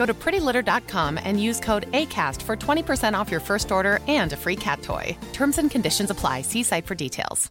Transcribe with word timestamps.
Go 0.00 0.06
to 0.06 0.14
prettylitter.com 0.14 1.20
and 1.22 1.38
use 1.38 1.60
code 1.60 1.92
ACAST 1.92 2.40
for 2.40 2.56
20% 2.56 3.12
off 3.12 3.30
your 3.30 3.38
first 3.38 3.70
order 3.70 3.98
and 4.08 4.32
a 4.32 4.36
free 4.36 4.56
cat 4.56 4.80
toy. 4.80 5.14
Terms 5.34 5.58
and 5.58 5.70
conditions 5.70 6.08
apply. 6.08 6.40
See 6.40 6.62
site 6.62 6.86
for 6.86 6.94
details. 6.94 7.50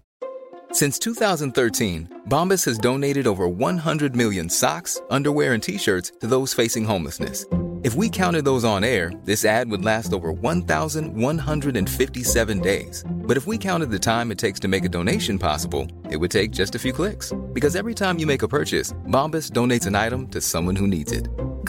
Since 0.72 0.98
2013, 0.98 2.24
Bombas 2.28 2.66
has 2.66 2.80
donated 2.80 3.28
over 3.28 3.48
100 3.48 4.16
million 4.16 4.50
socks, 4.50 5.00
underwear, 5.12 5.54
and 5.54 5.62
t 5.62 5.78
shirts 5.78 6.12
to 6.22 6.28
those 6.28 6.56
facing 6.56 6.86
homelessness. 6.86 7.46
If 7.84 7.94
we 7.94 8.10
counted 8.10 8.46
those 8.46 8.64
on 8.64 8.84
air, 8.84 9.12
this 9.26 9.46
ad 9.46 9.70
would 9.70 9.86
last 9.86 10.12
over 10.12 10.32
1,157 10.32 12.60
days. 12.62 13.04
But 13.10 13.38
if 13.38 13.46
we 13.46 13.60
counted 13.60 13.92
the 13.92 14.00
time 14.00 14.32
it 14.32 14.40
takes 14.40 14.60
to 14.62 14.68
make 14.68 14.86
a 14.86 14.90
donation 14.90 15.38
possible, 15.38 15.86
it 16.10 16.18
would 16.18 16.32
take 16.32 16.50
just 16.50 16.74
a 16.74 16.80
few 16.80 16.94
clicks. 16.94 17.32
Because 17.54 17.76
every 17.76 17.94
time 17.94 18.18
you 18.18 18.26
make 18.26 18.42
a 18.42 18.48
purchase, 18.48 18.92
Bombas 19.08 19.52
donates 19.52 19.86
an 19.86 19.94
item 19.94 20.28
to 20.30 20.42
someone 20.42 20.76
who 20.76 20.88
needs 20.88 21.12
it. 21.12 21.28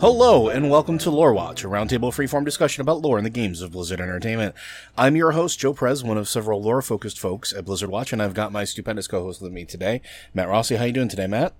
Hello, 0.00 0.48
and 0.48 0.70
welcome 0.70 0.96
to 0.98 1.10
Lore 1.10 1.32
Watch, 1.32 1.64
a 1.64 1.66
roundtable 1.66 2.12
freeform 2.12 2.44
discussion 2.44 2.82
about 2.82 3.00
lore 3.00 3.18
in 3.18 3.24
the 3.24 3.30
games 3.30 3.60
of 3.60 3.72
Blizzard 3.72 4.00
Entertainment. 4.00 4.54
I'm 4.96 5.16
your 5.16 5.32
host, 5.32 5.58
Joe 5.58 5.74
Perez, 5.74 6.04
one 6.04 6.16
of 6.16 6.28
several 6.28 6.62
lore-focused 6.62 7.18
folks 7.18 7.52
at 7.52 7.64
Blizzard 7.64 7.90
Watch, 7.90 8.12
and 8.12 8.22
I've 8.22 8.32
got 8.32 8.52
my 8.52 8.62
stupendous 8.62 9.08
co-host 9.08 9.42
with 9.42 9.50
me 9.50 9.64
today, 9.64 10.00
Matt 10.32 10.46
Rossi. 10.46 10.76
How 10.76 10.84
you 10.84 10.92
doing 10.92 11.08
today, 11.08 11.26
Matt? 11.26 11.52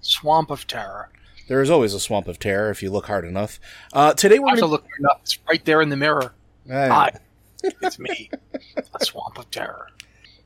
Swamp 0.00 0.50
of 0.50 0.66
Terror. 0.66 1.10
There 1.46 1.62
is 1.62 1.70
always 1.70 1.94
a 1.94 2.00
swamp 2.00 2.26
of 2.26 2.40
terror 2.40 2.70
if 2.70 2.82
you 2.82 2.90
look 2.90 3.06
hard 3.06 3.24
enough. 3.24 3.60
Uh, 3.92 4.12
today 4.12 4.40
we're 4.40 4.56
to 4.56 4.62
gonna... 4.62 4.72
look 4.72 4.84
enough. 4.98 5.20
It's 5.22 5.38
right 5.48 5.64
there 5.64 5.80
in 5.80 5.88
the 5.88 5.96
mirror. 5.96 6.34
Hi, 6.68 7.12
it's 7.62 8.00
me, 8.00 8.28
a 8.74 9.04
swamp 9.04 9.38
of 9.38 9.48
terror. 9.52 9.86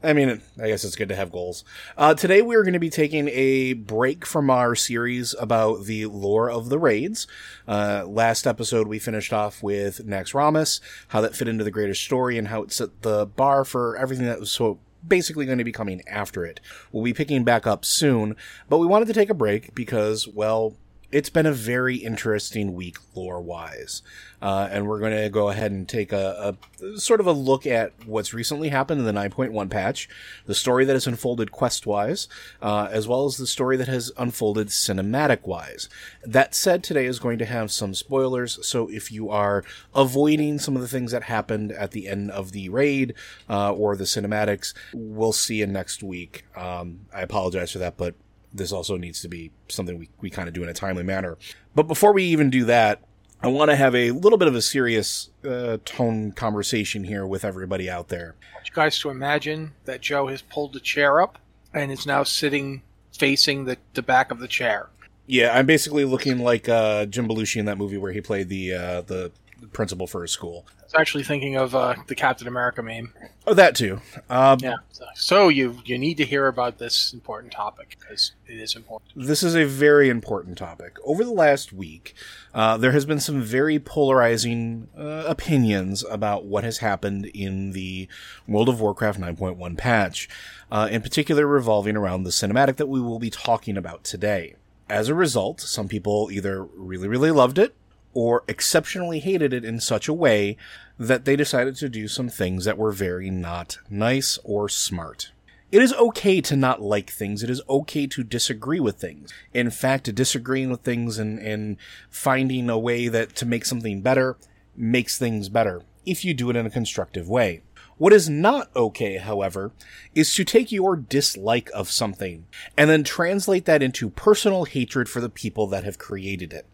I 0.05 0.13
mean, 0.13 0.41
I 0.61 0.69
guess 0.69 0.85
it's 0.85 0.97
good 0.97 1.11
to 1.11 1.17
have 1.17 1.31
goals. 1.31 1.65
Uh, 1.97 2.15
today 2.15 2.43
we're 2.43 2.65
going 2.65 2.73
to 2.73 2.81
be 2.81 2.91
taking 2.91 3.29
a 3.29 3.75
break 3.75 4.27
from 4.27 4.51
our 4.51 4.75
series 4.75 5.35
about 5.39 5.85
the 5.85 6.07
lore 6.07 6.51
of 6.51 6.71
the 6.71 6.79
raids. 6.79 7.29
Uh, 7.69 8.05
last 8.07 8.47
episode 8.47 8.89
we 8.89 8.99
finished 8.99 9.33
off 9.33 9.63
with 9.63 10.05
Naxxramas, 10.05 10.81
how 11.09 11.21
that 11.21 11.37
fit 11.37 11.47
into 11.47 11.63
the 11.63 11.71
greater 11.71 11.95
story, 11.95 12.37
and 12.37 12.49
how 12.49 12.63
it 12.63 12.73
set 12.73 13.03
the 13.03 13.27
bar 13.27 13.65
for 13.65 13.97
everything 13.97 14.27
that 14.27 14.41
was 14.41 14.51
so 14.51 14.81
basically 15.07 15.47
going 15.47 15.59
to 15.59 15.65
be 15.65 15.73
coming 15.73 16.03
after 16.09 16.45
it. 16.45 16.59
We'll 16.91 17.05
be 17.05 17.15
picking 17.15 17.45
back 17.45 17.67
up 17.67 17.85
soon, 17.85 18.35
but 18.69 18.79
we 18.79 18.87
wanted 18.87 19.07
to 19.07 19.15
take 19.15 19.31
a 19.31 19.35
break 19.35 19.75
because, 19.75 20.27
well, 20.27 20.77
it's 21.13 21.29
been 21.29 21.47
a 21.47 21.53
very 21.53 21.97
interesting 21.97 22.75
week 22.75 22.97
lore 23.15 23.41
wise. 23.41 24.03
Uh, 24.41 24.69
and 24.73 24.89
we're 24.89 24.99
going 24.99 25.17
to 25.17 25.29
go 25.29 25.51
ahead 25.51 25.71
and 25.71 25.89
take 25.89 26.11
a, 26.11 26.57
a 26.83 26.99
sort 26.99 27.21
of 27.21 27.27
a 27.29 27.33
look 27.33 27.65
at 27.65 27.93
what's 28.07 28.35
recently 28.35 28.71
happened 28.71 28.99
in 28.99 29.07
the 29.07 29.13
9.1 29.13 29.71
patch, 29.71 30.09
the 30.47 30.55
story 30.55 30.85
that 30.85 30.95
has 30.95 31.07
unfolded 31.07 31.53
quest 31.53 31.87
wise, 31.87 32.27
uh, 32.61 32.89
as 32.91 33.07
well 33.07 33.25
as 33.25 33.37
the 33.37 33.47
story 33.47 33.77
that 33.77 33.87
has 33.87 34.11
unfolded 34.19 34.67
cinematic 34.67 35.47
wise. 35.47 35.89
That 36.25 36.57
said, 36.57 36.83
today 36.83 37.07
is 37.07 37.21
going 37.21 37.39
to 37.39 37.45
have 37.45 37.71
some 37.71 37.95
spoilers, 37.95 38.67
so 38.67 38.89
if 38.89 39.13
you 39.13 39.31
are 39.31 39.63
avoiding 39.95 40.59
some 40.59 40.75
of 40.75 40.83
the 40.83 40.89
things 40.89 41.13
that 41.13 41.25
happened 41.25 41.71
at 41.71 41.93
the 41.93 42.09
end 42.09 42.33
of 42.33 42.51
the 42.51 42.69
raid 42.69 43.15
uh, 43.49 43.73
or 43.73 43.95
the 43.95 44.05
cinematics, 44.05 44.75
we'll 44.93 45.33
see 45.33 45.57
you 45.57 45.67
next 45.69 46.03
week. 46.03 46.45
Um, 46.57 47.03
I 47.15 47.21
apologize 47.21 47.71
for 47.71 47.79
that, 47.79 47.97
but 47.97 48.17
this 48.55 48.73
also 48.73 48.97
needs 48.97 49.21
to 49.23 49.29
be 49.29 49.51
something 49.69 49.99
we, 49.99 50.09
we 50.21 50.31
kind 50.31 50.49
of 50.49 50.55
do 50.55 50.63
in 50.63 50.69
a 50.69 50.75
timely 50.75 51.03
manner. 51.03 51.39
But 51.75 51.85
before 51.85 52.13
we 52.13 52.25
even 52.25 52.51
do 52.51 52.65
that, 52.67 53.03
I 53.43 53.49
want 53.49 53.71
to 53.71 53.77
have 53.77 53.95
a 53.95 54.13
little 54.13 54.39
bit 54.39 54.47
of 54.47 54.55
a 54.55 54.63
serious 54.63 55.31
uh, 55.45 55.79
tone 55.85 56.31
conversation 56.33 57.05
here 57.05 57.27
with 57.27 57.45
everybody 57.45 57.91
out 57.91 58.09
there. 58.09 58.37
I 58.53 58.57
want 58.57 58.69
you 58.69 58.75
guys 58.75 58.99
to 59.01 59.11
imagine 59.11 59.73
that 59.85 60.01
Joe 60.01 60.29
has 60.29 60.43
pulled 60.43 60.75
the 60.75 60.81
chair 60.81 61.21
up 61.21 61.39
and 61.75 61.91
is 61.91 62.07
now 62.07 62.23
sitting 62.23 62.83
facing 63.13 63.65
the, 63.65 63.79
the 63.95 64.03
back 64.03 64.31
of 64.31 64.39
the 64.39 64.49
chair. 64.49 64.89
Yeah, 65.27 65.57
I'm 65.57 65.67
basically 65.67 66.05
looking 66.05 66.39
like 66.39 66.69
uh, 66.69 67.07
Jim 67.07 67.29
Belushi 67.29 67.57
in 67.57 67.65
that 67.67 67.79
movie 67.79 67.97
where 67.97 68.13
he 68.13 68.21
played 68.21 68.49
the 68.49 68.75
uh, 68.75 69.01
the 69.03 69.33
principal 69.73 70.07
for 70.07 70.23
his 70.23 70.31
school. 70.31 70.67
I 70.81 70.85
was 70.85 70.95
actually 70.95 71.25
thinking 71.25 71.57
of 71.57 71.75
uh, 71.75 71.95
the 72.07 72.15
Captain 72.15 72.47
America 72.47 72.83
meme. 72.83 73.13
Oh, 73.47 73.55
that 73.55 73.75
too. 73.75 74.01
Um, 74.29 74.59
Yeah. 74.61 74.77
So, 74.91 75.05
so 75.15 75.49
you 75.49 75.79
you 75.85 75.99
need 75.99 76.17
to 76.19 76.25
hear 76.25 76.47
about 76.47 76.79
this 76.79 77.13
important 77.13 77.53
topic 77.53 77.97
because 77.99 78.33
it 78.47 78.59
is 78.59 78.77
important. 78.77 79.11
This 79.17 79.43
is 79.43 79.55
a 79.55 79.65
very 79.65 80.09
important 80.09 80.59
topic. 80.59 80.97
Over 81.05 81.25
the 81.25 81.33
last 81.33 81.73
week, 81.73 82.15
uh, 82.55 82.77
there 82.77 82.93
has 82.93 83.05
been 83.05 83.21
some 83.21 83.41
very 83.41 83.79
polarizing 83.79 84.89
uh, 84.97 85.25
opinions 85.27 86.05
about 86.11 86.45
what 86.45 86.65
has 86.65 86.79
happened 86.79 87.27
in 87.27 87.73
the 87.73 88.09
World 88.47 88.69
of 88.69 88.81
Warcraft 88.81 89.21
9.1 89.21 89.79
patch, 89.79 90.29
uh, 90.71 90.89
in 90.91 91.03
particular 91.03 91.47
revolving 91.47 91.97
around 91.97 92.25
the 92.25 92.31
cinematic 92.31 92.77
that 92.77 92.89
we 92.89 93.01
will 93.01 93.19
be 93.19 93.31
talking 93.31 93.77
about 93.77 94.05
today. 94.05 94.57
As 94.89 95.09
a 95.09 95.15
result, 95.15 95.61
some 95.61 95.89
people 95.89 96.29
either 96.31 96.63
really, 96.63 97.09
really 97.09 97.31
loved 97.31 97.59
it 97.59 97.75
or 98.15 98.45
exceptionally 98.49 99.21
hated 99.21 99.53
it 99.53 99.65
in 99.65 99.81
such 99.81 100.09
a 100.09 100.13
way 100.13 100.57
that 100.99 101.25
they 101.25 101.37
decided 101.37 101.77
to 101.77 101.89
do 101.89 102.09
some 102.09 102.29
things 102.29 102.65
that 102.65 102.79
were 102.79 102.93
very 102.93 103.31
not 103.31 103.79
nice 103.89 104.39
or 104.45 104.69
smart. 104.69 105.33
It 105.71 105.81
is 105.81 105.95
okay 105.95 106.43
to 106.43 106.55
not 106.55 106.83
like 106.83 107.11
things. 107.11 107.43
It 107.43 107.49
is 107.49 107.63
okay 107.67 108.07
to 108.09 108.23
disagree 108.23 108.79
with 108.79 108.97
things. 108.97 109.33
In 109.55 109.71
fact, 109.71 110.15
disagreeing 110.15 110.71
with 110.71 110.83
things 110.83 111.19
and, 111.19 111.39
and 111.39 111.79
finding 112.11 112.69
a 112.69 112.79
way 112.79 113.09
that 113.09 113.35
to 113.37 113.47
make 113.47 113.65
something 113.65 114.03
better 114.03 114.37
makes 114.77 115.19
things 115.19 115.49
better 115.49 115.83
if 116.05 116.25
you 116.25 116.35
do 116.35 116.51
it 116.51 116.57
in 116.57 116.67
a 116.67 116.71
constructive 116.71 117.27
way. 117.27 117.63
What 117.99 118.13
is 118.13 118.29
not 118.29 118.71
okay, 118.75 119.19
however, 119.19 119.73
is 120.15 120.35
to 120.35 120.45
take 120.45 120.73
your 120.73 120.97
dislike 120.97 121.71
of 121.75 121.91
something 121.91 122.47
and 122.77 122.91
then 122.91 123.05
translate 123.05 123.65
that 123.67 123.83
into 123.83 124.11
personal 124.11 124.65
hatred 124.65 125.09
for 125.09 125.21
the 125.21 125.29
people 125.29 125.67
that 125.69 125.85
have 125.85 125.99
created 125.99 126.53
it. 126.53 126.67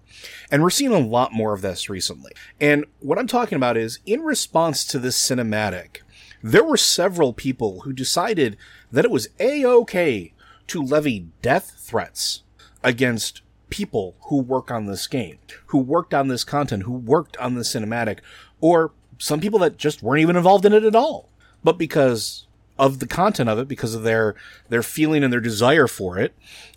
And 0.51 0.63
we're 0.63 0.71
seeing 0.71 0.93
a 0.93 0.99
lot 0.99 1.33
more 1.33 1.53
of 1.53 1.61
this 1.61 1.91
recently. 1.91 2.33
And 2.61 2.85
what 3.01 3.19
I'm 3.19 3.27
talking 3.27 3.57
about 3.57 3.77
is 3.77 3.99
in 4.07 4.23
response 4.23 4.85
to 4.87 4.99
this 4.99 5.21
cinematic, 5.21 5.99
there 6.43 6.65
were 6.65 6.77
several 6.77 7.33
people 7.33 7.81
who 7.81 7.93
decided 7.93 8.57
that 8.91 9.05
it 9.05 9.11
was 9.11 9.29
a-okay 9.39 10.33
to 10.69 10.83
levy 10.83 11.27
death 11.43 11.75
threats 11.79 12.43
against 12.83 13.43
people 13.71 14.17
who 14.23 14.41
work 14.41 14.71
on 14.71 14.87
this 14.87 15.07
game, 15.07 15.39
who 15.67 15.79
worked 15.79 16.15
on 16.15 16.29
this 16.29 16.45
content, 16.45 16.85
who 16.85 16.93
worked 16.93 17.37
on 17.39 17.55
the 17.55 17.63
cinematic, 17.63 18.21
or 18.61 18.93
some 19.19 19.41
people 19.41 19.59
that 19.61 19.77
just 19.77 20.03
weren't 20.03 20.23
even 20.23 20.37
involved 20.37 20.65
in 20.65 20.73
it 20.73 20.85
at 20.85 20.97
all. 20.97 21.29
But 21.63 21.79
because 21.79 22.47
of 22.79 23.01
the 23.01 23.07
content 23.07 23.49
of 23.49 23.59
it, 23.59 23.69
because 23.69 23.95
of 23.95 24.05
their 24.05 24.35
their 24.69 24.83
feeling 24.83 25.25
and 25.25 25.33
their 25.33 25.41
desire 25.41 25.87
for 25.87 26.19
it 26.19 26.35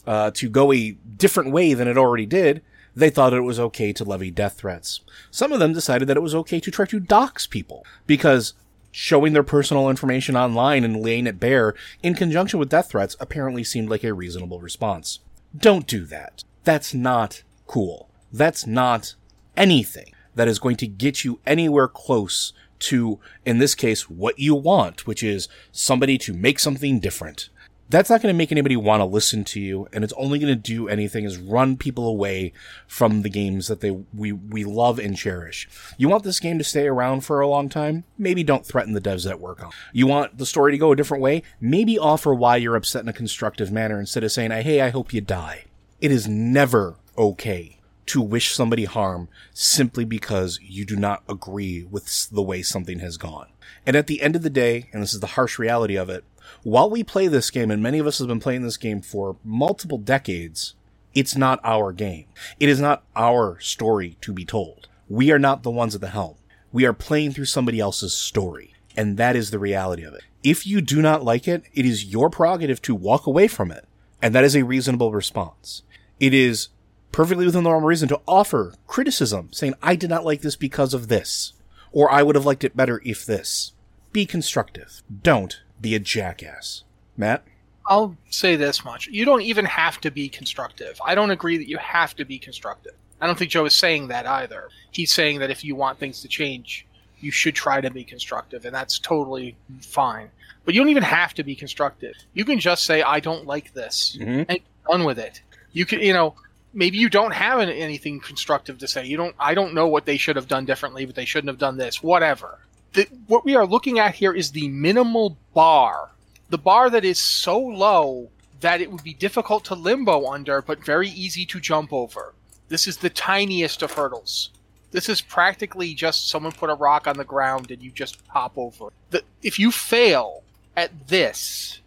uh, 0.07 0.31
to 0.31 0.49
go 0.49 0.73
a 0.73 0.91
different 0.91 1.51
way 1.51 1.73
than 1.73 1.87
it 1.87 1.97
already 1.97 2.25
did, 2.25 2.61
they 2.95 3.09
thought 3.09 3.33
it 3.33 3.41
was 3.41 3.59
okay 3.59 3.93
to 3.93 4.03
levy 4.03 4.31
death 4.31 4.53
threats. 4.53 5.01
Some 5.29 5.51
of 5.51 5.59
them 5.59 5.73
decided 5.73 6.07
that 6.07 6.17
it 6.17 6.21
was 6.21 6.35
okay 6.35 6.59
to 6.59 6.71
try 6.71 6.85
to 6.85 6.99
dox 6.99 7.47
people 7.47 7.85
because 8.07 8.53
showing 8.91 9.33
their 9.33 9.43
personal 9.43 9.89
information 9.89 10.35
online 10.35 10.83
and 10.83 11.01
laying 11.01 11.27
it 11.27 11.39
bare 11.39 11.73
in 12.03 12.13
conjunction 12.13 12.59
with 12.59 12.69
death 12.69 12.89
threats 12.91 13.15
apparently 13.19 13.63
seemed 13.63 13.89
like 13.89 14.03
a 14.03 14.13
reasonable 14.13 14.59
response. 14.59 15.19
Don't 15.55 15.87
do 15.87 16.05
that. 16.05 16.43
That's 16.63 16.93
not 16.93 17.43
cool. 17.67 18.09
That's 18.33 18.65
not 18.67 19.15
anything. 19.55 20.13
That 20.35 20.47
is 20.47 20.59
going 20.59 20.77
to 20.77 20.87
get 20.87 21.23
you 21.23 21.39
anywhere 21.45 21.87
close 21.87 22.53
to, 22.79 23.19
in 23.45 23.59
this 23.59 23.75
case, 23.75 24.09
what 24.09 24.39
you 24.39 24.55
want, 24.55 25.07
which 25.07 25.23
is 25.23 25.47
somebody 25.71 26.17
to 26.17 26.33
make 26.33 26.59
something 26.59 26.99
different. 26.99 27.49
That's 27.89 28.09
not 28.09 28.21
going 28.21 28.33
to 28.33 28.37
make 28.37 28.53
anybody 28.53 28.77
want 28.77 29.01
to 29.01 29.05
listen 29.05 29.43
to 29.43 29.59
you, 29.59 29.85
and 29.91 30.01
it's 30.01 30.13
only 30.13 30.39
going 30.39 30.53
to 30.53 30.55
do 30.55 30.87
anything 30.87 31.25
is 31.25 31.37
run 31.37 31.75
people 31.75 32.07
away 32.07 32.53
from 32.87 33.21
the 33.21 33.29
games 33.29 33.67
that 33.67 33.81
they 33.81 33.91
we 34.13 34.31
we 34.31 34.63
love 34.63 34.97
and 34.97 35.17
cherish. 35.17 35.67
You 35.97 36.07
want 36.07 36.23
this 36.23 36.39
game 36.39 36.57
to 36.57 36.63
stay 36.63 36.87
around 36.87 37.25
for 37.25 37.41
a 37.41 37.49
long 37.49 37.67
time? 37.67 38.05
Maybe 38.17 38.43
don't 38.43 38.65
threaten 38.65 38.93
the 38.93 39.01
devs 39.01 39.25
that 39.25 39.41
work 39.41 39.61
on. 39.61 39.69
it. 39.69 39.75
You 39.91 40.07
want 40.07 40.37
the 40.37 40.45
story 40.45 40.71
to 40.71 40.77
go 40.77 40.93
a 40.93 40.95
different 40.95 41.21
way? 41.21 41.43
Maybe 41.59 41.99
offer 41.99 42.33
why 42.33 42.55
you're 42.55 42.77
upset 42.77 43.03
in 43.03 43.09
a 43.09 43.13
constructive 43.13 43.73
manner 43.73 43.99
instead 43.99 44.23
of 44.23 44.31
saying, 44.31 44.51
"Hey, 44.51 44.79
I 44.79 44.89
hope 44.89 45.13
you 45.13 45.19
die." 45.19 45.65
It 45.99 46.11
is 46.11 46.29
never 46.29 46.95
okay 47.17 47.80
to 48.11 48.21
wish 48.21 48.53
somebody 48.53 48.83
harm 48.83 49.29
simply 49.53 50.03
because 50.03 50.59
you 50.61 50.83
do 50.83 50.97
not 50.97 51.23
agree 51.29 51.83
with 51.83 52.29
the 52.29 52.41
way 52.41 52.61
something 52.61 52.99
has 52.99 53.15
gone. 53.15 53.47
And 53.85 53.95
at 53.95 54.07
the 54.07 54.21
end 54.21 54.35
of 54.35 54.41
the 54.41 54.49
day, 54.49 54.89
and 54.91 55.01
this 55.01 55.13
is 55.13 55.21
the 55.21 55.27
harsh 55.27 55.57
reality 55.57 55.95
of 55.95 56.09
it, 56.09 56.25
while 56.63 56.89
we 56.89 57.05
play 57.05 57.27
this 57.27 57.49
game, 57.49 57.71
and 57.71 57.81
many 57.81 57.99
of 57.99 58.07
us 58.07 58.19
have 58.19 58.27
been 58.27 58.41
playing 58.41 58.63
this 58.63 58.75
game 58.75 59.01
for 59.01 59.37
multiple 59.45 59.97
decades, 59.97 60.75
it's 61.13 61.37
not 61.37 61.61
our 61.63 61.93
game. 61.93 62.25
It 62.59 62.67
is 62.67 62.81
not 62.81 63.03
our 63.15 63.57
story 63.61 64.17
to 64.19 64.33
be 64.33 64.43
told. 64.43 64.89
We 65.07 65.31
are 65.31 65.39
not 65.39 65.63
the 65.63 65.71
ones 65.71 65.95
at 65.95 66.01
the 66.01 66.09
helm. 66.09 66.35
We 66.73 66.85
are 66.85 66.93
playing 66.93 67.31
through 67.31 67.45
somebody 67.45 67.79
else's 67.79 68.13
story. 68.13 68.73
And 68.97 69.15
that 69.15 69.37
is 69.37 69.51
the 69.51 69.59
reality 69.59 70.03
of 70.03 70.13
it. 70.13 70.23
If 70.43 70.67
you 70.67 70.81
do 70.81 71.01
not 71.01 71.23
like 71.23 71.47
it, 71.47 71.63
it 71.73 71.85
is 71.85 72.05
your 72.05 72.29
prerogative 72.29 72.81
to 72.81 72.93
walk 72.93 73.25
away 73.25 73.47
from 73.47 73.71
it. 73.71 73.87
And 74.21 74.35
that 74.35 74.43
is 74.43 74.55
a 74.55 74.65
reasonable 74.65 75.13
response. 75.13 75.83
It 76.19 76.33
is 76.33 76.67
perfectly 77.11 77.45
within 77.45 77.63
the 77.63 77.69
normal 77.69 77.87
reason 77.87 78.07
to 78.09 78.21
offer 78.27 78.73
criticism, 78.87 79.49
saying, 79.51 79.73
I 79.81 79.95
did 79.95 80.09
not 80.09 80.25
like 80.25 80.41
this 80.41 80.55
because 80.55 80.93
of 80.93 81.07
this. 81.07 81.53
Or 81.91 82.09
I 82.11 82.23
would 82.23 82.35
have 82.35 82.45
liked 82.45 82.63
it 82.63 82.75
better 82.77 83.01
if 83.03 83.25
this. 83.25 83.73
Be 84.13 84.25
constructive. 84.25 85.01
Don't 85.23 85.61
be 85.81 85.93
a 85.95 85.99
jackass. 85.99 86.83
Matt? 87.17 87.43
I'll 87.85 88.15
say 88.29 88.55
this 88.55 88.85
much. 88.85 89.07
You 89.07 89.25
don't 89.25 89.41
even 89.41 89.65
have 89.65 89.99
to 90.01 90.11
be 90.11 90.29
constructive. 90.29 91.01
I 91.05 91.15
don't 91.15 91.31
agree 91.31 91.57
that 91.57 91.67
you 91.67 91.77
have 91.77 92.15
to 92.15 92.25
be 92.25 92.37
constructive. 92.37 92.93
I 93.19 93.27
don't 93.27 93.37
think 93.37 93.51
Joe 93.51 93.65
is 93.65 93.73
saying 93.73 94.07
that 94.07 94.25
either. 94.25 94.69
He's 94.91 95.13
saying 95.13 95.39
that 95.39 95.51
if 95.51 95.63
you 95.63 95.75
want 95.75 95.99
things 95.99 96.21
to 96.21 96.27
change, 96.27 96.85
you 97.19 97.31
should 97.31 97.55
try 97.55 97.81
to 97.81 97.91
be 97.91 98.03
constructive, 98.03 98.65
and 98.65 98.73
that's 98.73 98.97
totally 98.97 99.55
fine. 99.81 100.29
But 100.63 100.73
you 100.73 100.81
don't 100.81 100.89
even 100.89 101.03
have 101.03 101.33
to 101.35 101.43
be 101.43 101.55
constructive. 101.55 102.15
You 102.33 102.45
can 102.45 102.59
just 102.59 102.83
say, 102.85 103.01
I 103.01 103.19
don't 103.19 103.45
like 103.45 103.73
this, 103.73 104.17
Mhm. 104.19 104.45
and 104.47 104.59
done 104.89 105.03
with 105.03 105.19
it. 105.19 105.41
You 105.73 105.85
can, 105.85 105.99
you 106.01 106.13
know, 106.13 106.35
maybe 106.73 106.97
you 106.97 107.09
don't 107.09 107.33
have 107.33 107.59
an- 107.59 107.69
anything 107.69 108.19
constructive 108.19 108.77
to 108.79 108.87
say. 108.87 109.05
You 109.05 109.17
don't, 109.17 109.35
I 109.39 109.53
don't 109.53 109.73
know 109.73 109.87
what 109.87 110.05
they 110.05 110.17
should 110.17 110.35
have 110.35 110.47
done 110.47 110.65
differently, 110.65 111.05
but 111.05 111.15
they 111.15 111.25
shouldn't 111.25 111.49
have 111.49 111.57
done 111.57 111.77
this, 111.77 112.01
whatever. 112.01 112.59
The, 112.93 113.07
what 113.27 113.45
we 113.45 113.55
are 113.55 113.65
looking 113.65 113.99
at 113.99 114.15
here 114.15 114.33
is 114.33 114.51
the 114.51 114.67
minimal 114.67 115.37
bar 115.53 116.11
the 116.51 116.57
bar 116.57 116.89
that 116.89 117.05
is 117.05 117.17
so 117.17 117.57
low 117.57 118.29
that 118.59 118.81
it 118.81 118.91
would 118.91 119.03
be 119.03 119.13
difficult 119.13 119.63
to 119.65 119.73
limbo 119.73 120.29
under, 120.29 120.61
but 120.61 120.85
very 120.85 121.09
easy 121.09 121.45
to 121.45 121.59
jump 121.59 121.91
over. 121.91 122.33
This 122.67 122.87
is 122.87 122.97
the 122.97 123.09
tiniest 123.09 123.81
of 123.81 123.93
hurdles. 123.93 124.51
This 124.91 125.07
is 125.07 125.21
practically 125.21 125.93
just 125.93 126.29
someone 126.29 126.51
put 126.51 126.69
a 126.69 126.75
rock 126.75 127.07
on 127.07 127.17
the 127.17 127.23
ground 127.23 127.71
and 127.71 127.81
you 127.81 127.89
just 127.89 128.21
hop 128.27 128.57
over. 128.57 128.89
The, 129.09 129.23
if 129.41 129.57
you 129.57 129.71
fail 129.71 130.43
at 130.75 131.07
this 131.07 131.79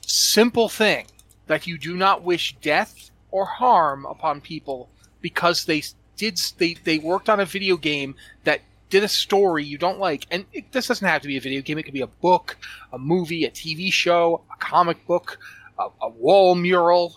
simple 0.00 0.70
thing, 0.70 1.06
that 1.46 1.66
you 1.66 1.78
do 1.78 1.96
not 1.96 2.22
wish 2.22 2.56
death 2.60 3.07
or 3.30 3.44
harm 3.44 4.06
upon 4.06 4.40
people 4.40 4.88
because 5.20 5.64
they 5.64 5.82
did 6.16 6.40
they, 6.58 6.74
they 6.84 6.98
worked 6.98 7.28
on 7.28 7.40
a 7.40 7.44
video 7.44 7.76
game 7.76 8.14
that 8.44 8.60
did 8.90 9.04
a 9.04 9.08
story 9.08 9.64
you 9.64 9.78
don't 9.78 9.98
like, 9.98 10.26
and 10.30 10.44
it, 10.52 10.72
this 10.72 10.88
doesn't 10.88 11.06
have 11.06 11.22
to 11.22 11.28
be 11.28 11.36
a 11.36 11.40
video 11.40 11.60
game. 11.60 11.78
It 11.78 11.82
could 11.82 11.94
be 11.94 12.00
a 12.00 12.06
book, 12.06 12.56
a 12.92 12.98
movie, 12.98 13.44
a 13.44 13.50
TV 13.50 13.92
show, 13.92 14.42
a 14.52 14.56
comic 14.58 15.06
book, 15.06 15.38
a, 15.78 15.88
a 16.02 16.08
wall 16.08 16.54
mural. 16.54 17.14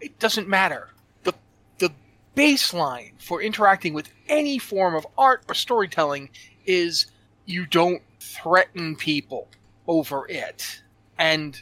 It 0.00 0.18
doesn't 0.18 0.48
matter. 0.48 0.88
the 1.24 1.34
The 1.78 1.92
baseline 2.36 3.12
for 3.20 3.42
interacting 3.42 3.92
with 3.92 4.08
any 4.28 4.58
form 4.58 4.94
of 4.94 5.06
art 5.18 5.44
or 5.48 5.54
storytelling 5.54 6.30
is 6.64 7.06
you 7.46 7.66
don't 7.66 8.02
threaten 8.20 8.96
people 8.96 9.48
over 9.86 10.26
it. 10.28 10.82
And 11.18 11.60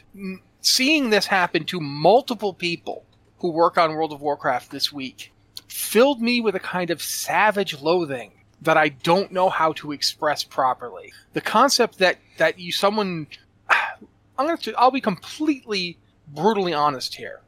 seeing 0.61 1.09
this 1.09 1.25
happen 1.25 1.65
to 1.65 1.79
multiple 1.79 2.53
people 2.53 3.03
who 3.39 3.51
work 3.51 3.77
on 3.77 3.93
World 3.93 4.13
of 4.13 4.21
Warcraft 4.21 4.71
this 4.71 4.91
week 4.91 5.31
filled 5.67 6.21
me 6.21 6.41
with 6.41 6.55
a 6.55 6.59
kind 6.59 6.89
of 6.89 7.01
savage 7.01 7.81
loathing 7.81 8.31
that 8.61 8.77
I 8.77 8.89
don't 8.89 9.31
know 9.31 9.49
how 9.49 9.73
to 9.73 9.91
express 9.91 10.43
properly. 10.43 11.13
The 11.33 11.41
concept 11.41 11.99
that 11.99 12.17
that 12.37 12.59
you 12.59 12.71
someone 12.71 13.27
I'm 13.69 14.45
going 14.45 14.57
to 14.57 14.73
I'll 14.77 14.91
be 14.91 15.01
completely 15.01 15.97
brutally 16.27 16.73
honest 16.73 17.15
here. 17.15 17.41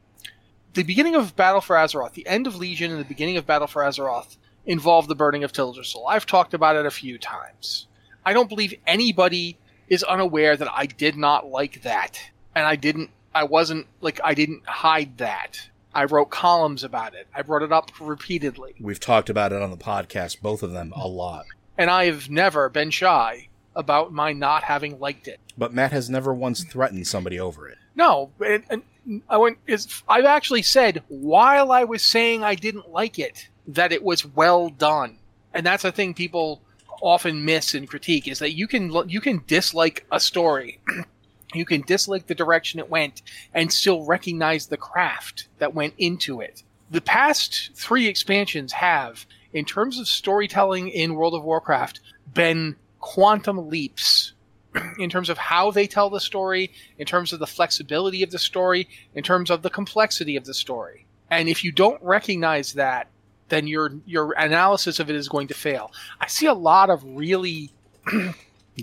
The 0.73 0.83
beginning 0.83 1.15
of 1.15 1.35
Battle 1.35 1.59
for 1.59 1.75
Azeroth, 1.75 2.13
the 2.13 2.27
end 2.27 2.47
of 2.47 2.55
Legion 2.55 2.91
and 2.91 2.99
the 2.99 3.05
beginning 3.05 3.37
of 3.37 3.45
Battle 3.45 3.67
for 3.67 3.81
Azeroth 3.81 4.37
involved 4.65 5.09
the 5.09 5.15
burning 5.15 5.43
of 5.43 5.51
Teldrassil. 5.51 6.03
I've 6.07 6.25
talked 6.25 6.53
about 6.53 6.77
it 6.77 6.85
a 6.85 6.91
few 6.91 7.17
times. 7.17 7.87
I 8.25 8.33
don't 8.33 8.47
believe 8.47 8.75
anybody 8.87 9.57
is 9.89 10.03
unaware 10.03 10.55
that 10.55 10.71
I 10.71 10.85
did 10.85 11.17
not 11.17 11.47
like 11.47 11.81
that. 11.81 12.21
And 12.55 12.65
I 12.65 12.75
didn't 12.75 13.09
I 13.33 13.43
wasn't 13.43 13.87
like 13.99 14.19
I 14.23 14.33
didn't 14.33 14.65
hide 14.65 15.17
that. 15.17 15.69
I 15.93 16.05
wrote 16.05 16.29
columns 16.29 16.83
about 16.83 17.13
it. 17.13 17.27
I 17.35 17.41
brought 17.41 17.63
it 17.63 17.71
up 17.71 17.91
repeatedly. 17.99 18.75
We've 18.79 18.99
talked 18.99 19.29
about 19.29 19.51
it 19.51 19.61
on 19.61 19.71
the 19.71 19.77
podcast, 19.77 20.41
both 20.41 20.63
of 20.63 20.71
them, 20.71 20.93
a 20.95 21.07
lot. 21.07 21.45
And 21.77 21.89
I've 21.89 22.29
never 22.29 22.69
been 22.69 22.91
shy 22.91 23.49
about 23.75 24.13
my 24.13 24.33
not 24.33 24.63
having 24.63 24.99
liked 24.99 25.27
it. 25.27 25.39
But 25.57 25.73
Matt 25.73 25.91
has 25.91 26.09
never 26.09 26.33
once 26.33 26.63
threatened 26.63 27.07
somebody 27.07 27.39
over 27.39 27.67
it. 27.67 27.77
No, 27.95 28.31
and, 28.45 28.63
and 28.69 29.21
I 29.29 29.37
went. 29.37 29.57
Is 29.67 30.03
I've 30.07 30.25
actually 30.25 30.61
said 30.61 31.03
while 31.07 31.71
I 31.71 31.83
was 31.83 32.01
saying 32.01 32.43
I 32.43 32.55
didn't 32.55 32.89
like 32.91 33.19
it 33.19 33.49
that 33.67 33.91
it 33.91 34.03
was 34.03 34.25
well 34.25 34.69
done, 34.69 35.17
and 35.53 35.65
that's 35.65 35.83
a 35.83 35.91
thing 35.91 36.13
people 36.13 36.61
often 37.01 37.43
miss 37.43 37.73
in 37.73 37.87
critique 37.87 38.27
is 38.27 38.39
that 38.39 38.53
you 38.53 38.67
can 38.67 39.09
you 39.09 39.19
can 39.19 39.43
dislike 39.47 40.05
a 40.11 40.19
story, 40.19 40.79
you 41.53 41.65
can 41.65 41.81
dislike 41.81 42.27
the 42.27 42.35
direction 42.35 42.79
it 42.79 42.89
went, 42.89 43.21
and 43.53 43.71
still 43.71 44.05
recognize 44.05 44.67
the 44.67 44.77
craft 44.77 45.47
that 45.59 45.73
went 45.73 45.93
into 45.97 46.41
it. 46.41 46.63
The 46.89 47.01
past 47.01 47.71
three 47.73 48.07
expansions 48.07 48.73
have, 48.73 49.25
in 49.53 49.65
terms 49.65 49.99
of 49.99 50.07
storytelling 50.07 50.89
in 50.89 51.15
World 51.15 51.33
of 51.33 51.43
Warcraft, 51.43 51.99
been 52.33 52.75
quantum 52.99 53.69
leaps 53.69 54.33
in 54.99 55.09
terms 55.09 55.29
of 55.29 55.37
how 55.37 55.71
they 55.71 55.87
tell 55.87 56.09
the 56.09 56.19
story, 56.19 56.71
in 56.97 57.05
terms 57.05 57.33
of 57.33 57.39
the 57.39 57.47
flexibility 57.47 58.23
of 58.23 58.31
the 58.31 58.39
story, 58.39 58.87
in 59.15 59.23
terms 59.23 59.49
of 59.49 59.61
the 59.61 59.69
complexity 59.69 60.35
of 60.35 60.45
the 60.45 60.53
story. 60.53 61.05
And 61.29 61.47
if 61.49 61.63
you 61.63 61.71
don't 61.71 62.01
recognize 62.03 62.73
that, 62.73 63.07
then 63.49 63.67
your 63.67 63.93
your 64.05 64.33
analysis 64.37 64.99
of 64.99 65.09
it 65.09 65.15
is 65.15 65.27
going 65.27 65.47
to 65.49 65.53
fail. 65.53 65.91
I 66.19 66.27
see 66.27 66.45
a 66.45 66.53
lot 66.53 66.89
of 66.89 67.03
really 67.03 67.71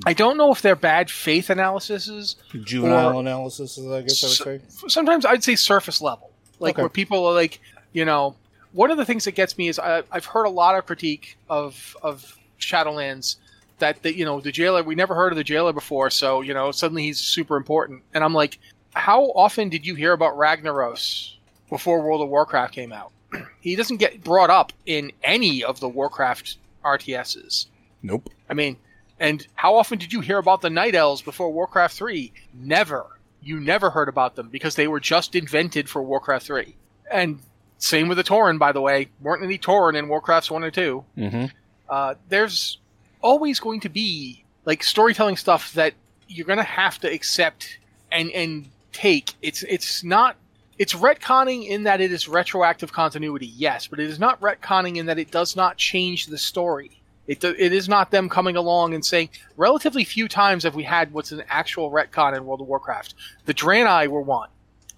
I 0.06 0.12
don't 0.12 0.36
know 0.36 0.52
if 0.52 0.60
they're 0.62 0.76
bad 0.76 1.10
faith 1.10 1.50
analyses. 1.50 2.36
Juvenile 2.52 3.16
Or- 3.16 3.20
analysis, 3.20 3.78
I 3.78 4.02
guess 4.02 4.22
I 4.22 4.50
would 4.50 4.70
say. 4.70 4.86
Sometimes 4.88 5.24
I'd 5.24 5.42
say 5.42 5.56
surface 5.56 6.00
level, 6.00 6.30
like 6.60 6.74
Okay. 6.74 6.82
where 6.82 6.88
people 6.90 7.24
are 7.26 7.34
like, 7.34 7.60
you 7.92 8.04
know, 8.04 8.36
one 8.72 8.90
of 8.90 8.98
the 8.98 9.04
things 9.06 9.24
that 9.24 9.32
gets 9.32 9.56
me 9.56 9.68
is 9.68 9.78
I, 9.78 10.02
I've 10.12 10.26
heard 10.26 10.44
a 10.44 10.50
lot 10.50 10.76
of 10.76 10.84
critique 10.86 11.38
of 11.48 11.96
of 12.02 12.36
Shadowlands 12.60 13.36
that 13.78 14.02
the, 14.02 14.14
you 14.14 14.24
know 14.24 14.40
the 14.40 14.52
jailer 14.52 14.82
we 14.82 14.94
never 14.94 15.14
heard 15.14 15.32
of 15.32 15.36
the 15.36 15.44
jailer 15.44 15.72
before, 15.72 16.10
so 16.10 16.42
you 16.42 16.52
know 16.52 16.70
suddenly 16.70 17.04
he's 17.04 17.18
super 17.18 17.56
important, 17.56 18.02
and 18.12 18.22
I'm 18.22 18.34
like, 18.34 18.58
how 18.94 19.24
often 19.34 19.68
did 19.70 19.86
you 19.86 19.94
hear 19.94 20.12
about 20.12 20.36
Ragnaros 20.36 21.34
before 21.70 22.02
World 22.02 22.20
of 22.20 22.28
Warcraft 22.28 22.74
came 22.74 22.92
out? 22.92 23.10
he 23.60 23.74
doesn't 23.74 23.96
get 23.98 24.22
brought 24.22 24.50
up 24.50 24.72
in 24.84 25.12
any 25.24 25.64
of 25.64 25.80
the 25.80 25.88
Warcraft 25.88 26.58
RTSs. 26.84 27.66
Nope. 28.02 28.28
I 28.50 28.54
mean, 28.54 28.76
and 29.20 29.46
how 29.54 29.76
often 29.76 29.98
did 29.98 30.12
you 30.12 30.20
hear 30.20 30.38
about 30.38 30.60
the 30.60 30.70
Night 30.70 30.94
Elves 30.94 31.22
before 31.22 31.52
Warcraft 31.52 31.96
3? 31.96 32.32
Never. 32.54 33.18
You 33.42 33.60
never 33.60 33.90
heard 33.90 34.08
about 34.08 34.36
them 34.36 34.48
because 34.48 34.74
they 34.74 34.88
were 34.88 35.00
just 35.00 35.34
invented 35.34 35.88
for 35.88 36.02
Warcraft 36.02 36.46
3. 36.46 36.76
And 37.10 37.40
same 37.78 38.08
with 38.08 38.18
the 38.18 38.24
Tauren, 38.24 38.58
by 38.58 38.72
the 38.72 38.80
way. 38.80 39.08
Weren't 39.20 39.42
any 39.42 39.58
Tauren 39.58 39.96
in 39.96 40.06
Warcrafts 40.06 40.50
1 40.50 40.64
or 40.64 40.70
2. 40.70 41.04
Mm-hmm. 41.16 41.44
Uh, 41.88 42.14
there's 42.28 42.78
always 43.20 43.60
going 43.60 43.80
to 43.80 43.88
be 43.88 44.44
like 44.64 44.82
storytelling 44.82 45.36
stuff 45.36 45.72
that 45.74 45.94
you're 46.28 46.46
going 46.46 46.58
to 46.58 46.62
have 46.62 46.98
to 47.00 47.12
accept 47.12 47.78
and 48.12 48.30
and 48.32 48.68
take. 48.92 49.32
It's 49.42 49.62
it's 49.62 50.04
not 50.04 50.36
it's 50.78 50.94
retconning 50.94 51.66
in 51.66 51.84
that 51.84 52.00
it 52.00 52.12
is 52.12 52.28
retroactive 52.28 52.92
continuity, 52.92 53.46
yes, 53.46 53.86
but 53.86 53.98
it 53.98 54.08
is 54.08 54.18
not 54.18 54.40
retconning 54.40 54.96
in 54.96 55.06
that 55.06 55.18
it 55.18 55.30
does 55.30 55.56
not 55.56 55.76
change 55.76 56.26
the 56.26 56.38
story. 56.38 56.97
It, 57.28 57.44
it 57.44 57.72
is 57.72 57.88
not 57.88 58.10
them 58.10 58.28
coming 58.28 58.56
along 58.56 58.94
and 58.94 59.04
saying, 59.04 59.28
relatively 59.56 60.02
few 60.02 60.26
times 60.28 60.64
have 60.64 60.74
we 60.74 60.82
had 60.82 61.12
what's 61.12 61.30
an 61.30 61.44
actual 61.48 61.90
retcon 61.92 62.36
in 62.36 62.44
World 62.46 62.62
of 62.62 62.66
Warcraft. 62.66 63.14
The 63.44 63.54
Draenei 63.54 64.08
were 64.08 64.22
one. 64.22 64.48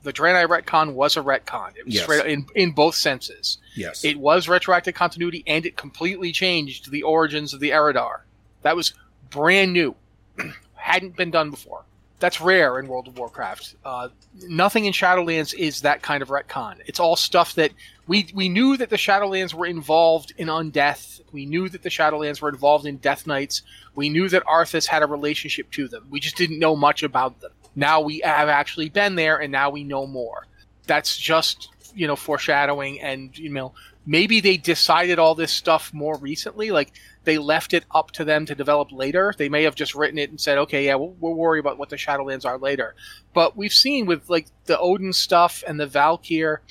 The 0.05 0.13
Draenei 0.13 0.47
retcon 0.47 0.95
was 0.95 1.17
a 1.17 1.21
retcon. 1.21 1.77
It 1.77 1.85
was 1.85 1.95
Yes. 1.95 2.05
straight 2.05 2.25
in 2.25 2.47
in 2.55 2.71
both 2.71 2.95
senses. 2.95 3.59
Yes. 3.77 4.03
It 4.05 4.17
was 4.19 4.49
retroactive 4.49 4.95
continuity, 4.95 5.43
and 5.47 5.67
it 5.67 5.77
completely 5.77 6.33
changed 6.33 6.91
the 6.91 7.03
origins 7.03 7.53
of 7.53 7.61
the 7.61 7.71
Eridar. 7.71 8.21
That 8.63 8.77
was 8.77 8.95
brand 9.29 9.73
new, 9.75 9.95
hadn't 10.75 11.17
been 11.17 11.31
done 11.31 11.51
before. 11.51 11.85
That's 12.21 12.41
rare 12.41 12.79
in 12.79 12.87
World 12.87 13.09
of 13.09 13.19
Warcraft. 13.19 13.77
Uh, 13.85 14.09
nothing 14.43 14.85
in 14.85 14.93
Shadowlands 14.93 15.55
is 15.55 15.81
that 15.81 16.03
kind 16.03 16.23
of 16.23 16.29
retcon. 16.29 16.77
It's 16.87 17.01
all 17.01 17.17
stuff 17.17 17.55
that 17.55 17.73
we 18.07 18.29
we 18.35 18.49
knew 18.49 18.77
that 18.77 18.91
the 18.91 18.97
Shadowlands 18.97 19.55
were 19.55 19.67
involved 19.67 20.35
in 20.37 20.49
undeath. 20.49 21.23
We 21.33 21.47
knew 21.47 21.71
that 21.71 21.83
the 21.83 21.89
Shadowlands 21.89 22.43
were 22.43 22.51
involved 22.51 22.85
in 22.87 22.99
Death 22.99 23.27
Knights. 23.27 23.63
We 23.95 24.11
knew 24.11 24.29
that 24.29 24.45
Arthas 24.45 24.87
had 24.87 25.03
a 25.03 25.07
relationship 25.07 25.71
to 25.73 25.89
them. 25.89 26.07
We 26.11 26.21
just 26.21 26.37
didn't 26.37 26.59
know 26.59 26.77
much 26.77 27.03
about 27.03 27.41
them. 27.41 27.53
Now 27.75 28.03
we 28.03 28.21
have 28.21 28.49
actually 28.49 28.91
been 28.91 29.15
there, 29.15 29.39
and 29.41 29.51
now 29.51 29.71
we 29.71 29.83
know 29.83 30.07
more. 30.07 30.47
That's 30.87 31.17
just 31.17 31.71
you 31.95 32.07
know 32.07 32.17
foreshadowing, 32.17 33.01
and 33.01 33.37
you 33.39 33.49
know 33.49 33.73
maybe 34.05 34.41
they 34.41 34.59
decided 34.59 35.19
all 35.19 35.35
this 35.35 35.53
stuff 35.53 35.95
more 35.95 36.19
recently. 36.19 36.71
Like 36.71 36.93
they 37.25 37.39
left 37.39 37.75
it 37.75 37.85
up 37.91 38.11
to 38.13 38.25
them 38.25 38.47
to 38.47 38.55
develop 38.55 38.93
later. 38.93 39.35
They 39.37 39.49
may 39.49 39.65
have 39.65 39.75
just 39.75 39.95
written 39.95 40.19
it 40.19 40.31
and 40.31 40.41
said, 40.41 40.59
okay, 40.59 40.87
yeah, 40.87 40.95
we'll, 40.95 41.15
we'll 41.21 41.35
worry 41.35 41.61
about 41.61 41.79
what 41.79 41.91
the 41.91 41.97
Shadowlands 41.97 42.47
are 42.47 42.59
later. 42.59 42.95
But 43.35 43.57
we've 43.57 43.73
seen 43.73 44.07
with 44.07 44.29
like 44.31 44.47
the 44.65 44.79
Odin 44.79 45.13
stuff 45.13 45.63
and 45.67 45.79
the 45.79 45.87
Valkyr 45.87 46.63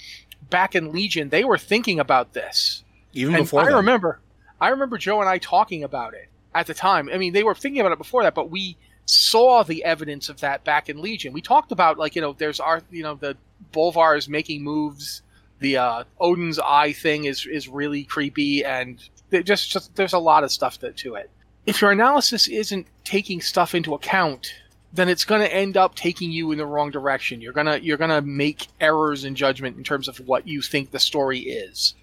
back 0.49 0.75
in 0.75 0.91
Legion, 0.91 1.29
they 1.29 1.43
were 1.43 1.57
thinking 1.57 1.99
about 1.99 2.33
this. 2.33 2.83
Even 3.13 3.35
And 3.35 3.43
before 3.43 3.61
I 3.61 3.73
remember, 3.73 4.19
I 4.59 4.69
remember 4.69 4.97
Joe 4.97 5.19
and 5.19 5.29
I 5.29 5.37
talking 5.37 5.83
about 5.83 6.13
it 6.13 6.29
at 6.53 6.67
the 6.67 6.73
time. 6.73 7.09
I 7.11 7.17
mean, 7.17 7.33
they 7.33 7.43
were 7.43 7.55
thinking 7.55 7.81
about 7.81 7.91
it 7.91 7.97
before 7.97 8.23
that, 8.23 8.35
but 8.35 8.49
we 8.49 8.77
saw 9.05 9.63
the 9.63 9.83
evidence 9.83 10.29
of 10.29 10.39
that 10.41 10.63
back 10.63 10.89
in 10.89 11.01
Legion. 11.01 11.33
We 11.33 11.41
talked 11.41 11.71
about 11.71 11.97
like 11.97 12.15
you 12.15 12.21
know, 12.21 12.33
there's 12.33 12.59
our 12.59 12.81
you 12.91 13.03
know 13.03 13.15
the 13.15 13.37
Bolvar 13.73 14.17
is 14.17 14.27
making 14.27 14.63
moves. 14.63 15.21
The 15.59 15.77
uh, 15.77 16.03
Odin's 16.19 16.59
eye 16.59 16.93
thing 16.93 17.25
is 17.25 17.45
is 17.45 17.67
really 17.67 18.03
creepy, 18.03 18.63
and 18.63 18.97
it 19.31 19.43
just 19.43 19.69
just 19.69 19.95
there's 19.95 20.13
a 20.13 20.19
lot 20.19 20.43
of 20.43 20.51
stuff 20.51 20.79
that, 20.79 20.98
to 20.98 21.15
it. 21.15 21.29
If 21.65 21.81
your 21.81 21.91
analysis 21.91 22.48
isn't 22.48 22.88
taking 23.03 23.41
stuff 23.41 23.75
into 23.75 23.93
account, 23.93 24.53
then 24.93 25.09
it's 25.09 25.25
going 25.25 25.41
to 25.41 25.53
end 25.53 25.77
up 25.77 25.95
taking 25.95 26.31
you 26.31 26.51
in 26.51 26.57
the 26.57 26.65
wrong 26.65 26.91
direction. 26.91 27.41
You're 27.41 27.53
gonna 27.53 27.77
you're 27.77 27.98
gonna 27.98 28.21
make 28.21 28.67
errors 28.79 29.25
in 29.25 29.36
judgment 29.36 29.77
in 29.77 29.83
terms 29.83 30.07
of 30.07 30.19
what 30.19 30.48
you 30.48 30.62
think 30.62 30.91
the 30.91 31.00
story 31.00 31.39
is. 31.39 31.93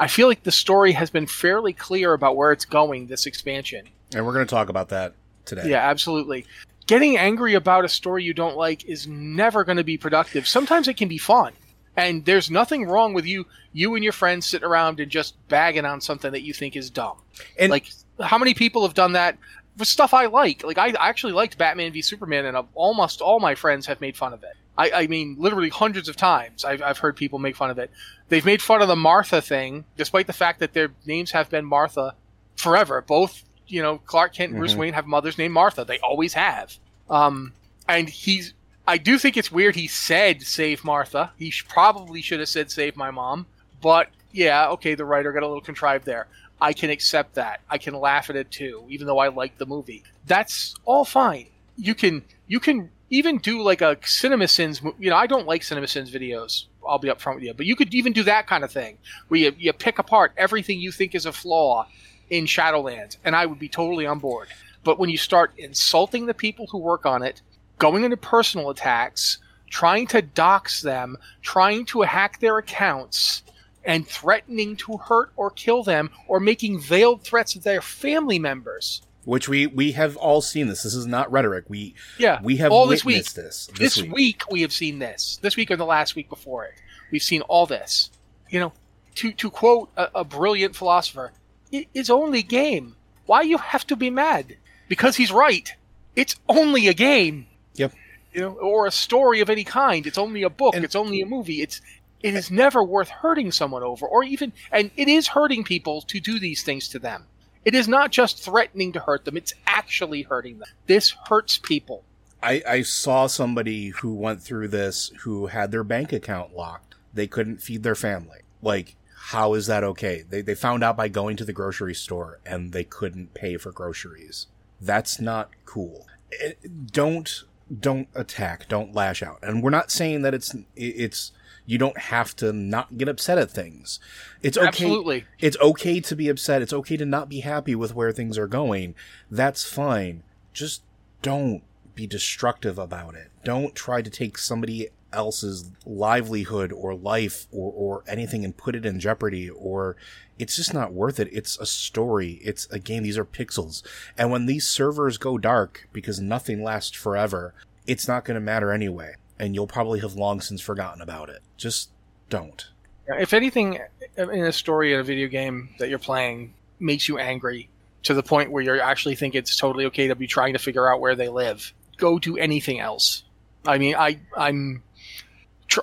I 0.00 0.06
feel 0.06 0.28
like 0.28 0.44
the 0.44 0.52
story 0.52 0.92
has 0.92 1.10
been 1.10 1.26
fairly 1.26 1.72
clear 1.72 2.12
about 2.12 2.36
where 2.36 2.52
it's 2.52 2.64
going 2.64 3.06
this 3.06 3.26
expansion. 3.26 3.88
and 4.14 4.24
we're 4.24 4.32
going 4.32 4.46
to 4.46 4.50
talk 4.50 4.68
about 4.68 4.90
that 4.90 5.14
today. 5.44 5.68
Yeah, 5.68 5.88
absolutely. 5.88 6.46
Getting 6.86 7.18
angry 7.18 7.54
about 7.54 7.84
a 7.84 7.88
story 7.88 8.24
you 8.24 8.32
don't 8.32 8.56
like 8.56 8.84
is 8.84 9.06
never 9.06 9.64
going 9.64 9.76
to 9.76 9.84
be 9.84 9.98
productive. 9.98 10.46
Sometimes 10.46 10.88
it 10.88 10.96
can 10.96 11.08
be 11.08 11.18
fun. 11.18 11.52
And 11.98 12.24
there's 12.24 12.48
nothing 12.48 12.84
wrong 12.86 13.12
with 13.12 13.26
you 13.26 13.44
you 13.72 13.94
and 13.96 14.04
your 14.04 14.12
friends 14.12 14.46
sitting 14.46 14.66
around 14.66 15.00
and 15.00 15.10
just 15.10 15.34
bagging 15.48 15.84
on 15.84 16.00
something 16.00 16.30
that 16.32 16.42
you 16.42 16.52
think 16.54 16.76
is 16.76 16.90
dumb. 16.90 17.18
And- 17.58 17.70
like 17.70 17.90
how 18.20 18.38
many 18.38 18.54
people 18.54 18.82
have 18.82 18.94
done 18.94 19.12
that 19.12 19.36
for 19.76 19.84
stuff 19.84 20.14
I 20.14 20.26
like? 20.26 20.62
Like 20.64 20.78
I 20.78 20.88
actually 20.98 21.32
liked 21.32 21.58
Batman 21.58 21.92
v 21.92 22.00
Superman 22.02 22.46
and 22.46 22.56
almost 22.74 23.20
all 23.20 23.40
my 23.40 23.54
friends 23.54 23.86
have 23.86 24.00
made 24.00 24.16
fun 24.16 24.32
of 24.32 24.42
it. 24.44 24.54
I, 24.76 24.90
I 24.92 25.06
mean, 25.08 25.34
literally 25.38 25.70
hundreds 25.70 26.08
of 26.08 26.14
times 26.16 26.64
I've, 26.64 26.82
I've 26.82 26.98
heard 26.98 27.16
people 27.16 27.40
make 27.40 27.56
fun 27.56 27.70
of 27.70 27.78
it. 27.78 27.90
They've 28.28 28.44
made 28.44 28.62
fun 28.62 28.80
of 28.80 28.86
the 28.86 28.94
Martha 28.96 29.42
thing, 29.42 29.84
despite 29.96 30.28
the 30.28 30.32
fact 30.32 30.60
that 30.60 30.72
their 30.72 30.90
names 31.04 31.32
have 31.32 31.50
been 31.50 31.64
Martha 31.64 32.14
forever. 32.54 33.00
Both, 33.02 33.42
you 33.66 33.82
know, 33.82 33.98
Clark 33.98 34.34
Kent 34.34 34.50
and 34.52 34.58
Bruce 34.60 34.74
Wayne 34.78 34.94
have 34.94 35.06
mothers 35.06 35.36
named 35.36 35.52
Martha. 35.54 35.84
They 35.84 35.98
always 35.98 36.34
have. 36.34 36.76
Um, 37.10 37.54
and 37.88 38.08
he's, 38.08 38.54
I 38.88 38.96
do 38.96 39.18
think 39.18 39.36
it's 39.36 39.52
weird 39.52 39.76
he 39.76 39.86
said 39.86 40.40
save 40.40 40.82
Martha. 40.82 41.30
He 41.36 41.50
sh- 41.50 41.68
probably 41.68 42.22
should 42.22 42.40
have 42.40 42.48
said 42.48 42.70
save 42.70 42.96
my 42.96 43.10
mom. 43.10 43.44
But 43.82 44.08
yeah, 44.32 44.70
okay, 44.70 44.94
the 44.94 45.04
writer 45.04 45.30
got 45.30 45.42
a 45.42 45.46
little 45.46 45.60
contrived 45.60 46.06
there. 46.06 46.26
I 46.58 46.72
can 46.72 46.88
accept 46.88 47.34
that. 47.34 47.60
I 47.68 47.76
can 47.76 47.92
laugh 47.92 48.30
at 48.30 48.36
it 48.36 48.50
too, 48.50 48.86
even 48.88 49.06
though 49.06 49.18
I 49.18 49.28
like 49.28 49.58
the 49.58 49.66
movie. 49.66 50.04
That's 50.26 50.74
all 50.86 51.04
fine. 51.04 51.48
You 51.76 51.94
can, 51.94 52.24
you 52.46 52.60
can 52.60 52.88
even 53.10 53.36
do 53.36 53.60
like 53.60 53.82
a 53.82 53.96
CinemaSins. 53.96 54.82
You 54.98 55.10
know, 55.10 55.16
I 55.16 55.26
don't 55.26 55.46
like 55.46 55.60
CinemaSins 55.60 56.10
videos. 56.10 56.64
I'll 56.88 56.98
be 56.98 57.08
upfront 57.08 57.34
with 57.34 57.44
you, 57.44 57.52
but 57.52 57.66
you 57.66 57.76
could 57.76 57.92
even 57.92 58.14
do 58.14 58.22
that 58.22 58.46
kind 58.46 58.64
of 58.64 58.72
thing 58.72 58.96
where 59.28 59.38
you, 59.38 59.54
you 59.58 59.74
pick 59.74 59.98
apart 59.98 60.32
everything 60.38 60.80
you 60.80 60.92
think 60.92 61.14
is 61.14 61.26
a 61.26 61.32
flaw 61.32 61.86
in 62.30 62.46
Shadowlands, 62.46 63.18
and 63.22 63.36
I 63.36 63.44
would 63.44 63.58
be 63.58 63.68
totally 63.68 64.06
on 64.06 64.18
board. 64.18 64.48
But 64.82 64.98
when 64.98 65.10
you 65.10 65.18
start 65.18 65.52
insulting 65.58 66.24
the 66.24 66.32
people 66.32 66.68
who 66.68 66.78
work 66.78 67.04
on 67.04 67.22
it, 67.22 67.42
going 67.78 68.04
into 68.04 68.16
personal 68.16 68.70
attacks, 68.70 69.38
trying 69.70 70.06
to 70.08 70.22
dox 70.22 70.82
them, 70.82 71.16
trying 71.42 71.84
to 71.86 72.02
hack 72.02 72.40
their 72.40 72.58
accounts, 72.58 73.42
and 73.84 74.06
threatening 74.06 74.76
to 74.76 74.96
hurt 74.98 75.32
or 75.36 75.50
kill 75.50 75.82
them, 75.82 76.10
or 76.26 76.40
making 76.40 76.80
veiled 76.80 77.22
threats 77.22 77.52
to 77.54 77.58
their 77.58 77.80
family 77.80 78.38
members. 78.38 79.02
Which 79.24 79.48
we 79.48 79.66
we 79.66 79.92
have 79.92 80.16
all 80.16 80.40
seen 80.40 80.68
this. 80.68 80.82
This 80.82 80.94
is 80.94 81.06
not 81.06 81.30
rhetoric. 81.30 81.64
We 81.68 81.94
Yeah, 82.16 82.40
we 82.42 82.56
have 82.56 82.72
all 82.72 82.86
this 82.86 83.04
witnessed 83.04 83.36
week. 83.36 83.44
this. 83.44 83.66
This, 83.78 84.02
week. 84.02 84.42
we 84.50 84.62
have 84.62 84.72
seen 84.72 84.98
this. 85.00 85.38
This 85.42 85.56
week 85.56 85.70
or 85.70 85.76
the 85.76 85.84
last 85.84 86.16
week 86.16 86.30
before 86.30 86.64
it, 86.64 86.74
we've 87.10 87.22
seen 87.22 87.42
all 87.42 87.66
this. 87.66 88.10
You 88.48 88.60
know, 88.60 88.72
to 89.16 89.32
to 89.32 89.50
quote 89.50 89.90
a, 89.96 90.08
a 90.16 90.24
brilliant 90.24 90.74
philosopher, 90.74 91.32
it 91.70 91.88
is 91.92 92.08
only 92.08 92.42
game. 92.42 92.96
Why 93.26 93.42
you 93.42 93.58
have 93.58 93.86
to 93.88 93.96
be 93.96 94.08
mad? 94.08 94.56
Because 94.88 95.16
he's 95.16 95.30
right. 95.30 95.70
It's 96.16 96.36
only 96.48 96.88
a 96.88 96.94
game. 96.94 97.47
Yep. 97.78 97.92
You 98.32 98.40
know, 98.42 98.50
or 98.52 98.86
a 98.86 98.90
story 98.90 99.40
of 99.40 99.48
any 99.50 99.64
kind. 99.64 100.06
It's 100.06 100.18
only 100.18 100.42
a 100.42 100.50
book. 100.50 100.74
And- 100.74 100.84
it's 100.84 100.96
only 100.96 101.20
a 101.20 101.26
movie. 101.26 101.62
It's 101.62 101.80
it 102.20 102.34
is 102.34 102.50
never 102.50 102.82
worth 102.82 103.08
hurting 103.08 103.52
someone 103.52 103.82
over, 103.82 104.06
or 104.06 104.24
even 104.24 104.52
and 104.72 104.90
it 104.96 105.08
is 105.08 105.28
hurting 105.28 105.64
people 105.64 106.02
to 106.02 106.20
do 106.20 106.38
these 106.40 106.62
things 106.62 106.88
to 106.88 106.98
them. 106.98 107.26
It 107.64 107.74
is 107.74 107.86
not 107.86 108.10
just 108.10 108.42
threatening 108.42 108.92
to 108.92 109.00
hurt 109.00 109.24
them; 109.24 109.36
it's 109.36 109.54
actually 109.66 110.22
hurting 110.22 110.58
them. 110.58 110.68
This 110.86 111.14
hurts 111.28 111.58
people. 111.58 112.02
I, 112.42 112.62
I 112.68 112.82
saw 112.82 113.26
somebody 113.26 113.88
who 113.88 114.14
went 114.14 114.42
through 114.42 114.68
this 114.68 115.10
who 115.20 115.46
had 115.46 115.70
their 115.70 115.84
bank 115.84 116.12
account 116.12 116.54
locked. 116.56 116.94
They 117.12 117.26
couldn't 117.26 117.62
feed 117.62 117.82
their 117.82 117.96
family. 117.96 118.38
Like, 118.62 118.94
how 119.16 119.54
is 119.54 119.66
that 119.66 119.82
okay? 119.84 120.22
They, 120.28 120.40
they 120.40 120.54
found 120.54 120.84
out 120.84 120.96
by 120.96 121.08
going 121.08 121.36
to 121.38 121.44
the 121.44 121.52
grocery 121.52 121.94
store 121.94 122.38
and 122.46 122.72
they 122.72 122.84
couldn't 122.84 123.34
pay 123.34 123.56
for 123.56 123.72
groceries. 123.72 124.46
That's 124.80 125.20
not 125.20 125.50
cool. 125.64 126.06
Eh, 126.40 126.52
Don't, 126.92 127.42
don't 127.80 128.08
attack. 128.14 128.68
Don't 128.68 128.94
lash 128.94 129.22
out. 129.22 129.38
And 129.42 129.62
we're 129.62 129.70
not 129.70 129.90
saying 129.90 130.22
that 130.22 130.34
it's, 130.34 130.54
it's, 130.76 131.32
you 131.66 131.76
don't 131.76 131.98
have 131.98 132.34
to 132.36 132.52
not 132.52 132.96
get 132.96 133.08
upset 133.08 133.36
at 133.36 133.50
things. 133.50 134.00
It's 134.42 134.56
okay. 134.56 134.68
Absolutely. 134.68 135.24
It's 135.38 135.58
okay 135.60 136.00
to 136.00 136.16
be 136.16 136.28
upset. 136.28 136.62
It's 136.62 136.72
okay 136.72 136.96
to 136.96 137.04
not 137.04 137.28
be 137.28 137.40
happy 137.40 137.74
with 137.74 137.94
where 137.94 138.10
things 138.10 138.38
are 138.38 138.46
going. 138.46 138.94
That's 139.30 139.64
fine. 139.64 140.22
Just 140.52 140.82
don't 141.20 141.62
be 141.94 142.06
destructive 142.06 142.78
about 142.78 143.14
it. 143.16 143.30
Don't 143.44 143.74
try 143.74 144.00
to 144.00 144.08
take 144.08 144.38
somebody 144.38 144.88
else's 145.12 145.70
livelihood 145.84 146.72
or 146.72 146.94
life 146.94 147.46
or, 147.52 147.72
or 147.74 148.04
anything 148.06 148.44
and 148.44 148.56
put 148.56 148.74
it 148.74 148.86
in 148.86 149.00
jeopardy 149.00 149.50
or 149.50 149.96
it's 150.38 150.56
just 150.56 150.72
not 150.72 150.92
worth 150.92 151.18
it. 151.18 151.28
It's 151.32 151.58
a 151.58 151.66
story. 151.66 152.40
It's 152.42 152.66
a 152.70 152.78
game. 152.78 153.02
These 153.02 153.18
are 153.18 153.24
pixels. 153.24 153.82
And 154.16 154.30
when 154.30 154.46
these 154.46 154.68
servers 154.68 155.18
go 155.18 155.38
dark 155.38 155.88
because 155.92 156.20
nothing 156.20 156.62
lasts 156.62 156.96
forever, 156.96 157.54
it's 157.86 158.06
not 158.06 158.24
going 158.24 158.36
to 158.36 158.40
matter 158.40 158.72
anyway. 158.72 159.14
And 159.38 159.54
you'll 159.54 159.66
probably 159.66 160.00
have 160.00 160.14
long 160.14 160.40
since 160.40 160.60
forgotten 160.60 161.00
about 161.02 161.28
it. 161.28 161.40
Just 161.56 161.90
don't. 162.28 162.68
If 163.06 163.32
anything 163.32 163.78
uh, 164.18 164.28
in 164.28 164.44
a 164.44 164.52
story 164.52 164.92
in 164.92 165.00
a 165.00 165.04
video 165.04 165.28
game 165.28 165.70
that 165.78 165.88
you're 165.88 165.98
playing 165.98 166.54
makes 166.78 167.08
you 167.08 167.18
angry 167.18 167.68
to 168.04 168.14
the 168.14 168.22
point 168.22 168.50
where 168.50 168.62
you 168.62 168.80
actually 168.80 169.14
think 169.14 169.34
it's 169.34 169.56
totally 169.56 169.86
okay 169.86 170.08
to 170.08 170.14
be 170.14 170.26
trying 170.26 170.52
to 170.52 170.58
figure 170.58 170.90
out 170.90 171.00
where 171.00 171.14
they 171.14 171.28
live, 171.28 171.72
go 171.96 172.18
do 172.18 172.36
anything 172.36 172.80
else. 172.80 173.24
I 173.66 173.78
mean, 173.78 173.96
I 173.96 174.20
I'm 174.36 174.82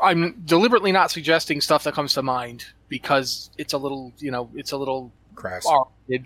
I'm 0.02 0.42
deliberately 0.46 0.92
not 0.92 1.12
suggesting 1.12 1.62
stuff 1.62 1.84
that 1.84 1.94
comes 1.94 2.14
to 2.14 2.24
mind 2.24 2.66
because 2.90 3.50
it's 3.58 3.74
a 3.74 3.78
little 3.78 4.14
you 4.20 4.32
know 4.32 4.50
it's 4.56 4.72
a 4.72 4.78
little 4.78 5.12
Crass. 5.36 5.66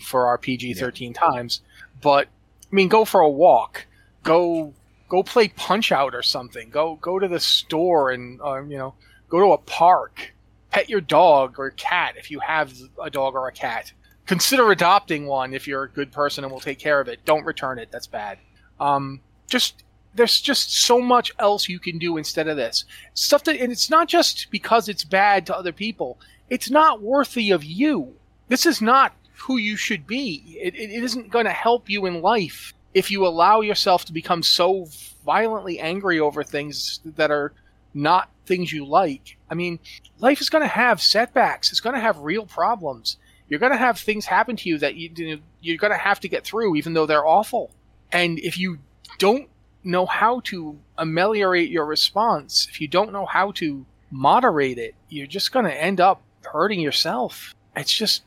For 0.02 0.28
our 0.28 0.38
PG 0.38 0.76
thirteen 0.76 1.14
times. 1.14 1.62
But 2.02 2.28
I 2.72 2.76
mean, 2.76 2.88
go 2.88 3.06
for 3.06 3.22
a 3.22 3.30
walk. 3.30 3.86
Go 4.24 4.74
go 5.08 5.24
play 5.24 5.50
Punch 5.50 5.92
Out 5.92 6.14
or 6.14 6.22
something. 6.22 6.70
Go 6.70 6.96
go 7.02 7.20
to 7.20 7.28
the 7.28 7.40
store 7.40 8.12
and 8.12 8.40
um, 8.42 8.72
you 8.72 8.78
know 8.78 8.94
go 9.30 9.40
to 9.40 9.52
a 9.54 9.58
park. 9.58 10.34
Pet 10.72 10.88
your 10.88 11.02
dog 11.02 11.58
or 11.58 11.72
cat 11.72 12.14
if 12.18 12.30
you 12.30 12.40
have 12.40 12.72
a 13.02 13.10
dog 13.10 13.34
or 13.34 13.48
a 13.48 13.52
cat. 13.52 13.92
Consider 14.28 14.72
adopting 14.72 15.26
one 15.26 15.56
if 15.56 15.68
you're 15.68 15.84
a 15.84 15.90
good 15.90 16.12
person 16.12 16.44
and 16.44 16.54
will 16.54 16.60
take 16.60 16.78
care 16.78 17.00
of 17.00 17.08
it. 17.08 17.26
Don't 17.26 17.44
return 17.44 17.80
it. 17.80 17.90
That's 17.92 18.06
bad. 18.06 18.38
Um, 18.80 19.22
just 19.48 19.84
there's 20.14 20.40
just 20.40 20.84
so 20.84 21.02
much 21.02 21.32
else 21.40 21.70
you 21.70 21.80
can 21.80 21.98
do 21.98 22.18
instead 22.18 22.48
of 22.48 22.58
this 22.58 22.86
stuff 23.14 23.44
that, 23.46 23.60
and 23.60 23.72
it's 23.72 23.90
not 23.90 24.08
just 24.08 24.48
because 24.52 24.90
it's 24.90 25.04
bad 25.04 25.46
to 25.48 25.56
other 25.58 25.72
people. 25.72 26.20
It's 26.50 26.70
not 26.70 27.02
worthy 27.02 27.52
of 27.52 27.64
you. 27.64 28.16
This 28.48 28.66
is 28.66 28.82
not 28.82 29.14
who 29.38 29.58
you 29.58 29.76
should 29.76 30.06
be. 30.08 30.58
It, 30.62 30.76
it 30.76 31.04
isn't 31.04 31.30
going 31.30 31.46
to 31.46 31.52
help 31.52 31.90
you 31.90 32.06
in 32.06 32.22
life 32.22 32.74
if 32.94 33.12
you 33.12 33.26
allow 33.26 33.62
yourself 33.62 34.06
to 34.06 34.14
become 34.14 34.44
so 34.44 34.88
violently 35.24 35.80
angry 35.80 36.20
over 36.20 36.44
things 36.44 37.00
that 37.06 37.32
are 37.32 37.54
not 37.94 38.30
things 38.46 38.74
you 38.74 38.86
like. 38.86 39.38
I 39.50 39.56
mean, 39.56 39.80
life 40.20 40.42
is 40.42 40.50
going 40.50 40.64
to 40.64 40.68
have 40.68 41.02
setbacks. 41.02 41.72
It's 41.72 41.80
going 41.80 41.96
to 41.96 42.02
have 42.02 42.18
real 42.20 42.46
problems. 42.46 43.18
You're 43.48 43.60
going 43.60 43.72
to 43.72 43.78
have 43.78 44.00
things 44.00 44.26
happen 44.26 44.56
to 44.58 44.70
you 44.70 44.78
that 44.80 44.96
you, 44.96 45.40
you're 45.62 45.78
going 45.78 45.94
to 45.94 45.98
have 45.98 46.20
to 46.22 46.28
get 46.28 46.44
through, 46.44 46.76
even 46.76 46.94
though 46.94 47.06
they're 47.06 47.26
awful. 47.26 47.72
And 48.12 48.40
if 48.40 48.58
you 48.58 48.80
don't 49.18 49.50
know 49.84 50.06
how 50.06 50.42
to 50.42 50.78
ameliorate 50.98 51.70
your 51.70 51.86
response, 51.86 52.68
if 52.70 52.82
you 52.82 52.88
don't 52.88 53.14
know 53.14 53.26
how 53.26 53.52
to 53.54 53.86
moderate 54.12 54.78
it, 54.78 54.96
you're 55.10 55.28
just 55.28 55.52
going 55.52 55.66
to 55.66 55.74
end 55.74 56.00
up 56.00 56.22
hurting 56.44 56.80
yourself. 56.80 57.56
It's 57.76 57.94
just, 57.94 58.24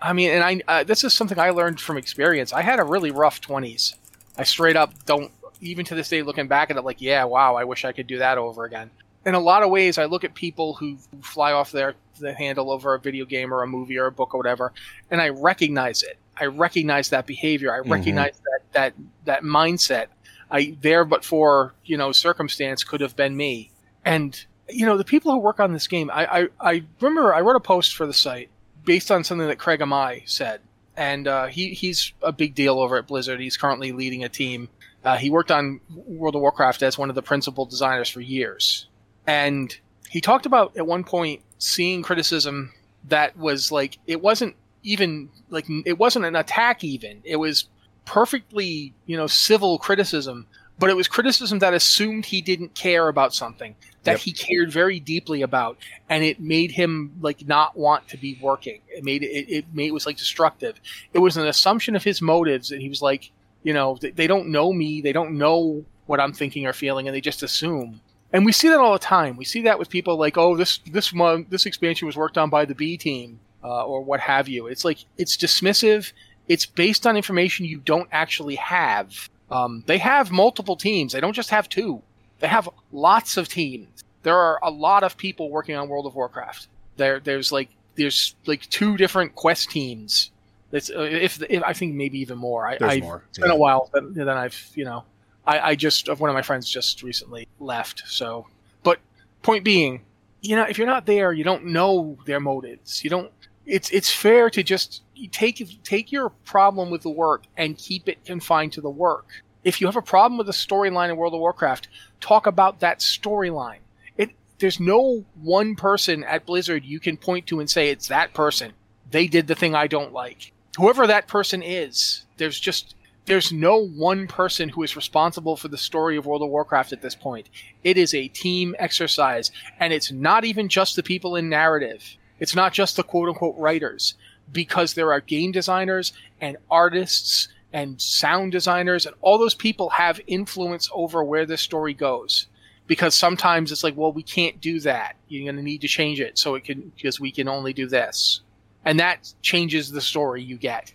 I 0.00 0.12
mean, 0.12 0.30
and 0.30 0.44
I 0.44 0.80
uh, 0.80 0.84
this 0.84 1.04
is 1.04 1.14
something 1.14 1.38
I 1.38 1.50
learned 1.50 1.80
from 1.80 1.96
experience. 1.96 2.52
I 2.52 2.62
had 2.62 2.80
a 2.80 2.84
really 2.84 3.10
rough 3.10 3.40
20s. 3.40 3.94
I 4.36 4.44
straight 4.44 4.76
up 4.76 4.92
don't 5.04 5.30
even 5.60 5.84
to 5.86 5.94
this 5.94 6.08
day 6.08 6.22
looking 6.22 6.48
back 6.48 6.70
at 6.70 6.76
it 6.76 6.82
like, 6.82 7.00
yeah, 7.00 7.24
wow, 7.24 7.54
I 7.54 7.64
wish 7.64 7.84
I 7.84 7.92
could 7.92 8.06
do 8.06 8.18
that 8.18 8.38
over 8.38 8.64
again. 8.64 8.90
In 9.26 9.34
a 9.34 9.40
lot 9.40 9.62
of 9.62 9.70
ways, 9.70 9.98
I 9.98 10.06
look 10.06 10.24
at 10.24 10.34
people 10.34 10.74
who 10.74 10.96
fly 11.22 11.52
off 11.52 11.72
their 11.72 11.94
the 12.18 12.34
handle 12.34 12.70
over 12.70 12.94
a 12.94 12.98
video 12.98 13.24
game 13.24 13.52
or 13.52 13.62
a 13.62 13.66
movie 13.66 13.98
or 13.98 14.06
a 14.06 14.12
book 14.12 14.34
or 14.34 14.38
whatever, 14.38 14.72
and 15.10 15.20
I 15.20 15.28
recognize 15.28 16.02
it. 16.02 16.18
I 16.38 16.46
recognize 16.46 17.10
that 17.10 17.26
behavior. 17.26 17.72
I 17.72 17.80
mm-hmm. 17.80 17.92
recognize 17.92 18.40
that 18.44 18.60
that 18.72 18.94
that 19.26 19.42
mindset. 19.42 20.06
I 20.50 20.76
there 20.80 21.04
but 21.04 21.24
for 21.24 21.74
you 21.84 21.96
know 21.96 22.12
circumstance 22.12 22.82
could 22.82 23.00
have 23.02 23.14
been 23.14 23.36
me. 23.36 23.70
And 24.04 24.42
you 24.72 24.86
know 24.86 24.96
the 24.96 25.04
people 25.04 25.32
who 25.32 25.38
work 25.38 25.60
on 25.60 25.72
this 25.72 25.86
game. 25.86 26.10
I 26.12 26.26
I, 26.26 26.48
I 26.60 26.84
remember 27.00 27.34
I 27.34 27.40
wrote 27.40 27.56
a 27.56 27.60
post 27.60 27.94
for 27.96 28.06
the 28.06 28.14
site 28.14 28.50
based 28.84 29.10
on 29.10 29.24
something 29.24 29.48
that 29.48 29.58
Craig 29.58 29.80
Amai 29.80 30.28
said, 30.28 30.60
and 30.96 31.28
uh, 31.28 31.46
he 31.46 31.74
he's 31.74 32.12
a 32.22 32.32
big 32.32 32.54
deal 32.54 32.78
over 32.78 32.96
at 32.96 33.06
Blizzard. 33.06 33.40
He's 33.40 33.56
currently 33.56 33.92
leading 33.92 34.24
a 34.24 34.28
team 34.28 34.68
uh, 35.04 35.16
he 35.16 35.30
worked 35.30 35.50
on 35.50 35.80
World 35.90 36.34
of 36.34 36.42
Warcraft 36.42 36.82
as 36.82 36.98
one 36.98 37.08
of 37.08 37.14
the 37.14 37.22
principal 37.22 37.64
designers 37.64 38.08
for 38.08 38.20
years. 38.20 38.86
And 39.26 39.74
he 40.08 40.20
talked 40.20 40.46
about 40.46 40.76
at 40.76 40.86
one 40.86 41.04
point 41.04 41.42
seeing 41.58 42.02
criticism 42.02 42.72
that 43.08 43.36
was 43.36 43.72
like, 43.72 43.98
it 44.06 44.20
wasn't 44.20 44.56
even 44.82 45.30
like, 45.48 45.66
it 45.86 45.98
wasn't 45.98 46.26
an 46.26 46.36
attack 46.36 46.84
even. 46.84 47.22
It 47.24 47.36
was 47.36 47.68
perfectly, 48.04 48.92
you 49.06 49.16
know, 49.16 49.26
civil 49.26 49.78
criticism, 49.78 50.46
but 50.80 50.88
it 50.88 50.96
was 50.96 51.06
criticism 51.06 51.58
that 51.58 51.74
assumed 51.74 52.24
he 52.24 52.40
didn't 52.40 52.74
care 52.74 53.08
about 53.08 53.34
something 53.34 53.76
that 54.04 54.12
yep. 54.12 54.20
he 54.20 54.32
cared 54.32 54.72
very 54.72 54.98
deeply 54.98 55.42
about, 55.42 55.76
and 56.08 56.24
it 56.24 56.40
made 56.40 56.70
him 56.72 57.12
like 57.20 57.46
not 57.46 57.76
want 57.76 58.08
to 58.08 58.16
be 58.16 58.38
working. 58.40 58.80
It 58.88 59.04
made 59.04 59.22
it, 59.22 59.52
it 59.52 59.64
made 59.74 59.88
it 59.88 59.94
was 59.94 60.06
like 60.06 60.16
destructive. 60.16 60.80
It 61.12 61.18
was 61.18 61.36
an 61.36 61.46
assumption 61.46 61.94
of 61.94 62.02
his 62.02 62.22
motives, 62.22 62.72
and 62.72 62.80
he 62.80 62.88
was 62.88 63.02
like, 63.02 63.30
you 63.62 63.74
know, 63.74 63.98
they, 64.00 64.10
they 64.10 64.26
don't 64.26 64.48
know 64.48 64.72
me. 64.72 65.02
They 65.02 65.12
don't 65.12 65.36
know 65.36 65.84
what 66.06 66.18
I'm 66.18 66.32
thinking 66.32 66.66
or 66.66 66.72
feeling, 66.72 67.06
and 67.06 67.14
they 67.14 67.20
just 67.20 67.42
assume. 67.42 68.00
And 68.32 68.46
we 68.46 68.52
see 68.52 68.68
that 68.68 68.80
all 68.80 68.94
the 68.94 68.98
time. 68.98 69.36
We 69.36 69.44
see 69.44 69.62
that 69.62 69.78
with 69.78 69.90
people 69.90 70.16
like, 70.16 70.38
oh, 70.38 70.56
this 70.56 70.78
this 70.90 71.12
one 71.12 71.46
this 71.50 71.66
expansion 71.66 72.06
was 72.06 72.16
worked 72.16 72.38
on 72.38 72.48
by 72.48 72.64
the 72.64 72.74
B 72.74 72.96
team 72.96 73.38
uh, 73.62 73.84
or 73.84 74.02
what 74.02 74.20
have 74.20 74.48
you. 74.48 74.66
It's 74.66 74.84
like 74.84 75.04
it's 75.18 75.36
dismissive. 75.36 76.12
It's 76.48 76.66
based 76.66 77.06
on 77.06 77.16
information 77.16 77.66
you 77.66 77.78
don't 77.78 78.08
actually 78.10 78.56
have. 78.56 79.28
Um, 79.50 79.82
they 79.86 79.98
have 79.98 80.30
multiple 80.30 80.76
teams. 80.76 81.12
They 81.12 81.20
don't 81.20 81.32
just 81.32 81.50
have 81.50 81.68
two. 81.68 82.02
They 82.38 82.48
have 82.48 82.68
lots 82.92 83.36
of 83.36 83.48
teams. 83.48 84.04
There 84.22 84.36
are 84.36 84.58
a 84.62 84.70
lot 84.70 85.02
of 85.02 85.16
people 85.16 85.50
working 85.50 85.76
on 85.76 85.88
World 85.88 86.06
of 86.06 86.14
Warcraft. 86.14 86.68
There, 86.96 87.20
there's 87.20 87.50
like 87.50 87.70
there's 87.96 88.34
like 88.46 88.68
two 88.70 88.96
different 88.96 89.34
quest 89.34 89.70
teams 89.70 90.30
it's 90.72 90.90
uh, 90.90 91.00
if, 91.00 91.42
if, 91.48 91.62
I 91.62 91.72
think 91.72 91.94
maybe 91.94 92.20
even 92.20 92.38
more. 92.38 92.66
I, 92.66 92.78
There's 92.78 92.92
I, 92.92 93.00
more. 93.00 93.24
It's 93.28 93.38
been 93.38 93.50
a 93.50 93.56
while 93.56 93.90
then 93.92 94.28
I've 94.28 94.70
you 94.74 94.84
know 94.84 95.04
I, 95.46 95.70
I 95.70 95.74
just 95.74 96.08
one 96.18 96.30
of 96.30 96.34
my 96.34 96.42
friends 96.42 96.68
just 96.68 97.02
recently 97.02 97.48
left. 97.58 98.02
So, 98.06 98.46
but 98.82 98.98
point 99.42 99.64
being, 99.64 100.02
you 100.40 100.56
know, 100.56 100.64
if 100.64 100.78
you're 100.78 100.86
not 100.86 101.06
there, 101.06 101.32
you 101.32 101.44
don't 101.44 101.66
know 101.66 102.16
their 102.26 102.40
motives. 102.40 103.02
You 103.02 103.10
don't. 103.10 103.32
It's 103.66 103.90
it's 103.90 104.12
fair 104.12 104.50
to 104.50 104.62
just 104.62 105.02
take 105.28 105.82
take 105.84 106.12
your 106.12 106.30
problem 106.30 106.90
with 106.90 107.02
the 107.02 107.10
work 107.10 107.44
and 107.56 107.76
keep 107.76 108.08
it 108.08 108.24
confined 108.24 108.72
to 108.74 108.80
the 108.80 108.90
work. 108.90 109.26
If 109.62 109.80
you 109.80 109.86
have 109.86 109.96
a 109.96 110.02
problem 110.02 110.38
with 110.38 110.46
the 110.46 110.52
storyline 110.52 111.10
in 111.10 111.16
World 111.16 111.34
of 111.34 111.40
Warcraft, 111.40 111.88
talk 112.20 112.46
about 112.46 112.80
that 112.80 113.00
storyline. 113.00 113.80
It 114.16 114.30
there's 114.58 114.80
no 114.80 115.24
one 115.40 115.76
person 115.76 116.24
at 116.24 116.46
Blizzard 116.46 116.84
you 116.84 117.00
can 117.00 117.16
point 117.16 117.46
to 117.48 117.60
and 117.60 117.68
say 117.68 117.90
it's 117.90 118.08
that 118.08 118.34
person. 118.34 118.72
They 119.10 119.26
did 119.26 119.46
the 119.46 119.54
thing 119.54 119.74
I 119.74 119.86
don't 119.86 120.12
like 120.12 120.52
whoever 120.76 121.06
that 121.06 121.28
person 121.28 121.62
is, 121.62 122.24
there's 122.36 122.58
just 122.58 122.94
there's 123.26 123.52
no 123.52 123.86
one 123.86 124.26
person 124.26 124.70
who 124.70 124.82
is 124.82 124.96
responsible 124.96 125.56
for 125.56 125.68
the 125.68 125.76
story 125.76 126.16
of 126.16 126.26
World 126.26 126.42
of 126.42 126.48
Warcraft 126.48 126.92
at 126.92 127.02
this 127.02 127.14
point. 127.14 127.48
It 127.84 127.96
is 127.96 128.14
a 128.14 128.28
team 128.28 128.74
exercise, 128.78 129.52
and 129.78 129.92
it's 129.92 130.10
not 130.10 130.44
even 130.44 130.68
just 130.68 130.96
the 130.96 131.02
people 131.02 131.36
in 131.36 131.48
narrative. 131.48 132.16
It's 132.40 132.56
not 132.56 132.72
just 132.72 132.96
the 132.96 133.02
quote 133.02 133.28
unquote 133.28 133.56
writers, 133.58 134.14
because 134.52 134.94
there 134.94 135.12
are 135.12 135.20
game 135.20 135.52
designers 135.52 136.12
and 136.40 136.56
artists 136.70 137.48
and 137.72 138.00
sound 138.00 138.52
designers, 138.52 139.06
and 139.06 139.14
all 139.20 139.38
those 139.38 139.54
people 139.54 139.90
have 139.90 140.20
influence 140.26 140.90
over 140.92 141.22
where 141.22 141.46
this 141.46 141.60
story 141.60 141.94
goes. 141.94 142.46
Because 142.86 143.14
sometimes 143.14 143.70
it's 143.70 143.84
like, 143.84 143.96
well, 143.96 144.12
we 144.12 144.24
can't 144.24 144.60
do 144.60 144.80
that. 144.80 145.14
You're 145.28 145.44
going 145.44 145.56
to 145.56 145.62
need 145.62 145.82
to 145.82 145.88
change 145.88 146.20
it 146.20 146.36
so 146.36 146.56
it 146.56 146.64
can, 146.64 146.92
because 146.96 147.20
we 147.20 147.30
can 147.30 147.46
only 147.46 147.72
do 147.72 147.86
this 147.86 148.40
and 148.84 149.00
that 149.00 149.32
changes 149.42 149.90
the 149.90 150.00
story 150.00 150.42
you 150.42 150.56
get. 150.56 150.92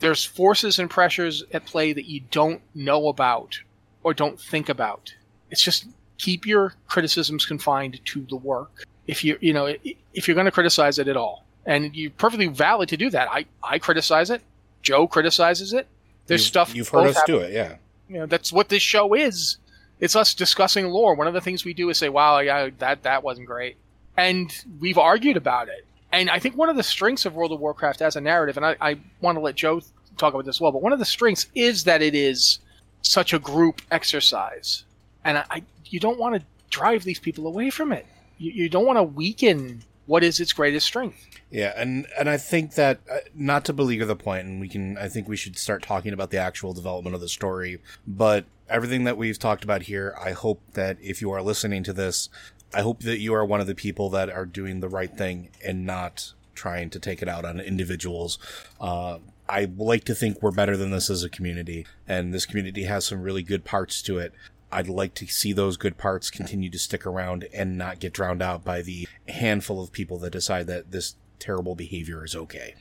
There's 0.00 0.24
forces 0.24 0.78
and 0.78 0.90
pressures 0.90 1.44
at 1.52 1.64
play 1.64 1.92
that 1.92 2.06
you 2.06 2.20
don't 2.30 2.60
know 2.74 3.08
about 3.08 3.60
or 4.02 4.14
don't 4.14 4.40
think 4.40 4.68
about. 4.68 5.14
It's 5.50 5.62
just 5.62 5.86
keep 6.18 6.46
your 6.46 6.74
criticisms 6.88 7.46
confined 7.46 8.00
to 8.06 8.26
the 8.28 8.36
work. 8.36 8.84
If 9.06 9.24
you 9.24 9.36
you 9.40 9.52
know 9.52 9.74
if 10.14 10.26
you're 10.26 10.34
going 10.34 10.46
to 10.46 10.52
criticize 10.52 10.98
it 10.98 11.08
at 11.08 11.16
all, 11.16 11.44
and 11.66 11.94
you're 11.94 12.10
perfectly 12.10 12.48
valid 12.48 12.88
to 12.90 12.96
do 12.96 13.10
that. 13.10 13.28
I 13.30 13.46
I 13.62 13.78
criticize 13.78 14.30
it. 14.30 14.42
Joe 14.82 15.06
criticizes 15.06 15.72
it. 15.72 15.86
There's 16.26 16.42
you've, 16.42 16.48
stuff 16.48 16.74
you've 16.74 16.88
heard 16.88 17.08
us 17.08 17.16
happen. 17.16 17.34
do 17.34 17.40
it, 17.40 17.52
yeah. 17.52 17.76
You 18.08 18.20
know 18.20 18.26
that's 18.26 18.52
what 18.52 18.68
this 18.68 18.82
show 18.82 19.14
is. 19.14 19.58
It's 20.00 20.16
us 20.16 20.34
discussing 20.34 20.86
lore. 20.88 21.14
One 21.14 21.28
of 21.28 21.34
the 21.34 21.40
things 21.40 21.64
we 21.64 21.74
do 21.74 21.88
is 21.88 21.98
say, 21.98 22.08
"Wow, 22.08 22.38
yeah, 22.40 22.70
that 22.78 23.02
that 23.04 23.22
wasn't 23.22 23.46
great," 23.46 23.76
and 24.16 24.52
we've 24.80 24.98
argued 24.98 25.36
about 25.36 25.68
it. 25.68 25.86
And 26.12 26.28
I 26.28 26.38
think 26.38 26.56
one 26.56 26.68
of 26.68 26.76
the 26.76 26.82
strengths 26.82 27.24
of 27.24 27.34
World 27.34 27.52
of 27.52 27.60
Warcraft 27.60 28.02
as 28.02 28.16
a 28.16 28.20
narrative, 28.20 28.58
and 28.58 28.66
I, 28.66 28.76
I 28.80 28.98
want 29.22 29.36
to 29.36 29.40
let 29.40 29.54
Joe 29.54 29.80
talk 30.18 30.34
about 30.34 30.44
this 30.44 30.56
as 30.56 30.60
well, 30.60 30.72
but 30.72 30.82
one 30.82 30.92
of 30.92 30.98
the 30.98 31.06
strengths 31.06 31.46
is 31.54 31.84
that 31.84 32.02
it 32.02 32.14
is 32.14 32.58
such 33.00 33.32
a 33.32 33.38
group 33.38 33.80
exercise. 33.90 34.84
And 35.24 35.38
I, 35.38 35.44
I 35.50 35.62
you 35.86 36.00
don't 36.00 36.18
want 36.18 36.34
to 36.34 36.42
drive 36.70 37.04
these 37.04 37.18
people 37.18 37.46
away 37.46 37.70
from 37.70 37.92
it. 37.92 38.06
You, 38.38 38.52
you 38.52 38.68
don't 38.68 38.86
want 38.86 38.98
to 38.98 39.02
weaken 39.02 39.82
what 40.06 40.24
is 40.24 40.40
its 40.40 40.52
greatest 40.52 40.86
strength. 40.86 41.28
Yeah, 41.50 41.72
and 41.76 42.06
and 42.18 42.28
I 42.30 42.38
think 42.38 42.74
that 42.74 43.00
uh, 43.10 43.18
not 43.34 43.64
to 43.66 43.72
beleaguer 43.72 44.06
the 44.06 44.16
point, 44.16 44.46
and 44.46 44.60
we 44.60 44.68
can. 44.68 44.96
I 44.96 45.08
think 45.08 45.28
we 45.28 45.36
should 45.36 45.58
start 45.58 45.82
talking 45.82 46.12
about 46.12 46.30
the 46.30 46.38
actual 46.38 46.72
development 46.72 47.14
of 47.14 47.20
the 47.20 47.28
story. 47.28 47.78
But 48.06 48.46
everything 48.68 49.04
that 49.04 49.18
we've 49.18 49.38
talked 49.38 49.64
about 49.64 49.82
here, 49.82 50.16
I 50.18 50.32
hope 50.32 50.60
that 50.72 50.96
if 51.02 51.20
you 51.20 51.30
are 51.30 51.42
listening 51.42 51.84
to 51.84 51.92
this, 51.92 52.30
I 52.74 52.80
hope 52.80 53.00
that 53.00 53.18
you 53.18 53.34
are 53.34 53.44
one 53.44 53.60
of 53.60 53.66
the 53.66 53.74
people 53.74 54.08
that 54.10 54.30
are 54.30 54.46
doing 54.46 54.80
the 54.80 54.88
right 54.88 55.14
thing 55.14 55.50
and 55.64 55.84
not 55.84 56.32
trying 56.54 56.90
to 56.90 56.98
take 56.98 57.22
it 57.22 57.28
out 57.28 57.44
on 57.44 57.60
individuals. 57.60 58.38
Uh, 58.80 59.18
I 59.48 59.70
like 59.76 60.04
to 60.04 60.14
think 60.14 60.40
we're 60.40 60.52
better 60.52 60.76
than 60.76 60.90
this 60.90 61.10
as 61.10 61.22
a 61.22 61.28
community, 61.28 61.86
and 62.08 62.32
this 62.32 62.46
community 62.46 62.84
has 62.84 63.04
some 63.04 63.20
really 63.20 63.42
good 63.42 63.64
parts 63.64 64.00
to 64.02 64.18
it. 64.18 64.32
I'd 64.72 64.88
like 64.88 65.14
to 65.14 65.26
see 65.26 65.52
those 65.52 65.76
good 65.76 65.98
parts 65.98 66.30
continue 66.30 66.70
to 66.70 66.78
stick 66.78 67.06
around 67.06 67.46
and 67.52 67.76
not 67.76 68.00
get 68.00 68.12
drowned 68.12 68.42
out 68.42 68.64
by 68.64 68.82
the 68.82 69.06
handful 69.28 69.82
of 69.82 69.92
people 69.92 70.18
that 70.18 70.30
decide 70.30 70.66
that 70.68 70.90
this 70.90 71.16
terrible 71.38 71.74
behavior 71.74 72.24
is 72.24 72.34
okay. 72.34 72.74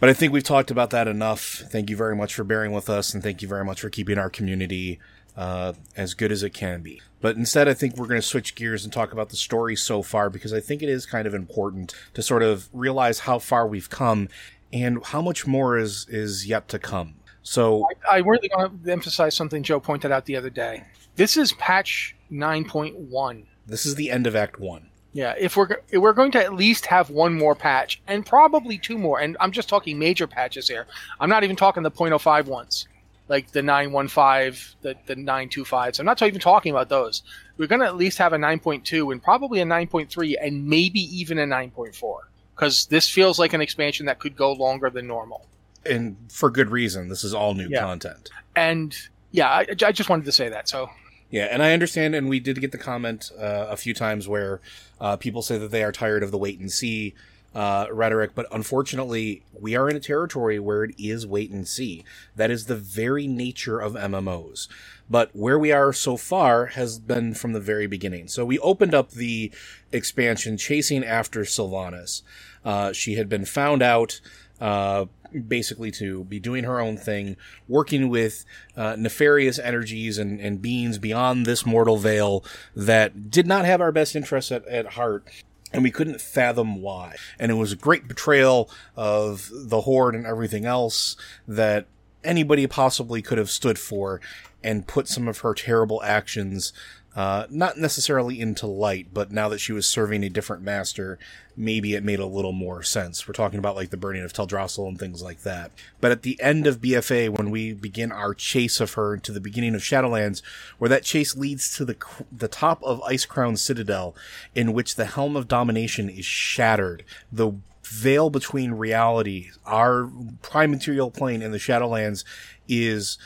But 0.00 0.08
I 0.08 0.12
think 0.12 0.32
we've 0.32 0.42
talked 0.42 0.70
about 0.70 0.90
that 0.90 1.08
enough. 1.08 1.62
Thank 1.68 1.88
you 1.88 1.96
very 1.96 2.16
much 2.16 2.34
for 2.34 2.44
bearing 2.44 2.72
with 2.72 2.90
us, 2.90 3.14
and 3.14 3.22
thank 3.22 3.42
you 3.42 3.48
very 3.48 3.64
much 3.64 3.80
for 3.80 3.88
keeping 3.88 4.18
our 4.18 4.28
community 4.28 4.98
uh, 5.36 5.72
as 5.96 6.14
good 6.14 6.32
as 6.32 6.42
it 6.42 6.50
can 6.50 6.82
be. 6.82 7.00
But 7.20 7.36
instead, 7.36 7.68
I 7.68 7.74
think 7.74 7.96
we're 7.96 8.06
going 8.06 8.20
to 8.20 8.26
switch 8.26 8.54
gears 8.54 8.84
and 8.84 8.92
talk 8.92 9.12
about 9.12 9.30
the 9.30 9.36
story 9.36 9.76
so 9.76 10.02
far 10.02 10.30
because 10.30 10.52
I 10.52 10.60
think 10.60 10.82
it 10.82 10.88
is 10.88 11.06
kind 11.06 11.26
of 11.26 11.34
important 11.34 11.94
to 12.14 12.22
sort 12.22 12.42
of 12.42 12.68
realize 12.72 13.20
how 13.20 13.38
far 13.38 13.66
we've 13.66 13.90
come 13.90 14.28
and 14.72 15.04
how 15.04 15.22
much 15.22 15.46
more 15.46 15.78
is 15.78 16.06
is 16.08 16.46
yet 16.46 16.68
to 16.68 16.78
come. 16.78 17.14
So 17.42 17.86
I, 18.10 18.16
I 18.16 18.18
really 18.18 18.50
want 18.54 18.84
to 18.84 18.92
emphasize 18.92 19.34
something 19.34 19.62
Joe 19.62 19.80
pointed 19.80 20.10
out 20.10 20.26
the 20.26 20.36
other 20.36 20.50
day. 20.50 20.84
This 21.16 21.36
is 21.36 21.52
patch 21.54 22.14
9.1. 22.30 23.44
This 23.66 23.86
is 23.86 23.94
the 23.94 24.10
end 24.10 24.26
of 24.26 24.36
Act 24.36 24.58
One. 24.58 24.90
Yeah, 25.12 25.34
if 25.38 25.56
we're 25.56 25.68
if 25.90 26.02
we're 26.02 26.12
going 26.12 26.32
to 26.32 26.42
at 26.42 26.54
least 26.54 26.86
have 26.86 27.08
one 27.08 27.34
more 27.34 27.54
patch 27.54 28.02
and 28.08 28.26
probably 28.26 28.78
two 28.78 28.98
more, 28.98 29.20
and 29.20 29.36
I'm 29.38 29.52
just 29.52 29.68
talking 29.68 29.96
major 29.96 30.26
patches 30.26 30.66
here. 30.66 30.88
I'm 31.20 31.30
not 31.30 31.44
even 31.44 31.54
talking 31.54 31.84
the 31.84 31.90
0.05 31.90 32.46
ones 32.46 32.88
like 33.28 33.50
the 33.52 33.62
915, 33.62 34.76
the, 34.82 34.96
the 35.06 35.14
925s. 35.14 35.98
I'm 35.98 36.06
not 36.06 36.20
even 36.22 36.40
talking 36.40 36.70
about 36.70 36.88
those. 36.88 37.22
We're 37.56 37.68
going 37.68 37.80
to 37.80 37.86
at 37.86 37.96
least 37.96 38.18
have 38.18 38.32
a 38.32 38.36
9.2 38.36 39.12
and 39.12 39.22
probably 39.22 39.60
a 39.60 39.64
9.3 39.64 40.34
and 40.40 40.66
maybe 40.66 41.00
even 41.00 41.38
a 41.38 41.46
9.4 41.46 42.18
because 42.54 42.86
this 42.86 43.08
feels 43.08 43.38
like 43.38 43.52
an 43.52 43.60
expansion 43.60 44.06
that 44.06 44.18
could 44.18 44.36
go 44.36 44.52
longer 44.52 44.90
than 44.90 45.06
normal. 45.06 45.46
And 45.86 46.16
for 46.30 46.50
good 46.50 46.70
reason. 46.70 47.08
This 47.08 47.24
is 47.24 47.34
all 47.34 47.54
new 47.54 47.68
yeah. 47.68 47.80
content. 47.80 48.30
And 48.56 48.96
yeah, 49.32 49.48
I, 49.48 49.66
I, 49.84 49.92
just 49.92 50.08
wanted 50.08 50.24
to 50.26 50.32
say 50.32 50.48
that. 50.48 50.68
So 50.68 50.88
Yeah, 51.30 51.48
and 51.50 51.62
I 51.62 51.72
understand, 51.72 52.14
and 52.14 52.28
we 52.28 52.40
did 52.40 52.60
get 52.60 52.72
the 52.72 52.78
comment 52.78 53.30
uh, 53.38 53.66
a 53.68 53.76
few 53.76 53.94
times 53.94 54.28
where 54.28 54.60
uh, 55.00 55.16
people 55.16 55.42
say 55.42 55.58
that 55.58 55.70
they 55.70 55.82
are 55.82 55.92
tired 55.92 56.22
of 56.22 56.30
the 56.30 56.38
wait 56.38 56.60
and 56.60 56.70
see 56.70 57.14
uh, 57.54 57.86
rhetoric, 57.90 58.32
but 58.34 58.46
unfortunately, 58.52 59.42
we 59.58 59.76
are 59.76 59.88
in 59.88 59.96
a 59.96 60.00
territory 60.00 60.58
where 60.58 60.84
it 60.84 60.94
is 60.98 61.26
wait 61.26 61.50
and 61.50 61.68
see. 61.68 62.04
That 62.36 62.50
is 62.50 62.66
the 62.66 62.76
very 62.76 63.26
nature 63.26 63.78
of 63.80 63.94
MMOs. 63.94 64.68
But 65.08 65.30
where 65.34 65.58
we 65.58 65.70
are 65.70 65.92
so 65.92 66.16
far 66.16 66.66
has 66.66 66.98
been 66.98 67.34
from 67.34 67.52
the 67.52 67.60
very 67.60 67.86
beginning. 67.86 68.28
So 68.28 68.44
we 68.44 68.58
opened 68.60 68.94
up 68.94 69.10
the 69.10 69.52
expansion 69.92 70.56
chasing 70.56 71.04
after 71.04 71.42
Sylvanas. 71.42 72.22
Uh, 72.64 72.92
she 72.92 73.14
had 73.14 73.28
been 73.28 73.44
found 73.44 73.82
out 73.82 74.20
uh, 74.60 75.06
basically 75.48 75.90
to 75.90 76.24
be 76.24 76.38
doing 76.38 76.64
her 76.64 76.80
own 76.80 76.96
thing, 76.96 77.36
working 77.68 78.08
with 78.08 78.44
uh, 78.76 78.96
nefarious 78.96 79.58
energies 79.58 80.18
and, 80.18 80.40
and 80.40 80.62
beings 80.62 80.98
beyond 80.98 81.46
this 81.46 81.66
mortal 81.66 81.96
veil 81.96 82.44
that 82.74 83.30
did 83.30 83.46
not 83.46 83.64
have 83.64 83.80
our 83.80 83.92
best 83.92 84.14
interests 84.14 84.52
at, 84.52 84.66
at 84.66 84.92
heart. 84.92 85.26
And 85.72 85.82
we 85.82 85.90
couldn't 85.90 86.20
fathom 86.20 86.80
why. 86.82 87.16
And 87.38 87.50
it 87.50 87.56
was 87.56 87.72
a 87.72 87.76
great 87.76 88.06
betrayal 88.06 88.70
of 88.96 89.50
the 89.52 89.80
Horde 89.80 90.14
and 90.14 90.24
everything 90.24 90.64
else 90.64 91.16
that 91.48 91.86
anybody 92.22 92.66
possibly 92.68 93.20
could 93.20 93.38
have 93.38 93.50
stood 93.50 93.78
for 93.78 94.20
and 94.62 94.86
put 94.86 95.08
some 95.08 95.26
of 95.26 95.38
her 95.40 95.52
terrible 95.52 96.00
actions 96.04 96.72
uh, 97.16 97.46
not 97.48 97.78
necessarily 97.78 98.40
into 98.40 98.66
light, 98.66 99.08
but 99.12 99.30
now 99.30 99.48
that 99.48 99.60
she 99.60 99.72
was 99.72 99.86
serving 99.86 100.24
a 100.24 100.28
different 100.28 100.62
master, 100.62 101.18
maybe 101.56 101.94
it 101.94 102.02
made 102.02 102.18
a 102.18 102.26
little 102.26 102.52
more 102.52 102.82
sense. 102.82 103.28
We're 103.28 103.34
talking 103.34 103.60
about 103.60 103.76
like 103.76 103.90
the 103.90 103.96
burning 103.96 104.24
of 104.24 104.32
Teldrassil 104.32 104.88
and 104.88 104.98
things 104.98 105.22
like 105.22 105.42
that. 105.42 105.70
But 106.00 106.10
at 106.10 106.22
the 106.22 106.40
end 106.40 106.66
of 106.66 106.80
BFA, 106.80 107.30
when 107.30 107.50
we 107.50 107.72
begin 107.72 108.10
our 108.10 108.34
chase 108.34 108.80
of 108.80 108.94
her 108.94 109.16
to 109.18 109.32
the 109.32 109.40
beginning 109.40 109.76
of 109.76 109.82
Shadowlands, 109.82 110.42
where 110.78 110.88
that 110.88 111.04
chase 111.04 111.36
leads 111.36 111.76
to 111.76 111.84
the 111.84 111.96
the 112.32 112.48
top 112.48 112.82
of 112.82 113.00
Icecrown 113.02 113.58
Citadel, 113.58 114.16
in 114.54 114.72
which 114.72 114.96
the 114.96 115.06
Helm 115.06 115.36
of 115.36 115.46
Domination 115.46 116.08
is 116.08 116.24
shattered, 116.24 117.04
the 117.30 117.52
veil 117.84 118.28
between 118.28 118.72
reality, 118.72 119.50
our 119.66 120.10
prime 120.42 120.72
material 120.72 121.12
plane 121.12 121.42
and 121.42 121.54
the 121.54 121.58
Shadowlands, 121.58 122.24
is 122.66 123.18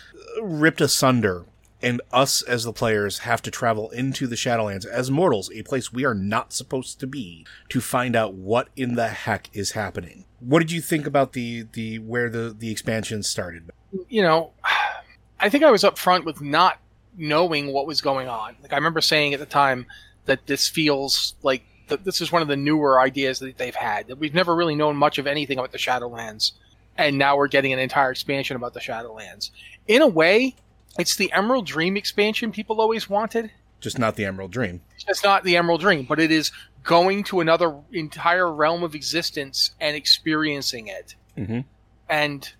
ripped 0.42 0.80
asunder 0.80 1.46
and 1.82 2.00
us 2.12 2.42
as 2.42 2.64
the 2.64 2.72
players 2.72 3.20
have 3.20 3.40
to 3.42 3.50
travel 3.50 3.90
into 3.90 4.26
the 4.26 4.36
Shadowlands 4.36 4.84
as 4.86 5.10
mortals, 5.10 5.50
a 5.54 5.62
place 5.62 5.92
we 5.92 6.04
are 6.04 6.14
not 6.14 6.52
supposed 6.52 6.98
to 7.00 7.06
be, 7.06 7.46
to 7.68 7.80
find 7.80 8.16
out 8.16 8.34
what 8.34 8.68
in 8.76 8.94
the 8.94 9.08
heck 9.08 9.48
is 9.52 9.72
happening. 9.72 10.24
What 10.40 10.60
did 10.60 10.72
you 10.72 10.80
think 10.80 11.06
about 11.06 11.32
the 11.32 11.66
the 11.72 11.98
where 11.98 12.28
the 12.28 12.54
the 12.56 12.70
expansion 12.70 13.22
started? 13.22 13.70
You 14.08 14.22
know, 14.22 14.52
I 15.40 15.48
think 15.48 15.64
I 15.64 15.70
was 15.70 15.84
upfront 15.84 16.24
with 16.24 16.40
not 16.40 16.78
knowing 17.16 17.72
what 17.72 17.86
was 17.86 18.00
going 18.00 18.28
on. 18.28 18.56
Like 18.62 18.72
I 18.72 18.76
remember 18.76 19.00
saying 19.00 19.34
at 19.34 19.40
the 19.40 19.46
time 19.46 19.86
that 20.26 20.46
this 20.46 20.68
feels 20.68 21.34
like 21.42 21.62
that 21.88 22.04
this 22.04 22.20
is 22.20 22.30
one 22.30 22.42
of 22.42 22.48
the 22.48 22.56
newer 22.56 23.00
ideas 23.00 23.38
that 23.38 23.56
they've 23.56 23.74
had. 23.74 24.08
That 24.08 24.16
we've 24.16 24.34
never 24.34 24.54
really 24.54 24.74
known 24.74 24.96
much 24.96 25.18
of 25.18 25.26
anything 25.26 25.58
about 25.58 25.72
the 25.72 25.78
Shadowlands, 25.78 26.52
and 26.96 27.18
now 27.18 27.36
we're 27.36 27.48
getting 27.48 27.72
an 27.72 27.78
entire 27.78 28.10
expansion 28.10 28.56
about 28.56 28.74
the 28.74 28.80
Shadowlands. 28.80 29.50
In 29.86 30.02
a 30.02 30.06
way, 30.06 30.54
it's 30.98 31.16
the 31.16 31.32
Emerald 31.32 31.66
Dream 31.66 31.96
expansion 31.96 32.52
people 32.52 32.80
always 32.80 33.08
wanted. 33.08 33.50
Just 33.80 33.98
not 33.98 34.16
the 34.16 34.24
Emerald 34.24 34.50
Dream. 34.50 34.80
It's 35.06 35.22
not 35.22 35.44
the 35.44 35.56
Emerald 35.56 35.80
Dream, 35.80 36.04
but 36.04 36.18
it 36.18 36.32
is 36.32 36.50
going 36.82 37.22
to 37.24 37.40
another 37.40 37.80
entire 37.92 38.52
realm 38.52 38.82
of 38.82 38.94
existence 38.94 39.70
and 39.80 39.96
experiencing 39.96 40.88
it. 40.88 41.14
Mm-hmm. 41.36 41.60
And 42.08 42.52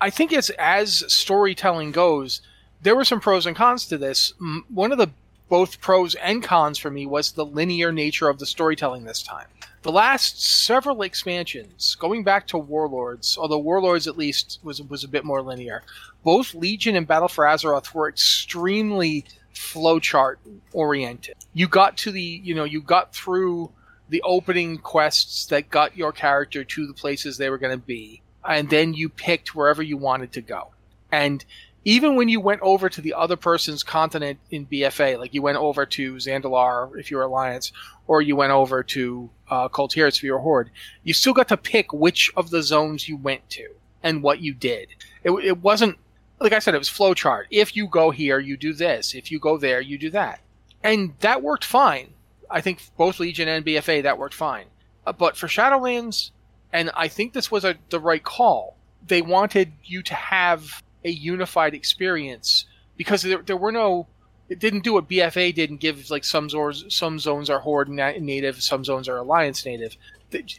I 0.00 0.10
think 0.10 0.32
as 0.32 0.50
as 0.50 1.04
storytelling 1.12 1.92
goes, 1.92 2.42
there 2.82 2.94
were 2.94 3.04
some 3.04 3.20
pros 3.20 3.46
and 3.46 3.56
cons 3.56 3.86
to 3.86 3.96
this. 3.96 4.34
One 4.68 4.92
of 4.92 4.98
the 4.98 5.10
both 5.48 5.80
pros 5.80 6.14
and 6.16 6.42
cons 6.42 6.76
for 6.76 6.90
me 6.90 7.06
was 7.06 7.32
the 7.32 7.46
linear 7.46 7.92
nature 7.92 8.28
of 8.28 8.38
the 8.38 8.46
storytelling 8.46 9.04
this 9.04 9.22
time. 9.22 9.46
The 9.86 9.92
last 9.92 10.42
several 10.42 11.02
expansions, 11.02 11.94
going 11.94 12.24
back 12.24 12.48
to 12.48 12.58
Warlords, 12.58 13.38
although 13.38 13.60
Warlords 13.60 14.08
at 14.08 14.18
least 14.18 14.58
was 14.64 14.82
was 14.82 15.04
a 15.04 15.08
bit 15.08 15.24
more 15.24 15.40
linear, 15.40 15.84
both 16.24 16.56
Legion 16.56 16.96
and 16.96 17.06
Battle 17.06 17.28
for 17.28 17.44
Azeroth 17.44 17.94
were 17.94 18.08
extremely 18.08 19.24
flowchart 19.54 20.38
oriented. 20.72 21.36
You 21.52 21.68
got 21.68 21.96
to 21.98 22.10
the, 22.10 22.20
you 22.20 22.52
know, 22.52 22.64
you 22.64 22.80
got 22.80 23.14
through 23.14 23.70
the 24.08 24.20
opening 24.22 24.78
quests 24.78 25.46
that 25.46 25.70
got 25.70 25.96
your 25.96 26.10
character 26.10 26.64
to 26.64 26.86
the 26.88 26.92
places 26.92 27.36
they 27.36 27.48
were 27.48 27.56
going 27.56 27.78
to 27.78 27.86
be, 27.86 28.22
and 28.44 28.68
then 28.68 28.92
you 28.92 29.08
picked 29.08 29.54
wherever 29.54 29.84
you 29.84 29.96
wanted 29.96 30.32
to 30.32 30.40
go. 30.40 30.72
And 31.12 31.44
even 31.86 32.16
when 32.16 32.28
you 32.28 32.40
went 32.40 32.60
over 32.62 32.88
to 32.88 33.00
the 33.00 33.14
other 33.14 33.36
person's 33.36 33.84
continent 33.84 34.40
in 34.50 34.66
BFA, 34.66 35.20
like 35.20 35.32
you 35.32 35.40
went 35.40 35.56
over 35.56 35.86
to 35.86 36.16
Zandalar 36.16 36.98
if 36.98 37.12
you're 37.12 37.22
Alliance, 37.22 37.70
or 38.08 38.20
you 38.20 38.34
went 38.34 38.50
over 38.50 38.82
to 38.82 39.30
uh, 39.48 39.68
Kul 39.68 39.86
Tiras 39.86 40.18
for 40.18 40.26
your 40.26 40.40
Horde, 40.40 40.72
you 41.04 41.14
still 41.14 41.32
got 41.32 41.46
to 41.46 41.56
pick 41.56 41.92
which 41.92 42.32
of 42.36 42.50
the 42.50 42.64
zones 42.64 43.08
you 43.08 43.16
went 43.16 43.48
to 43.50 43.68
and 44.02 44.20
what 44.20 44.40
you 44.40 44.52
did. 44.52 44.88
It, 45.22 45.30
it 45.30 45.58
wasn't, 45.62 45.96
like 46.40 46.52
I 46.52 46.58
said, 46.58 46.74
it 46.74 46.78
was 46.78 46.90
flowchart. 46.90 47.44
If 47.50 47.76
you 47.76 47.86
go 47.86 48.10
here, 48.10 48.40
you 48.40 48.56
do 48.56 48.72
this. 48.72 49.14
If 49.14 49.30
you 49.30 49.38
go 49.38 49.56
there, 49.56 49.80
you 49.80 49.96
do 49.96 50.10
that. 50.10 50.40
And 50.82 51.14
that 51.20 51.40
worked 51.40 51.64
fine. 51.64 52.14
I 52.50 52.62
think 52.62 52.82
both 52.96 53.20
Legion 53.20 53.46
and 53.46 53.64
BFA, 53.64 54.02
that 54.02 54.18
worked 54.18 54.34
fine. 54.34 54.66
Uh, 55.06 55.12
but 55.12 55.36
for 55.36 55.46
Shadowlands, 55.46 56.32
and 56.72 56.90
I 56.96 57.06
think 57.06 57.32
this 57.32 57.48
was 57.48 57.64
a, 57.64 57.76
the 57.90 58.00
right 58.00 58.24
call, 58.24 58.76
they 59.06 59.22
wanted 59.22 59.72
you 59.84 60.02
to 60.02 60.14
have 60.14 60.82
a 61.06 61.10
unified 61.10 61.72
experience 61.72 62.66
because 62.96 63.22
there, 63.22 63.42
there 63.42 63.56
were 63.56 63.72
no 63.72 64.06
it 64.48 64.58
didn't 64.58 64.84
do 64.84 64.92
what 64.92 65.08
BFA 65.08 65.54
did 65.54 65.70
and 65.70 65.80
give 65.80 66.10
like 66.10 66.24
some 66.24 66.48
zones 66.48 66.84
some 66.88 67.18
zones 67.18 67.50
are 67.50 67.58
horde 67.60 67.88
native, 67.88 68.62
some 68.62 68.84
zones 68.84 69.08
are 69.08 69.18
alliance 69.18 69.64
native. 69.64 69.96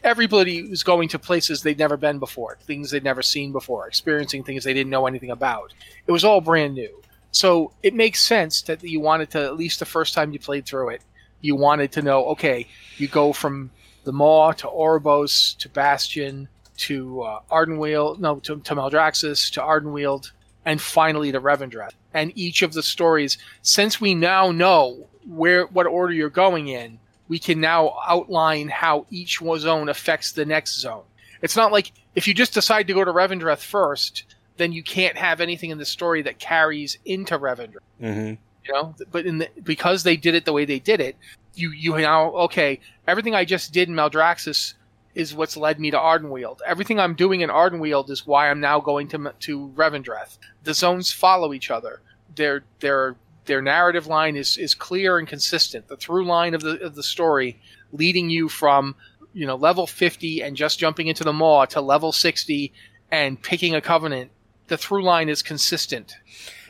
Everybody 0.02 0.68
was 0.68 0.82
going 0.82 1.08
to 1.10 1.18
places 1.18 1.62
they'd 1.62 1.78
never 1.78 1.96
been 1.96 2.18
before, 2.18 2.58
things 2.62 2.90
they'd 2.90 3.04
never 3.04 3.22
seen 3.22 3.52
before, 3.52 3.86
experiencing 3.86 4.42
things 4.42 4.64
they 4.64 4.74
didn't 4.74 4.90
know 4.90 5.06
anything 5.06 5.30
about. 5.30 5.72
It 6.06 6.12
was 6.12 6.24
all 6.24 6.40
brand 6.40 6.74
new. 6.74 7.02
So 7.30 7.72
it 7.82 7.94
makes 7.94 8.22
sense 8.22 8.62
that 8.62 8.82
you 8.82 9.00
wanted 9.00 9.30
to 9.30 9.44
at 9.44 9.56
least 9.56 9.78
the 9.78 9.84
first 9.86 10.14
time 10.14 10.32
you 10.32 10.38
played 10.38 10.66
through 10.66 10.90
it, 10.90 11.02
you 11.40 11.54
wanted 11.54 11.92
to 11.92 12.02
know, 12.02 12.26
okay, 12.28 12.66
you 12.96 13.08
go 13.08 13.32
from 13.32 13.70
the 14.04 14.12
Maw 14.12 14.52
to 14.52 14.66
Oribos 14.66 15.56
to 15.58 15.68
Bastion 15.68 16.48
to 16.78 17.22
uh, 17.22 17.40
Ardenweald, 17.50 18.18
no, 18.18 18.36
to, 18.40 18.58
to 18.60 18.74
Maldraxxus 18.74 19.52
to 19.52 19.60
Ardenweald 19.60 20.30
and 20.68 20.82
finally 20.82 21.30
the 21.30 21.40
Revendreth. 21.40 21.94
And 22.12 22.30
each 22.36 22.60
of 22.60 22.74
the 22.74 22.82
stories, 22.82 23.38
since 23.62 24.02
we 24.02 24.14
now 24.14 24.52
know 24.52 25.06
where 25.26 25.64
what 25.68 25.86
order 25.86 26.12
you're 26.12 26.28
going 26.28 26.68
in, 26.68 26.98
we 27.26 27.38
can 27.38 27.58
now 27.58 27.98
outline 28.06 28.68
how 28.68 29.06
each 29.10 29.38
zone 29.38 29.88
affects 29.88 30.32
the 30.32 30.44
next 30.44 30.78
zone. 30.78 31.04
It's 31.40 31.56
not 31.56 31.72
like 31.72 31.92
if 32.14 32.28
you 32.28 32.34
just 32.34 32.52
decide 32.52 32.86
to 32.88 32.92
go 32.92 33.02
to 33.02 33.10
Revendreth 33.10 33.62
first, 33.62 34.24
then 34.58 34.72
you 34.72 34.82
can't 34.82 35.16
have 35.16 35.40
anything 35.40 35.70
in 35.70 35.78
the 35.78 35.86
story 35.86 36.20
that 36.22 36.38
carries 36.38 36.98
into 37.06 37.38
Revendreth. 37.38 37.78
Mm-hmm. 38.02 38.34
You 38.64 38.74
know, 38.74 38.94
but 39.10 39.24
in 39.24 39.38
the, 39.38 39.48
because 39.62 40.02
they 40.02 40.18
did 40.18 40.34
it 40.34 40.44
the 40.44 40.52
way 40.52 40.66
they 40.66 40.80
did 40.80 41.00
it, 41.00 41.16
you 41.54 41.70
you 41.70 41.96
now 41.96 42.30
okay. 42.32 42.80
Everything 43.06 43.34
I 43.34 43.46
just 43.46 43.72
did 43.72 43.88
in 43.88 43.94
Maldraxxus 43.94 44.74
is 45.18 45.34
what's 45.34 45.56
led 45.56 45.80
me 45.80 45.90
to 45.90 45.98
Ardenweald. 45.98 46.60
Everything 46.64 47.00
I'm 47.00 47.14
doing 47.14 47.40
in 47.40 47.50
Ardenweald 47.50 48.08
is 48.08 48.24
why 48.24 48.48
I'm 48.48 48.60
now 48.60 48.78
going 48.78 49.08
to 49.08 49.34
to 49.40 49.68
Revendreth. 49.74 50.38
The 50.62 50.74
zones 50.74 51.10
follow 51.10 51.52
each 51.52 51.72
other. 51.72 52.00
Their 52.36 52.62
their 52.78 53.16
their 53.46 53.60
narrative 53.60 54.06
line 54.06 54.36
is 54.36 54.56
is 54.56 54.76
clear 54.76 55.18
and 55.18 55.26
consistent. 55.26 55.88
The 55.88 55.96
through 55.96 56.24
line 56.24 56.54
of 56.54 56.62
the 56.62 56.80
of 56.80 56.94
the 56.94 57.02
story 57.02 57.60
leading 57.92 58.30
you 58.30 58.48
from 58.48 58.94
you 59.32 59.44
know 59.44 59.56
level 59.56 59.88
50 59.88 60.40
and 60.40 60.56
just 60.56 60.78
jumping 60.78 61.08
into 61.08 61.24
the 61.24 61.32
maw 61.32 61.64
to 61.66 61.80
level 61.80 62.12
60 62.12 62.72
and 63.10 63.42
picking 63.42 63.74
a 63.74 63.80
covenant 63.80 64.30
the 64.68 64.78
through 64.78 65.02
line 65.02 65.28
is 65.28 65.42
consistent. 65.42 66.14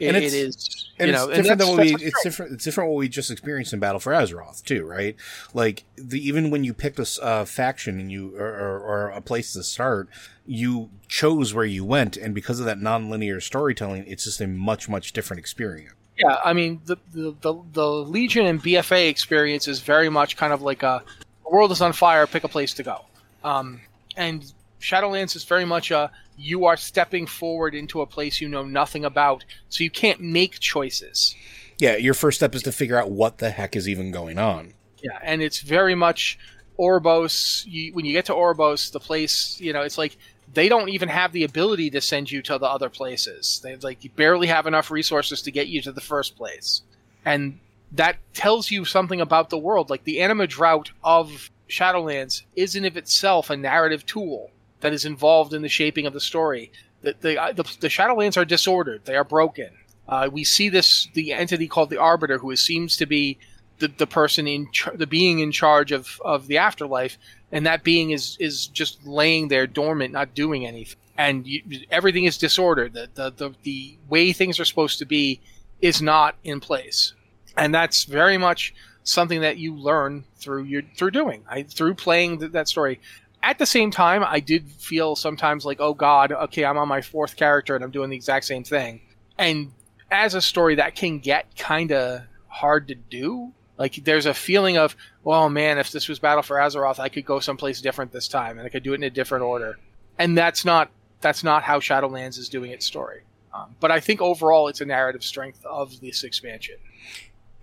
It, 0.01 0.15
it 0.15 0.23
is, 0.23 0.91
and 0.99 1.09
you 1.09 1.13
know, 1.13 1.29
it's 1.29 1.39
different 1.39 1.59
than 1.59 1.69
what 1.69 1.79
we. 1.79 1.95
It's 1.95 2.23
different. 2.23 2.53
It's 2.53 2.65
different 2.65 2.91
what 2.91 2.97
we 2.97 3.09
just 3.09 3.31
experienced 3.31 3.73
in 3.73 3.81
Battle 3.81 4.01
for 4.01 4.13
Azeroth 4.13 4.65
too, 4.65 4.85
right? 4.87 5.17
Like 5.53 5.85
the 5.97 6.27
even 6.27 6.51
when 6.51 6.65
you 6.65 6.73
picked 6.73 6.99
a 6.99 7.23
uh, 7.23 7.45
faction 7.45 7.99
and 7.99 8.11
you 8.11 8.37
or, 8.37 8.47
or, 8.47 8.79
or, 8.81 9.09
a 9.11 9.21
place 9.21 9.53
to 9.53 9.63
start, 9.63 10.09
you 10.47 10.91
chose 11.09 11.53
where 11.53 11.65
you 11.65 11.85
went, 11.85 12.17
and 12.17 12.35
because 12.35 12.61
of 12.61 12.67
that 12.67 12.81
non-linear 12.81 13.41
storytelling, 13.41 14.05
it's 14.07 14.25
just 14.25 14.41
a 14.41 14.47
much 14.47 14.89
much 14.89 15.13
different 15.13 15.41
experience. 15.41 15.95
Yeah, 16.17 16.37
I 16.45 16.53
mean 16.53 16.81
the 16.85 16.97
the 17.13 17.35
the, 17.41 17.55
the 17.73 17.87
Legion 17.87 18.47
and 18.47 18.63
BFA 18.63 19.09
experience 19.09 19.69
is 19.69 19.81
very 19.81 20.09
much 20.09 20.37
kind 20.37 20.53
of 20.53 20.63
like 20.63 20.83
a 20.83 21.03
the 21.45 21.51
world 21.51 21.73
is 21.73 21.81
on 21.81 21.93
fire, 21.93 22.27
pick 22.27 22.45
a 22.45 22.49
place 22.49 22.73
to 22.75 22.83
go, 22.83 23.05
um, 23.43 23.81
and 24.17 24.53
Shadowlands 24.81 25.35
is 25.35 25.45
very 25.45 25.65
much 25.65 25.91
a 25.91 26.11
you 26.39 26.67
are 26.67 26.77
stepping 26.77 27.27
forward 27.27 27.75
into 27.75 28.01
a 28.01 28.07
place 28.07 28.41
you 28.41 28.49
know 28.49 28.65
nothing 28.65 29.05
about, 29.05 29.45
so 29.69 29.85
you 29.85 29.91
can't 29.91 30.21
make 30.21 30.61
choices. 30.61 31.35
Yeah, 31.79 31.97
your 31.97 32.15
first 32.15 32.39
step 32.39 32.55
is 32.55 32.63
to 32.65 32.73
figure 32.73 32.99
out 32.99 33.11
what 33.11 33.39
the 33.39 33.51
heck 33.51 33.77
is 33.77 33.89
even 33.89 34.11
going 34.11 34.39
on. 34.39 34.75
Yeah, 35.03 35.19
and 35.23 35.43
it's 35.43 35.61
very 35.61 35.95
much 35.95 36.39
Oribos. 36.79 37.65
You, 37.67 37.93
when 37.93 38.05
you 38.05 38.13
get 38.13 38.27
to 38.27 38.33
Oribos, 38.35 38.93
the 38.93 39.01
place, 39.01 39.61
you 39.61 39.73
know, 39.73 39.83
it's 39.83 39.99
like 39.99 40.17
they 40.55 40.69
don't 40.69 40.89
even 40.89 41.09
have 41.09 41.33
the 41.33 41.45
ability 41.45 41.91
to 41.91 42.01
send 42.01 42.31
you 42.31 42.43
to 42.43 42.59
the 42.59 42.67
other 42.67 42.89
places. 42.89 43.61
They 43.63 43.77
like 43.77 44.05
you 44.05 44.11
barely 44.11 44.47
have 44.47 44.67
enough 44.67 44.91
resources 44.91 45.43
to 45.43 45.51
get 45.51 45.69
you 45.69 45.83
to 45.83 45.93
the 45.93 46.01
first 46.01 46.37
place. 46.37 46.83
and 47.25 47.59
that 47.93 48.17
tells 48.35 48.71
you 48.71 48.85
something 48.85 49.21
about 49.21 49.49
the 49.49 49.57
world. 49.59 49.89
Like 49.89 50.05
the 50.05 50.21
anima 50.21 50.47
drought 50.47 50.91
of 51.03 51.51
Shadowlands 51.69 52.43
is 52.55 52.77
in 52.77 52.85
of 52.85 52.97
itself 52.99 53.49
a 53.51 53.57
narrative 53.57 54.05
tool 54.05 54.51
that 54.81 54.93
is 54.93 55.05
involved 55.05 55.53
in 55.53 55.63
the 55.63 55.69
shaping 55.69 56.07
of 56.07 56.13
the 56.13 56.21
story. 56.21 56.71
The, 57.03 57.15
the, 57.21 57.41
uh, 57.41 57.53
the, 57.53 57.63
the 57.81 57.89
Shadowlands 57.89 58.37
are 58.37 58.45
disordered, 58.45 59.05
they 59.05 59.17
are 59.17 59.25
broken. 59.25 59.71
Uh, 60.09 60.29
we 60.33 60.43
see 60.43 60.69
this 60.69 61.09
the 61.13 61.33
entity 61.33 61.69
called 61.69 61.91
the 61.91 61.99
Arbiter, 61.99 62.39
who 62.39 62.55
seems 62.57 62.97
to 62.97 63.07
be 63.07 63.39
the, 63.79 63.89
the 63.89 64.07
person 64.07 64.49
in 64.49 64.69
the 64.95 65.07
being 65.07 65.39
in 65.39 65.53
charge 65.53 65.93
of, 65.93 66.21
of 66.25 66.47
the 66.47 66.59
afterlife, 66.59 67.19
and 67.53 67.67
that 67.67 67.85
being 67.85 68.11
is 68.11 68.37
is 68.41 68.67
just 68.69 69.07
laying 69.07 69.49
there 69.49 69.67
dormant, 69.67 70.13
not 70.13 70.35
doing 70.35 70.67
anything, 70.67 70.99
and 71.17 71.47
you, 71.47 71.63
everything 71.91 72.25
is 72.25 72.39
disordered. 72.39 72.95
The, 72.95 73.09
the 73.15 73.31
the 73.31 73.55
the 73.63 73.99
way 74.09 74.33
things 74.33 74.59
are 74.59 74.65
supposed 74.65 74.99
to 75.01 75.05
be 75.05 75.41
is 75.81 76.01
not 76.03 76.37
in 76.43 76.61
place, 76.61 77.13
and 77.57 77.75
that's 77.75 78.05
very 78.05 78.39
much 78.39 78.75
something 79.05 79.41
that 79.41 79.59
you 79.59 79.75
learn 79.75 80.25
through 80.39 80.65
your 80.65 80.83
through 80.97 81.11
doing 81.11 81.45
I, 81.49 81.63
through 81.63 81.95
playing 81.95 82.41
th- 82.41 82.53
that 82.53 82.69
story. 82.69 83.01
At 83.43 83.59
the 83.59 83.67
same 83.67 83.91
time, 83.91 84.25
I 84.27 84.41
did 84.41 84.69
feel 84.71 85.17
sometimes 85.17 85.65
like, 85.65 85.81
oh 85.81 85.95
God, 85.95 86.33
okay, 86.33 86.65
I'm 86.65 86.77
on 86.77 86.89
my 86.89 87.01
fourth 87.01 87.37
character 87.37 87.75
and 87.75 87.85
I'm 87.85 87.91
doing 87.91 88.11
the 88.11 88.17
exact 88.17 88.47
same 88.47 88.65
thing, 88.65 89.01
and 89.39 89.73
as 90.11 90.35
a 90.35 90.41
story 90.41 90.77
that 90.77 90.95
can 90.95 91.19
get 91.19 91.57
kind 91.57 91.93
of 91.93 92.23
hard 92.49 92.89
to 92.89 92.95
do. 92.95 93.53
Like 93.77 93.95
there's 94.05 94.27
a 94.27 94.35
feeling 94.35 94.77
of, 94.77 94.97
well, 95.23 95.49
man, 95.49 95.79
if 95.79 95.93
this 95.93 96.09
was 96.09 96.19
Battle 96.19 96.43
for 96.43 96.57
Azeroth, 96.57 96.99
I 96.99 97.09
could 97.09 97.25
go 97.25 97.39
someplace 97.39 97.81
different 97.81 98.11
this 98.11 98.27
time, 98.27 98.59
and 98.59 98.67
I 98.67 98.71
could 98.71 98.83
do 98.83 98.93
it 98.93 98.97
in 98.97 99.05
a 99.05 99.11
different 99.11 99.45
order. 99.45 99.79
And 100.19 100.37
that's 100.37 100.65
not 100.65 100.91
that's 101.21 101.45
not 101.45 101.63
how 101.63 101.79
Shadowlands 101.79 102.39
is 102.39 102.49
doing 102.49 102.73
its 102.73 102.87
story. 102.87 103.23
Um, 103.55 103.75
but 103.81 103.91
I 103.91 104.01
think 104.01 104.21
overall, 104.21 104.69
it's 104.69 104.81
a 104.81 104.85
narrative 104.85 105.25
strength 105.25 105.65
of 105.65 106.01
this 106.01 106.25
expansion. 106.25 106.77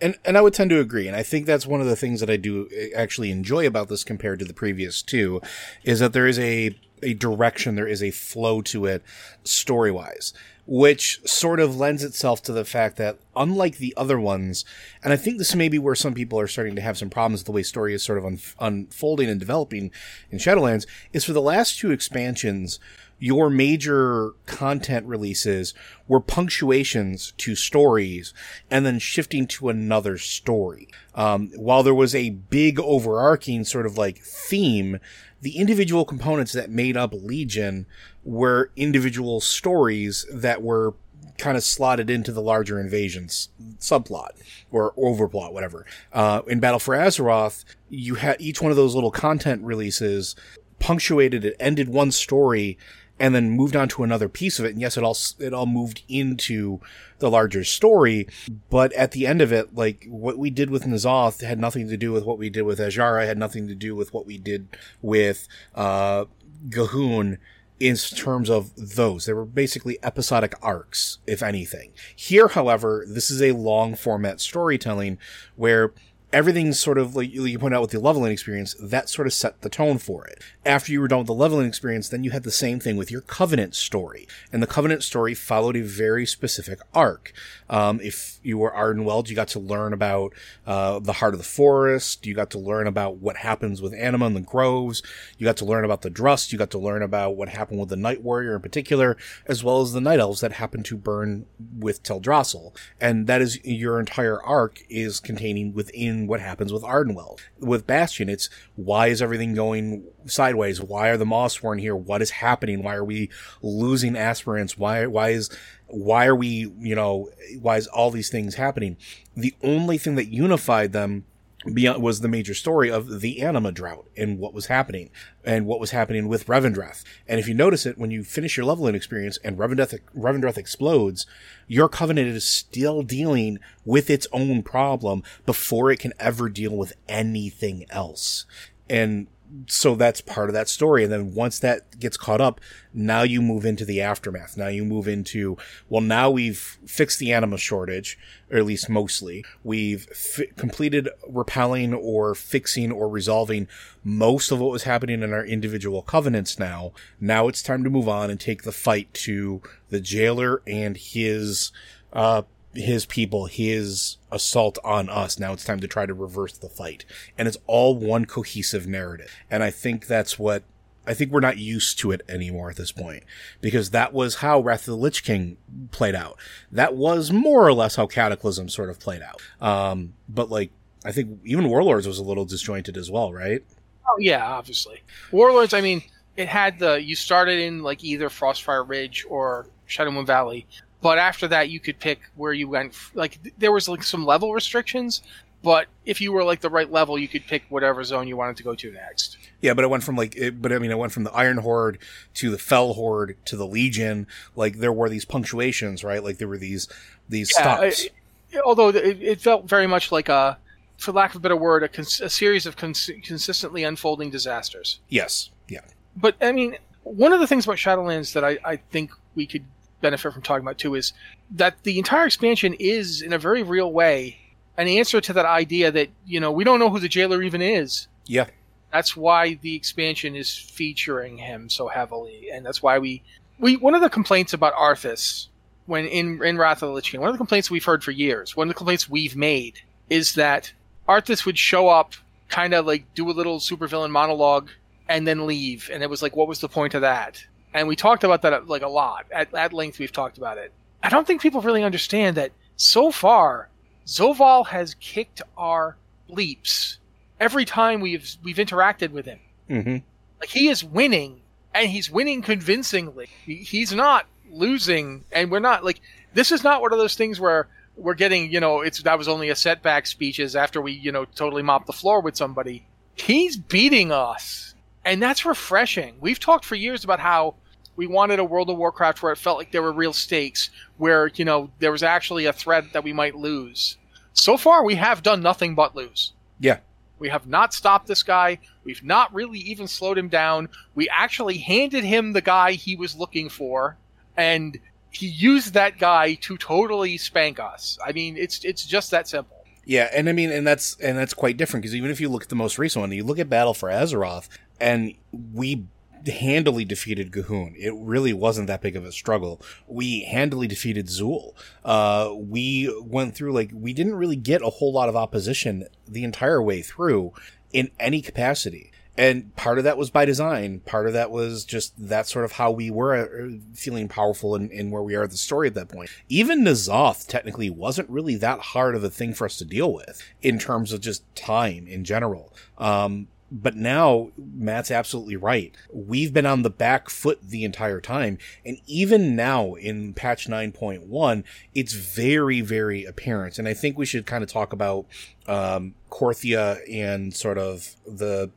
And 0.01 0.17
and 0.25 0.37
I 0.37 0.41
would 0.41 0.53
tend 0.53 0.69
to 0.71 0.79
agree, 0.79 1.07
and 1.07 1.15
I 1.15 1.23
think 1.23 1.45
that's 1.45 1.65
one 1.65 1.79
of 1.81 1.87
the 1.87 1.95
things 1.95 2.19
that 2.19 2.29
I 2.29 2.35
do 2.35 2.67
uh, 2.71 2.97
actually 2.97 3.31
enjoy 3.31 3.65
about 3.65 3.87
this 3.87 4.03
compared 4.03 4.39
to 4.39 4.45
the 4.45 4.53
previous 4.53 5.01
two, 5.01 5.41
is 5.83 5.99
that 5.99 6.13
there 6.13 6.27
is 6.27 6.37
a 6.39 6.77
a 7.01 7.13
direction, 7.13 7.75
there 7.75 7.87
is 7.87 8.03
a 8.03 8.11
flow 8.11 8.61
to 8.63 8.85
it, 8.85 9.03
story 9.43 9.91
wise 9.91 10.33
which 10.67 11.19
sort 11.25 11.59
of 11.59 11.77
lends 11.77 12.03
itself 12.03 12.41
to 12.43 12.51
the 12.51 12.65
fact 12.65 12.97
that 12.97 13.19
unlike 13.35 13.77
the 13.77 13.93
other 13.95 14.19
ones, 14.19 14.65
and 15.03 15.13
I 15.13 15.17
think 15.17 15.37
this 15.37 15.55
may 15.55 15.69
be 15.69 15.77
where 15.77 15.95
some 15.95 16.13
people 16.13 16.39
are 16.39 16.47
starting 16.47 16.75
to 16.75 16.81
have 16.81 16.97
some 16.97 17.09
problems 17.09 17.41
with 17.41 17.45
the 17.45 17.51
way 17.51 17.63
story 17.63 17.93
is 17.93 18.03
sort 18.03 18.17
of 18.17 18.25
un- 18.25 18.39
unfolding 18.59 19.29
and 19.29 19.39
developing 19.39 19.91
in 20.31 20.39
Shadowlands, 20.39 20.87
is 21.13 21.23
for 21.23 21.33
the 21.33 21.41
last 21.41 21.77
two 21.77 21.91
expansions, 21.91 22.79
your 23.19 23.49
major 23.49 24.31
content 24.45 25.05
releases 25.05 25.73
were 26.07 26.19
punctuations 26.19 27.33
to 27.37 27.55
stories 27.55 28.33
and 28.69 28.85
then 28.85 28.99
shifting 28.99 29.47
to 29.47 29.69
another 29.69 30.17
story. 30.17 30.87
Um, 31.13 31.51
while 31.55 31.83
there 31.83 31.93
was 31.93 32.13
a 32.13 32.31
big 32.31 32.79
overarching 32.79 33.63
sort 33.63 33.85
of 33.85 33.97
like 33.97 34.19
theme, 34.19 34.99
the 35.45 35.59
individual 35.59 36.05
components 36.05 36.53
that 36.53 36.71
made 36.71 36.97
up 36.97 37.13
Legion 37.13 37.85
were 38.23 38.71
individual 38.75 39.39
stories 39.39 40.25
that 40.33 40.63
were 40.63 40.95
kind 41.37 41.55
of 41.55 41.63
slotted 41.63 42.09
into 42.09 42.31
the 42.31 42.41
larger 42.41 42.79
invasions 42.79 43.49
subplot 43.79 44.29
or 44.71 44.91
overplot, 44.93 45.53
whatever. 45.53 45.85
Uh, 46.11 46.41
in 46.47 46.59
Battle 46.59 46.79
for 46.79 46.95
Azeroth, 46.95 47.63
you 47.89 48.15
had 48.15 48.41
each 48.41 48.59
one 48.59 48.71
of 48.71 48.75
those 48.75 48.95
little 48.95 49.11
content 49.11 49.61
releases 49.61 50.35
punctuated 50.79 51.45
it 51.45 51.55
ended 51.59 51.89
one 51.89 52.11
story 52.11 52.75
and 53.19 53.33
then 53.33 53.49
moved 53.49 53.75
on 53.75 53.87
to 53.89 54.03
another 54.03 54.27
piece 54.27 54.59
of 54.59 54.65
it. 54.65 54.71
And 54.71 54.81
yes, 54.81 54.97
it 54.97 55.03
all, 55.03 55.17
it 55.39 55.53
all 55.53 55.65
moved 55.65 56.03
into 56.07 56.79
the 57.19 57.29
larger 57.29 57.63
story. 57.63 58.27
But 58.69 58.91
at 58.93 59.11
the 59.11 59.25
end 59.25 59.41
of 59.41 59.51
it, 59.51 59.75
like 59.75 60.05
what 60.09 60.37
we 60.37 60.49
did 60.49 60.69
with 60.69 60.83
N'Zoth 60.83 61.41
had 61.41 61.59
nothing 61.59 61.87
to 61.87 61.97
do 61.97 62.11
with 62.11 62.25
what 62.25 62.37
we 62.37 62.49
did 62.49 62.63
with 62.63 62.79
Azshara, 62.79 63.25
had 63.25 63.37
nothing 63.37 63.67
to 63.67 63.75
do 63.75 63.95
with 63.95 64.13
what 64.13 64.25
we 64.25 64.37
did 64.37 64.67
with, 65.01 65.47
uh, 65.73 66.25
G'huun 66.69 67.37
in 67.79 67.95
terms 67.95 68.49
of 68.49 68.71
those. 68.75 69.25
They 69.25 69.33
were 69.33 69.45
basically 69.45 69.97
episodic 70.01 70.55
arcs, 70.61 71.19
if 71.27 71.43
anything. 71.43 71.91
Here, 72.15 72.47
however, 72.47 73.05
this 73.07 73.29
is 73.29 73.41
a 73.41 73.51
long 73.51 73.95
format 73.95 74.39
storytelling 74.39 75.17
where 75.55 75.93
everything's 76.35 76.77
sort 76.77 76.97
of 76.97 77.15
like 77.15 77.33
you 77.33 77.57
point 77.57 77.73
out 77.73 77.79
with 77.79 77.91
the 77.91 77.99
leveling 77.99 78.29
experience, 78.29 78.75
that 78.77 79.07
sort 79.07 79.25
of 79.25 79.31
set 79.31 79.61
the 79.61 79.69
tone 79.69 79.97
for 79.97 80.27
it. 80.27 80.43
After 80.65 80.91
you 80.91 80.99
were 80.99 81.07
done 81.07 81.19
with 81.19 81.27
the 81.27 81.33
leveling 81.33 81.65
experience, 81.65 82.09
then 82.09 82.25
you 82.25 82.31
had 82.31 82.43
the 82.43 82.51
same 82.51 82.77
thing 82.77 82.97
with 82.97 83.09
your 83.09 83.21
Covenant 83.21 83.73
story. 83.73 84.27
And 84.51 84.61
the 84.61 84.67
Covenant 84.67 85.01
story 85.01 85.33
followed 85.33 85.77
a 85.77 85.81
very 85.81 86.25
specific 86.25 86.79
arc. 86.93 87.31
Um, 87.69 88.01
if 88.03 88.39
you 88.43 88.57
were 88.57 88.71
Ardenweald, 88.71 89.29
you 89.29 89.35
got 89.35 89.47
to 89.49 89.59
learn 89.59 89.93
about 89.93 90.33
uh, 90.67 90.99
the 90.99 91.13
heart 91.13 91.33
of 91.33 91.37
the 91.37 91.45
forest. 91.45 92.25
You 92.25 92.33
got 92.33 92.49
to 92.49 92.59
learn 92.59 92.85
about 92.85 93.15
what 93.15 93.37
happens 93.37 93.81
with 93.81 93.93
Anima 93.93 94.25
and 94.25 94.35
the 94.35 94.41
groves. 94.41 95.01
You 95.37 95.45
got 95.45 95.57
to 95.57 95.65
learn 95.65 95.85
about 95.85 96.01
the 96.01 96.09
Drust. 96.09 96.51
You 96.51 96.57
got 96.59 96.71
to 96.71 96.77
learn 96.77 97.01
about 97.01 97.37
what 97.37 97.47
happened 97.47 97.79
with 97.79 97.89
the 97.89 97.95
Night 97.95 98.21
Warrior 98.21 98.55
in 98.55 98.61
particular, 98.61 99.15
as 99.45 99.63
well 99.63 99.81
as 99.81 99.93
the 99.93 100.01
Night 100.01 100.19
Elves 100.19 100.41
that 100.41 100.51
happened 100.51 100.83
to 100.85 100.97
burn 100.97 101.45
with 101.79 102.03
Teldrassil. 102.03 102.75
And 102.99 103.25
that 103.27 103.41
is 103.41 103.63
your 103.63 104.01
entire 104.01 104.41
arc 104.43 104.83
is 104.89 105.21
containing 105.21 105.73
within 105.73 106.24
what 106.27 106.39
happens 106.39 106.71
with 106.71 106.83
Ardenweald. 106.83 107.39
With 107.59 107.87
Bastion, 107.87 108.29
it's 108.29 108.49
why 108.75 109.07
is 109.07 109.21
everything 109.21 109.53
going 109.53 110.05
sideways? 110.25 110.81
Why 110.81 111.09
are 111.09 111.17
the 111.17 111.25
Mawsworn 111.25 111.79
here? 111.79 111.95
What 111.95 112.21
is 112.21 112.31
happening? 112.31 112.83
Why 112.83 112.95
are 112.95 113.03
we 113.03 113.29
losing 113.61 114.15
aspirants? 114.15 114.77
Why 114.77 115.05
why 115.05 115.29
is 115.29 115.49
why 115.87 116.25
are 116.25 116.35
we 116.35 116.71
you 116.79 116.95
know 116.95 117.29
why 117.61 117.77
is 117.77 117.87
all 117.87 118.11
these 118.11 118.29
things 118.29 118.55
happening? 118.55 118.97
The 119.35 119.53
only 119.63 119.97
thing 119.97 120.15
that 120.15 120.27
unified 120.27 120.93
them 120.93 121.25
beyond 121.73 122.01
was 122.01 122.21
the 122.21 122.27
major 122.27 122.53
story 122.53 122.91
of 122.91 123.21
the 123.21 123.41
anima 123.41 123.71
drought 123.71 124.07
and 124.15 124.39
what 124.39 124.53
was 124.53 124.67
happening 124.67 125.09
and 125.43 125.65
what 125.65 125.79
was 125.79 125.91
happening 125.91 126.27
with 126.27 126.47
Revendreth. 126.47 127.03
And 127.27 127.39
if 127.39 127.47
you 127.47 127.53
notice 127.53 127.85
it, 127.85 127.97
when 127.97 128.11
you 128.11 128.23
finish 128.23 128.57
your 128.57 128.65
leveling 128.65 128.95
experience 128.95 129.37
and 129.43 129.57
Revendreth, 129.57 129.99
Revendreth 130.15 130.57
explodes, 130.57 131.25
your 131.67 131.89
covenant 131.89 132.27
is 132.27 132.45
still 132.45 133.01
dealing 133.01 133.59
with 133.83 134.09
its 134.09 134.27
own 134.31 134.63
problem 134.63 135.23
before 135.45 135.91
it 135.91 135.99
can 135.99 136.13
ever 136.19 136.49
deal 136.49 136.75
with 136.75 136.93
anything 137.07 137.85
else. 137.89 138.45
And 138.89 139.27
so 139.67 139.95
that's 139.95 140.21
part 140.21 140.49
of 140.49 140.53
that 140.53 140.67
story. 140.67 141.03
And 141.03 141.13
then 141.13 141.33
once 141.33 141.59
that 141.59 141.99
gets 141.99 142.17
caught 142.17 142.41
up, 142.41 142.59
now 142.93 143.21
you 143.21 143.41
move 143.41 143.65
into 143.65 143.85
the 143.85 144.01
aftermath. 144.01 144.57
Now 144.57 144.67
you 144.67 144.83
move 144.83 145.07
into, 145.07 145.57
well, 145.87 146.01
now 146.01 146.29
we've 146.29 146.77
fixed 146.85 147.19
the 147.19 147.31
anima 147.31 147.57
shortage, 147.57 148.17
or 148.51 148.57
at 148.57 148.65
least 148.65 148.89
mostly. 148.89 149.45
We've 149.63 150.03
fi- 150.05 150.49
completed 150.57 151.09
repelling 151.27 151.93
or 151.93 152.35
fixing 152.35 152.91
or 152.91 153.07
resolving 153.07 153.67
most 154.03 154.51
of 154.51 154.59
what 154.59 154.71
was 154.71 154.83
happening 154.83 155.21
in 155.21 155.31
our 155.31 155.45
individual 155.45 156.01
covenants 156.01 156.59
now. 156.59 156.91
Now 157.19 157.47
it's 157.47 157.63
time 157.63 157.83
to 157.83 157.89
move 157.89 158.09
on 158.09 158.29
and 158.29 158.39
take 158.39 158.63
the 158.63 158.71
fight 158.71 159.13
to 159.13 159.61
the 159.89 160.01
jailer 160.01 160.61
and 160.67 160.97
his, 160.97 161.71
uh, 162.11 162.43
his 162.75 163.05
people, 163.05 163.45
his 163.45 164.17
assault 164.31 164.77
on 164.83 165.09
us. 165.09 165.39
Now 165.39 165.53
it's 165.53 165.65
time 165.65 165.79
to 165.79 165.87
try 165.87 166.05
to 166.05 166.13
reverse 166.13 166.57
the 166.57 166.69
fight. 166.69 167.05
And 167.37 167.47
it's 167.47 167.57
all 167.67 167.95
one 167.95 168.25
cohesive 168.25 168.87
narrative. 168.87 169.31
And 169.49 169.63
I 169.63 169.71
think 169.71 170.07
that's 170.07 170.37
what 170.37 170.63
I 171.07 171.13
think 171.13 171.31
we're 171.31 171.39
not 171.39 171.57
used 171.57 171.99
to 171.99 172.11
it 172.11 172.21
anymore 172.27 172.69
at 172.69 172.77
this 172.77 172.91
point 172.91 173.23
because 173.61 173.91
that 173.91 174.13
was 174.13 174.35
how 174.35 174.59
Wrath 174.59 174.81
of 174.81 174.85
the 174.85 174.95
Lich 174.95 175.23
King 175.23 175.57
played 175.91 176.15
out. 176.15 176.37
That 176.71 176.95
was 176.95 177.31
more 177.31 177.65
or 177.65 177.73
less 177.73 177.95
how 177.95 178.07
Cataclysm 178.07 178.69
sort 178.69 178.89
of 178.89 178.99
played 178.99 179.21
out. 179.21 179.41
Um, 179.61 180.13
but 180.27 180.49
like, 180.49 180.71
I 181.03 181.11
think 181.11 181.39
even 181.43 181.69
Warlords 181.69 182.07
was 182.07 182.17
a 182.17 182.23
little 182.23 182.45
disjointed 182.45 182.97
as 182.97 183.11
well, 183.11 183.31
right? 183.31 183.63
Oh 184.07 184.17
yeah, 184.19 184.45
obviously. 184.45 185.03
Warlords, 185.31 185.73
I 185.73 185.81
mean, 185.81 186.01
it 186.35 186.47
had 186.47 186.79
the, 186.79 187.01
you 187.01 187.15
started 187.15 187.59
in 187.59 187.83
like 187.83 188.03
either 188.03 188.29
Frostfire 188.29 188.87
Ridge 188.87 189.25
or 189.29 189.67
Shadowmoon 189.87 190.25
Valley, 190.25 190.65
but 191.05 191.19
after 191.19 191.47
that 191.47 191.69
you 191.69 191.79
could 191.79 191.99
pick 191.99 192.19
where 192.33 192.51
you 192.51 192.67
went 192.67 192.97
like 193.13 193.37
there 193.59 193.71
was 193.71 193.87
like 193.87 194.01
some 194.01 194.25
level 194.25 194.51
restrictions 194.55 195.21
but 195.61 195.85
if 196.03 196.19
you 196.19 196.31
were 196.31 196.43
like 196.43 196.61
the 196.61 196.69
right 196.69 196.91
level 196.91 197.15
you 197.15 197.27
could 197.27 197.45
pick 197.45 197.61
whatever 197.69 198.03
zone 198.03 198.27
you 198.27 198.35
wanted 198.35 198.57
to 198.57 198.63
go 198.63 198.73
to 198.73 198.91
next. 198.91 199.37
Yeah 199.61 199.75
but 199.75 199.83
it 199.83 199.87
went 199.91 200.03
from 200.03 200.15
like 200.15 200.35
it, 200.35 200.59
but 200.59 200.73
i 200.73 200.79
mean 200.79 200.89
it 200.89 200.97
went 200.97 201.11
from 201.11 201.23
the 201.23 201.31
iron 201.31 201.57
horde 201.57 201.99
to 202.35 202.49
the 202.49 202.57
fel 202.57 202.95
horde 202.95 203.37
to 203.45 203.55
the 203.55 203.67
legion. 203.67 204.25
Like 204.55 204.79
there 204.79 204.91
were 204.91 205.07
these 205.07 205.25
punctuations 205.25 206.03
right? 206.03 206.23
Like 206.23 206.39
there 206.39 206.47
were 206.47 206.57
these 206.57 206.87
these 207.29 207.51
yeah, 207.55 207.61
stops. 207.61 208.05
it, 208.05 208.61
although 208.65 208.89
it, 208.89 209.21
it, 209.21 209.41
felt 209.41 209.69
very 209.69 209.85
much 209.85 210.11
like 210.11 210.27
a 210.27 210.57
for 210.97 211.11
lack 211.11 211.31
of 211.31 211.35
a 211.35 211.39
better 211.39 211.55
word 211.55 211.83
a, 211.83 211.87
cons- 211.87 212.21
a 212.21 212.31
series 212.31 212.65
of 212.65 212.77
cons- 212.77 213.11
consistently 213.21 213.83
unfolding 213.83 214.31
disasters. 214.31 215.01
Yes 215.09 215.51
yeah. 215.67 215.81
But 216.17 216.35
i 216.41 216.51
mean 216.51 216.77
one 217.03 217.31
of 217.31 217.39
the 217.39 217.45
things 217.45 217.65
about 217.65 217.77
shadowlands 217.77 218.33
that 218.33 218.43
i, 218.43 218.57
I 218.65 218.77
think 218.77 219.11
we 219.35 219.45
could 219.45 219.65
benefit 220.05 220.33
from 220.33 220.41
talking 220.41 220.65
about 220.65 220.77
too 220.77 220.95
is 220.95 221.13
that 221.51 221.83
the 221.83 221.97
entire 221.97 222.25
expansion 222.25 222.75
is, 222.79 223.21
in 223.21 223.33
a 223.33 223.39
very 223.39 223.63
real 223.63 223.91
way, 223.91 224.37
an 224.77 224.87
answer 224.87 225.19
to 225.21 225.33
that 225.33 225.45
idea 225.45 225.91
that 225.91 226.09
you 226.25 226.39
know 226.39 226.51
we 226.51 226.63
don't 226.63 226.79
know 226.79 226.89
who 226.89 226.99
the 226.99 227.09
jailer 227.09 227.41
even 227.41 227.61
is. 227.61 228.07
Yeah, 228.25 228.47
that's 228.91 229.17
why 229.17 229.55
the 229.61 229.75
expansion 229.75 230.35
is 230.35 230.55
featuring 230.55 231.37
him 231.37 231.69
so 231.69 231.87
heavily, 231.87 232.49
and 232.53 232.65
that's 232.65 232.83
why 232.83 232.99
we 232.99 233.23
we 233.59 233.77
one 233.77 233.95
of 233.95 234.01
the 234.01 234.09
complaints 234.09 234.53
about 234.53 234.73
Arthas 234.75 235.47
when 235.85 236.05
in 236.05 236.43
in 236.43 236.57
Wrath 236.57 236.81
of 236.81 236.89
the 236.89 236.95
Lich 236.95 237.11
King, 237.11 237.21
one 237.21 237.29
of 237.29 237.35
the 237.35 237.43
complaints 237.45 237.71
we've 237.71 237.85
heard 237.85 238.03
for 238.03 238.11
years, 238.11 238.55
one 238.55 238.67
of 238.67 238.73
the 238.73 238.77
complaints 238.77 239.09
we've 239.09 239.35
made 239.35 239.79
is 240.09 240.35
that 240.35 240.73
Arthas 241.07 241.45
would 241.45 241.57
show 241.57 241.89
up, 241.89 242.13
kind 242.49 242.73
of 242.73 242.85
like 242.85 243.05
do 243.15 243.29
a 243.29 243.33
little 243.33 243.59
supervillain 243.59 244.11
monologue, 244.11 244.69
and 245.07 245.27
then 245.27 245.45
leave, 245.45 245.89
and 245.91 246.03
it 246.03 246.09
was 246.09 246.21
like, 246.21 246.35
what 246.35 246.47
was 246.47 246.59
the 246.59 246.69
point 246.69 246.93
of 246.93 247.01
that? 247.01 247.45
And 247.75 247.89
we 247.89 247.97
talked 247.97 248.23
about 248.23 248.41
that 248.43 248.69
like 248.69 248.83
a 248.83 248.87
lot 248.87 249.25
at, 249.31 249.53
at 249.53 249.73
length. 249.73 249.99
We've 249.99 250.11
talked 250.11 250.37
about 250.37 250.57
it. 250.57 250.71
I 251.03 251.09
don't 251.09 251.27
think 251.27 251.41
people 251.41 251.61
really 251.61 251.83
understand 251.83 252.37
that 252.37 252.53
so 252.77 253.11
far, 253.11 253.67
Zovaal 254.07 254.65
has 254.67 254.95
kicked 254.95 255.41
our 255.57 255.97
bleeps 256.29 256.99
every 257.37 257.65
time 257.65 257.99
we've 257.99 258.37
we've 258.41 258.55
interacted 258.55 259.11
with 259.11 259.25
him. 259.25 259.39
Mm-hmm. 259.69 259.97
Like 260.39 260.49
he 260.49 260.69
is 260.69 260.85
winning, 260.85 261.41
and 261.73 261.89
he's 261.89 262.09
winning 262.09 262.41
convincingly. 262.41 263.27
He, 263.45 263.55
he's 263.55 263.91
not 263.91 264.25
losing, 264.49 265.25
and 265.33 265.51
we're 265.51 265.59
not 265.59 265.83
like 265.83 265.99
this 266.33 266.53
is 266.53 266.63
not 266.63 266.81
one 266.81 266.93
of 266.93 266.97
those 266.97 267.15
things 267.15 267.41
where 267.41 267.67
we're 267.97 268.13
getting 268.13 268.53
you 268.53 268.61
know 268.61 268.79
it's 268.79 269.03
that 269.03 269.17
was 269.17 269.27
only 269.27 269.49
a 269.49 269.55
setback 269.55 270.07
speeches 270.07 270.55
after 270.55 270.79
we 270.81 270.93
you 270.93 271.11
know 271.11 271.25
totally 271.25 271.61
mop 271.61 271.87
the 271.87 271.93
floor 271.93 272.21
with 272.21 272.37
somebody. 272.37 272.85
He's 273.15 273.57
beating 273.57 274.13
us, 274.13 274.75
and 275.03 275.21
that's 275.21 275.43
refreshing. 275.43 276.15
We've 276.21 276.39
talked 276.39 276.63
for 276.63 276.75
years 276.75 277.03
about 277.03 277.19
how 277.19 277.55
we 277.95 278.07
wanted 278.07 278.39
a 278.39 278.43
World 278.43 278.69
of 278.69 278.77
Warcraft 278.77 279.21
where 279.21 279.31
it 279.31 279.37
felt 279.37 279.57
like 279.57 279.71
there 279.71 279.81
were 279.81 279.93
real 279.93 280.13
stakes, 280.13 280.69
where 280.97 281.27
you 281.35 281.45
know 281.45 281.69
there 281.79 281.91
was 281.91 282.03
actually 282.03 282.45
a 282.45 282.53
threat 282.53 282.93
that 282.93 283.03
we 283.03 283.13
might 283.13 283.35
lose. 283.35 283.97
So 284.33 284.57
far, 284.57 284.83
we 284.83 284.95
have 284.95 285.23
done 285.23 285.41
nothing 285.41 285.75
but 285.75 285.95
lose. 285.95 286.33
Yeah. 286.59 286.79
We 287.17 287.29
have 287.29 287.47
not 287.47 287.73
stopped 287.73 288.07
this 288.07 288.23
guy. 288.23 288.59
We've 288.83 289.03
not 289.03 289.33
really 289.33 289.59
even 289.59 289.87
slowed 289.87 290.17
him 290.17 290.27
down. 290.27 290.67
We 290.95 291.07
actually 291.09 291.57
handed 291.57 292.03
him 292.03 292.33
the 292.33 292.41
guy 292.41 292.73
he 292.73 292.97
was 292.97 293.15
looking 293.15 293.47
for, 293.47 293.97
and 294.35 294.77
he 295.11 295.27
used 295.27 295.73
that 295.73 295.97
guy 295.97 296.33
to 296.35 296.57
totally 296.57 297.17
spank 297.17 297.59
us. 297.59 297.97
I 298.05 298.11
mean, 298.11 298.35
it's 298.35 298.63
it's 298.65 298.85
just 298.85 299.11
that 299.11 299.27
simple. 299.27 299.55
Yeah, 299.85 300.09
and 300.13 300.27
I 300.27 300.33
mean, 300.33 300.51
and 300.51 300.67
that's 300.67 300.99
and 300.99 301.17
that's 301.17 301.33
quite 301.33 301.57
different 301.57 301.83
because 301.83 301.95
even 301.95 302.11
if 302.11 302.19
you 302.19 302.27
look 302.27 302.43
at 302.43 302.49
the 302.49 302.55
most 302.55 302.77
recent 302.77 303.01
one, 303.01 303.11
you 303.11 303.23
look 303.23 303.39
at 303.39 303.49
Battle 303.49 303.73
for 303.73 303.89
Azeroth, 303.89 304.49
and 304.79 305.13
we 305.53 305.85
handily 306.27 306.85
defeated 306.85 307.31
G'huun. 307.31 307.75
It 307.77 307.93
really 307.95 308.33
wasn't 308.33 308.67
that 308.67 308.81
big 308.81 308.95
of 308.95 309.05
a 309.05 309.11
struggle. 309.11 309.61
We 309.87 310.23
handily 310.23 310.67
defeated 310.67 311.07
Zul. 311.07 311.53
Uh, 311.83 312.33
we 312.35 312.93
went 313.03 313.35
through 313.35 313.53
like 313.53 313.71
we 313.73 313.93
didn't 313.93 314.15
really 314.15 314.35
get 314.35 314.61
a 314.61 314.69
whole 314.69 314.93
lot 314.93 315.09
of 315.09 315.15
opposition 315.15 315.87
the 316.07 316.23
entire 316.23 316.61
way 316.61 316.81
through 316.81 317.33
in 317.73 317.91
any 317.99 318.21
capacity. 318.21 318.91
And 319.17 319.55
part 319.55 319.77
of 319.77 319.85
that 319.85 319.97
was 319.97 320.09
by 320.09 320.25
design. 320.25 320.81
Part 320.81 321.07
of 321.07 321.13
that 321.13 321.31
was 321.31 321.63
just 321.63 321.93
that 322.09 322.27
sort 322.27 322.43
of 322.43 322.53
how 322.53 322.71
we 322.71 322.89
were 322.89 323.15
uh, 323.15 323.57
feeling 323.73 324.09
powerful 324.09 324.55
in 324.55 324.91
where 324.91 325.03
we 325.03 325.15
are 325.15 325.23
at 325.23 325.31
the 325.31 325.37
story 325.37 325.67
at 325.67 325.73
that 325.75 325.87
point. 325.87 326.09
Even 326.27 326.65
N'Zoth 326.65 327.25
technically 327.27 327.69
wasn't 327.69 328.09
really 328.09 328.35
that 328.35 328.59
hard 328.59 328.93
of 328.93 329.03
a 329.03 329.09
thing 329.09 329.33
for 329.33 329.45
us 329.45 329.57
to 329.57 329.65
deal 329.65 329.93
with 329.93 330.21
in 330.41 330.59
terms 330.59 330.91
of 330.91 330.99
just 330.99 331.23
time 331.33 331.87
in 331.87 332.03
general. 332.03 332.53
Um, 332.77 333.29
but 333.51 333.75
now 333.75 334.31
Matt's 334.37 334.91
absolutely 334.91 335.35
right. 335.35 335.73
We've 335.93 336.33
been 336.33 336.45
on 336.45 336.63
the 336.63 336.69
back 336.69 337.09
foot 337.09 337.39
the 337.41 337.63
entire 337.63 338.01
time. 338.01 338.37
And 338.65 338.77
even 338.87 339.35
now 339.35 339.75
in 339.75 340.13
patch 340.13 340.47
9.1, 340.47 341.43
it's 341.73 341.93
very, 341.93 342.61
very 342.61 343.05
apparent. 343.05 343.59
And 343.59 343.67
I 343.67 343.73
think 343.73 343.97
we 343.97 344.05
should 344.05 344.25
kind 344.25 344.43
of 344.43 344.49
talk 344.49 344.73
about, 344.73 345.05
um, 345.47 345.93
Korthia 346.09 346.79
and 346.91 347.33
sort 347.33 347.57
of 347.57 347.95
the 348.05 348.49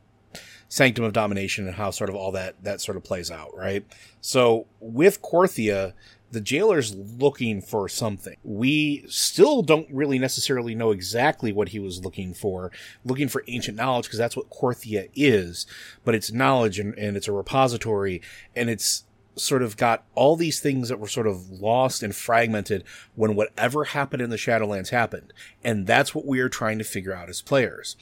Sanctum 0.69 1.03
of 1.03 1.13
Domination 1.13 1.67
and 1.67 1.75
how 1.75 1.91
sort 1.91 2.09
of 2.09 2.15
all 2.15 2.31
that, 2.31 2.55
that 2.63 2.81
sort 2.81 2.97
of 2.97 3.03
plays 3.03 3.29
out, 3.29 3.55
right? 3.55 3.85
So 4.21 4.65
with 4.79 5.21
Korthia, 5.21 5.93
the 6.31 6.41
jailer's 6.41 6.95
looking 6.95 7.61
for 7.61 7.89
something. 7.89 8.35
We 8.43 9.05
still 9.07 9.61
don't 9.61 9.87
really 9.91 10.19
necessarily 10.19 10.75
know 10.75 10.91
exactly 10.91 11.51
what 11.51 11.69
he 11.69 11.79
was 11.79 12.03
looking 12.03 12.33
for, 12.33 12.71
looking 13.03 13.27
for 13.27 13.43
ancient 13.47 13.77
knowledge, 13.77 14.05
because 14.05 14.19
that's 14.19 14.37
what 14.37 14.49
Korthia 14.49 15.09
is, 15.15 15.65
but 16.03 16.15
it's 16.15 16.31
knowledge 16.31 16.79
and, 16.79 16.93
and 16.97 17.17
it's 17.17 17.27
a 17.27 17.31
repository 17.31 18.21
and 18.55 18.69
it's 18.69 19.05
sort 19.35 19.63
of 19.63 19.77
got 19.77 20.03
all 20.15 20.35
these 20.35 20.59
things 20.59 20.89
that 20.89 20.99
were 20.99 21.07
sort 21.07 21.27
of 21.27 21.49
lost 21.49 22.03
and 22.03 22.15
fragmented 22.15 22.83
when 23.15 23.35
whatever 23.35 23.85
happened 23.85 24.21
in 24.21 24.29
the 24.29 24.35
Shadowlands 24.35 24.89
happened. 24.89 25.33
And 25.63 25.87
that's 25.87 26.13
what 26.13 26.25
we 26.25 26.39
are 26.41 26.49
trying 26.49 26.77
to 26.79 26.83
figure 26.83 27.13
out 27.13 27.29
as 27.29 27.41
players 27.41 27.95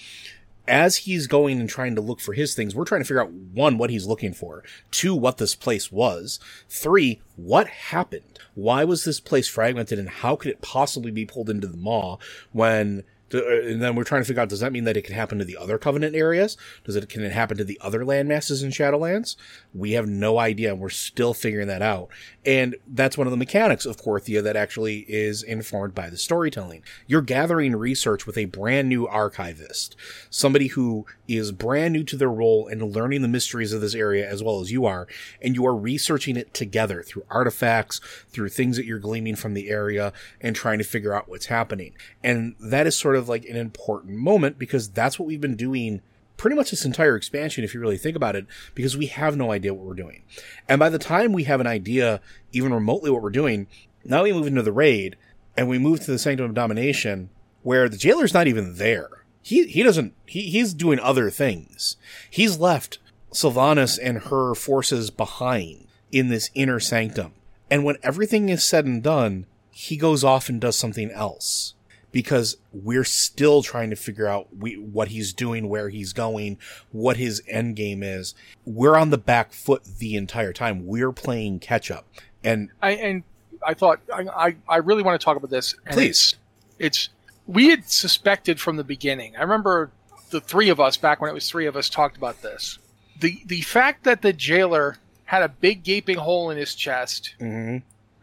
as 0.68 0.98
he's 0.98 1.28
going 1.28 1.60
and 1.60 1.70
trying 1.70 1.96
to 1.96 2.02
look 2.02 2.20
for 2.20 2.34
his 2.34 2.54
things, 2.54 2.76
we're 2.76 2.86
trying 2.86 3.02
to 3.02 3.06
figure 3.06 3.22
out 3.22 3.32
one, 3.32 3.78
what 3.78 3.90
he's 3.90 4.06
looking 4.06 4.34
for, 4.34 4.64
two, 4.92 5.16
what 5.16 5.38
this 5.38 5.56
place 5.56 5.92
was, 5.92 6.40
three, 6.70 7.22
what 7.36 7.68
happened? 7.68 8.40
Why 8.56 8.84
was 8.84 9.04
this 9.04 9.20
place 9.20 9.48
fragmented 9.48 10.00
and 10.00 10.10
how 10.10 10.36
could 10.36 10.52
it 10.52 10.62
possibly 10.62 11.12
be 11.12 11.26
pulled 11.26 11.50
into 11.50 11.68
the 11.68 11.78
maw 11.78 12.18
when 12.52 13.04
Uh, 13.34 13.62
and 13.62 13.82
then 13.82 13.96
we're 13.96 14.04
trying 14.04 14.22
to 14.22 14.26
figure 14.26 14.42
out 14.42 14.50
does 14.50 14.60
that 14.60 14.72
mean 14.72 14.86
that 14.86 14.98
it 14.98 15.04
can 15.04 15.16
happen 15.16 15.38
to 15.40 15.46
the 15.46 15.58
other 15.58 15.78
covenant 15.78 16.16
areas? 16.16 16.58
Does 16.84 16.96
it 16.96 17.10
can 17.10 17.24
it 17.24 17.32
happen 17.32 17.58
to 17.58 17.64
the 17.64 17.80
other 17.82 18.06
land 18.06 18.28
masses 18.28 18.64
in 18.64 18.72
shadowlands? 18.72 19.36
We 19.74 19.92
have 19.94 20.08
no 20.08 20.40
idea 20.40 20.72
and 20.72 20.82
we're 20.82 20.90
still 20.90 21.34
figuring 21.34 21.68
that 21.68 21.82
out. 21.82 22.10
And 22.46 22.76
that's 22.88 23.18
one 23.18 23.28
of 23.28 23.32
the 23.32 23.38
mechanics 23.38 23.86
of 23.86 23.98
Korthia 23.98 24.42
that 24.44 24.56
actually 24.56 25.00
is 25.08 25.44
informed 25.44 25.94
by 25.94 26.10
the 26.10 26.18
storytelling. 26.18 26.84
You're 27.06 27.22
gathering 27.22 27.76
research 27.76 28.26
with 28.26 28.38
a 28.38 28.46
brand 28.46 28.90
new 28.90 29.08
archivist 29.08 29.96
somebody 30.30 30.68
who 30.68 31.06
is 31.28 31.52
brand 31.52 31.94
new 31.94 32.04
to 32.04 32.18
their 32.18 32.30
role 32.30 32.68
and 32.68 32.94
learning 32.96 33.22
the 33.22 33.28
mysteries 33.28 33.74
of 33.74 33.82
this 33.82 33.96
area 33.96 34.28
as 34.30 34.44
well 34.44 34.60
as 34.60 34.72
you 34.72 34.86
are 34.86 35.08
and 35.42 35.56
you 35.56 35.66
are 35.66 35.76
researching 35.76 36.38
it 36.38 36.54
together 36.54 37.04
through 37.04 37.24
artifacts 37.30 38.00
through 38.30 38.50
things 38.50 38.78
that 38.78 38.86
you're 38.86 39.00
gleaning 39.00 39.36
from 39.36 39.54
the 39.54 39.70
area 39.70 40.14
and 40.42 40.56
trying 40.56 40.78
to 40.78 40.84
figure 40.84 41.14
out 41.14 41.30
what's 41.30 41.48
happening 41.48 41.94
and 42.24 42.56
that 42.60 42.88
is 42.88 42.98
sort 42.98 43.16
of 43.16 43.28
like 43.28 43.46
an 43.46 43.56
important 43.56 44.18
moment 44.18 44.58
because 44.58 44.90
that's 44.90 45.20
what 45.20 45.28
we've 45.28 45.42
been 45.42 45.56
doing 45.56 46.02
pretty 46.38 46.56
much 46.56 46.70
this 46.70 46.86
entire 46.86 47.16
expansion, 47.16 47.64
if 47.64 47.74
you 47.74 47.80
really 47.80 47.98
think 47.98 48.16
about 48.16 48.36
it, 48.36 48.46
because 48.76 48.96
we 48.96 49.08
have 49.08 49.36
no 49.36 49.52
idea 49.52 49.74
what 49.74 49.86
we're 49.86 49.94
doing. 49.96 50.22
And 50.70 50.80
by 50.80 50.90
the 50.90 51.00
time 51.00 51.34
we 51.34 51.46
have 51.46 51.60
an 51.60 51.68
idea, 51.68 52.22
even 52.52 52.74
remotely 52.74 53.10
what 53.10 53.24
we're 53.24 53.32
doing, 53.32 53.68
now 54.06 54.24
we 54.24 54.32
move 54.32 54.48
into 54.48 54.62
the 54.62 54.72
raid 54.72 55.18
and 55.58 55.68
we 55.68 55.80
move 55.80 56.00
to 56.02 56.12
the 56.12 56.20
Sanctum 56.20 56.46
of 56.46 56.54
Domination 56.54 57.30
where 57.64 57.90
the 57.90 57.98
jailer's 57.98 58.34
not 58.34 58.48
even 58.48 58.76
there. 58.76 59.26
He, 59.48 59.66
he 59.68 59.82
doesn't, 59.82 60.14
he, 60.26 60.50
he's 60.50 60.74
doing 60.74 61.00
other 61.00 61.30
things. 61.30 61.96
He's 62.30 62.60
left 62.60 62.98
Sylvanas 63.32 63.98
and 63.98 64.24
her 64.24 64.54
forces 64.54 65.10
behind 65.10 65.88
in 66.12 66.28
this 66.28 66.50
inner 66.54 66.82
sanctum. 66.82 67.32
And 67.72 67.86
when 67.86 67.96
everything 68.04 68.50
is 68.50 68.66
said 68.66 68.84
and 68.84 69.02
done, 69.02 69.46
he 69.72 69.96
goes 69.96 70.22
off 70.22 70.50
and 70.50 70.60
does 70.60 70.78
something 70.78 71.10
else 71.12 71.76
because 72.12 72.58
we're 72.74 73.06
still 73.06 73.64
trying 73.64 73.90
to 73.90 73.96
figure 73.96 74.28
out 74.28 74.50
we, 74.54 74.74
what 74.74 75.08
he's 75.08 75.32
doing, 75.32 75.70
where 75.70 75.88
he's 75.88 76.12
going, 76.12 76.58
what 76.92 77.16
his 77.16 77.42
end 77.48 77.78
game 77.78 78.04
is. 78.04 78.36
We're 78.66 78.98
on 78.98 79.12
the 79.12 79.18
back 79.18 79.54
foot 79.54 79.86
the 80.00 80.18
entire 80.18 80.52
time. 80.52 80.86
We're 80.86 81.14
playing 81.14 81.60
catch 81.60 81.90
up. 81.90 82.06
And 82.44 82.70
I 82.82 82.92
and 82.92 83.24
I 83.66 83.76
thought 83.76 84.02
I 84.14 84.24
I, 84.28 84.56
I 84.68 84.78
really 84.78 85.04
want 85.04 85.22
to 85.22 85.24
talk 85.24 85.38
about 85.38 85.52
this. 85.52 85.74
Please. 85.90 86.36
It's, 86.80 87.08
it's 87.08 87.10
we 87.48 87.70
had 87.70 87.90
suspected 87.90 88.60
from 88.60 88.76
the 88.76 88.84
beginning. 88.84 89.36
I 89.36 89.42
remember 89.42 89.92
the 90.30 90.42
three 90.42 90.70
of 90.70 90.80
us 90.80 90.98
back 90.98 91.22
when 91.22 91.30
it 91.30 91.34
was 91.34 91.50
three 91.50 91.66
of 91.66 91.76
us 91.76 91.90
talked 91.90 92.18
about 92.18 92.42
this. 92.42 92.78
The 93.20 93.42
the 93.46 93.62
fact 93.62 94.04
that 94.04 94.22
the 94.22 94.34
jailer 94.34 94.98
had 95.26 95.42
a 95.42 95.50
big 95.50 95.84
gaping 95.84 96.18
hole 96.18 96.50
in 96.52 96.58
his 96.58 96.76
chest, 96.76 97.36
mm-hmm. 97.40 97.78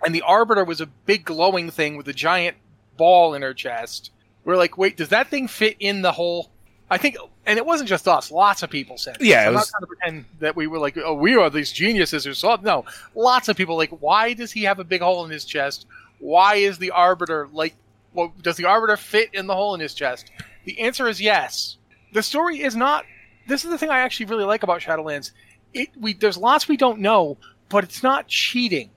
and 0.05 0.15
the 0.15 0.23
arbiter 0.23 0.65
was 0.65 0.81
a 0.81 0.87
big 0.87 1.25
glowing 1.25 1.71
thing 1.71 1.97
with 1.97 2.07
a 2.09 2.13
giant 2.13 2.57
ball 2.97 3.35
in 3.35 3.43
her 3.43 3.55
chest. 3.55 4.11
We're 4.45 4.57
like, 4.57 4.77
wait, 4.77 4.97
does 4.97 5.09
that 5.09 5.29
thing 5.29 5.49
fit 5.49 5.77
in 5.81 6.03
the 6.03 6.13
hole? 6.13 6.51
I 6.91 6.99
think, 6.99 7.17
and 7.47 7.59
it 7.59 7.65
wasn't 7.65 7.89
just 7.89 8.07
us. 8.07 8.31
Lots 8.31 8.63
of 8.63 8.69
people 8.69 8.99
said. 8.99 9.17
Yeah, 9.21 9.49
I'm 9.49 9.55
was... 9.55 9.63
not 9.63 9.69
trying 9.71 9.81
to 9.81 9.87
pretend 9.87 10.25
that 10.41 10.55
we 10.55 10.67
were 10.67 10.79
like, 10.79 10.99
oh, 10.99 11.15
we 11.15 11.35
are 11.35 11.49
these 11.49 11.73
geniuses 11.73 12.25
who 12.25 12.35
saw. 12.35 12.55
It. 12.55 12.63
No, 12.63 12.85
lots 13.15 13.49
of 13.49 13.57
people 13.57 13.77
like, 13.77 13.91
why 14.01 14.35
does 14.35 14.53
he 14.53 14.65
have 14.65 14.79
a 14.79 14.85
big 14.85 15.01
hole 15.01 15.25
in 15.25 15.31
his 15.31 15.47
chest? 15.47 15.87
Why 16.19 16.57
is 16.57 16.79
the 16.79 16.91
arbiter 16.91 17.49
like? 17.53 17.75
Well, 18.15 18.33
does 18.41 18.57
the 18.57 18.65
arbiter 18.65 18.97
fit 18.97 19.31
in 19.35 19.47
the 19.47 19.55
hole 19.55 19.75
in 19.75 19.81
his 19.81 19.93
chest? 19.93 20.31
The 20.65 20.81
answer 20.81 21.09
is 21.09 21.21
yes. 21.21 21.77
The 22.13 22.23
story 22.23 22.63
is 22.63 22.75
not. 22.75 23.05
This 23.47 23.65
is 23.65 23.71
the 23.71 23.77
thing 23.77 23.91
I 23.91 24.01
actually 24.01 24.27
really 24.27 24.45
like 24.45 24.63
about 24.63 24.81
Shadowlands. 24.81 25.33
It 25.75 25.91
we 25.99 26.15
there's 26.15 26.37
lots 26.37 26.69
we 26.69 26.77
don't 26.77 27.01
know, 27.01 27.37
but 27.69 27.85
it's 27.85 28.03
not 28.03 28.29
cheating. 28.29 28.91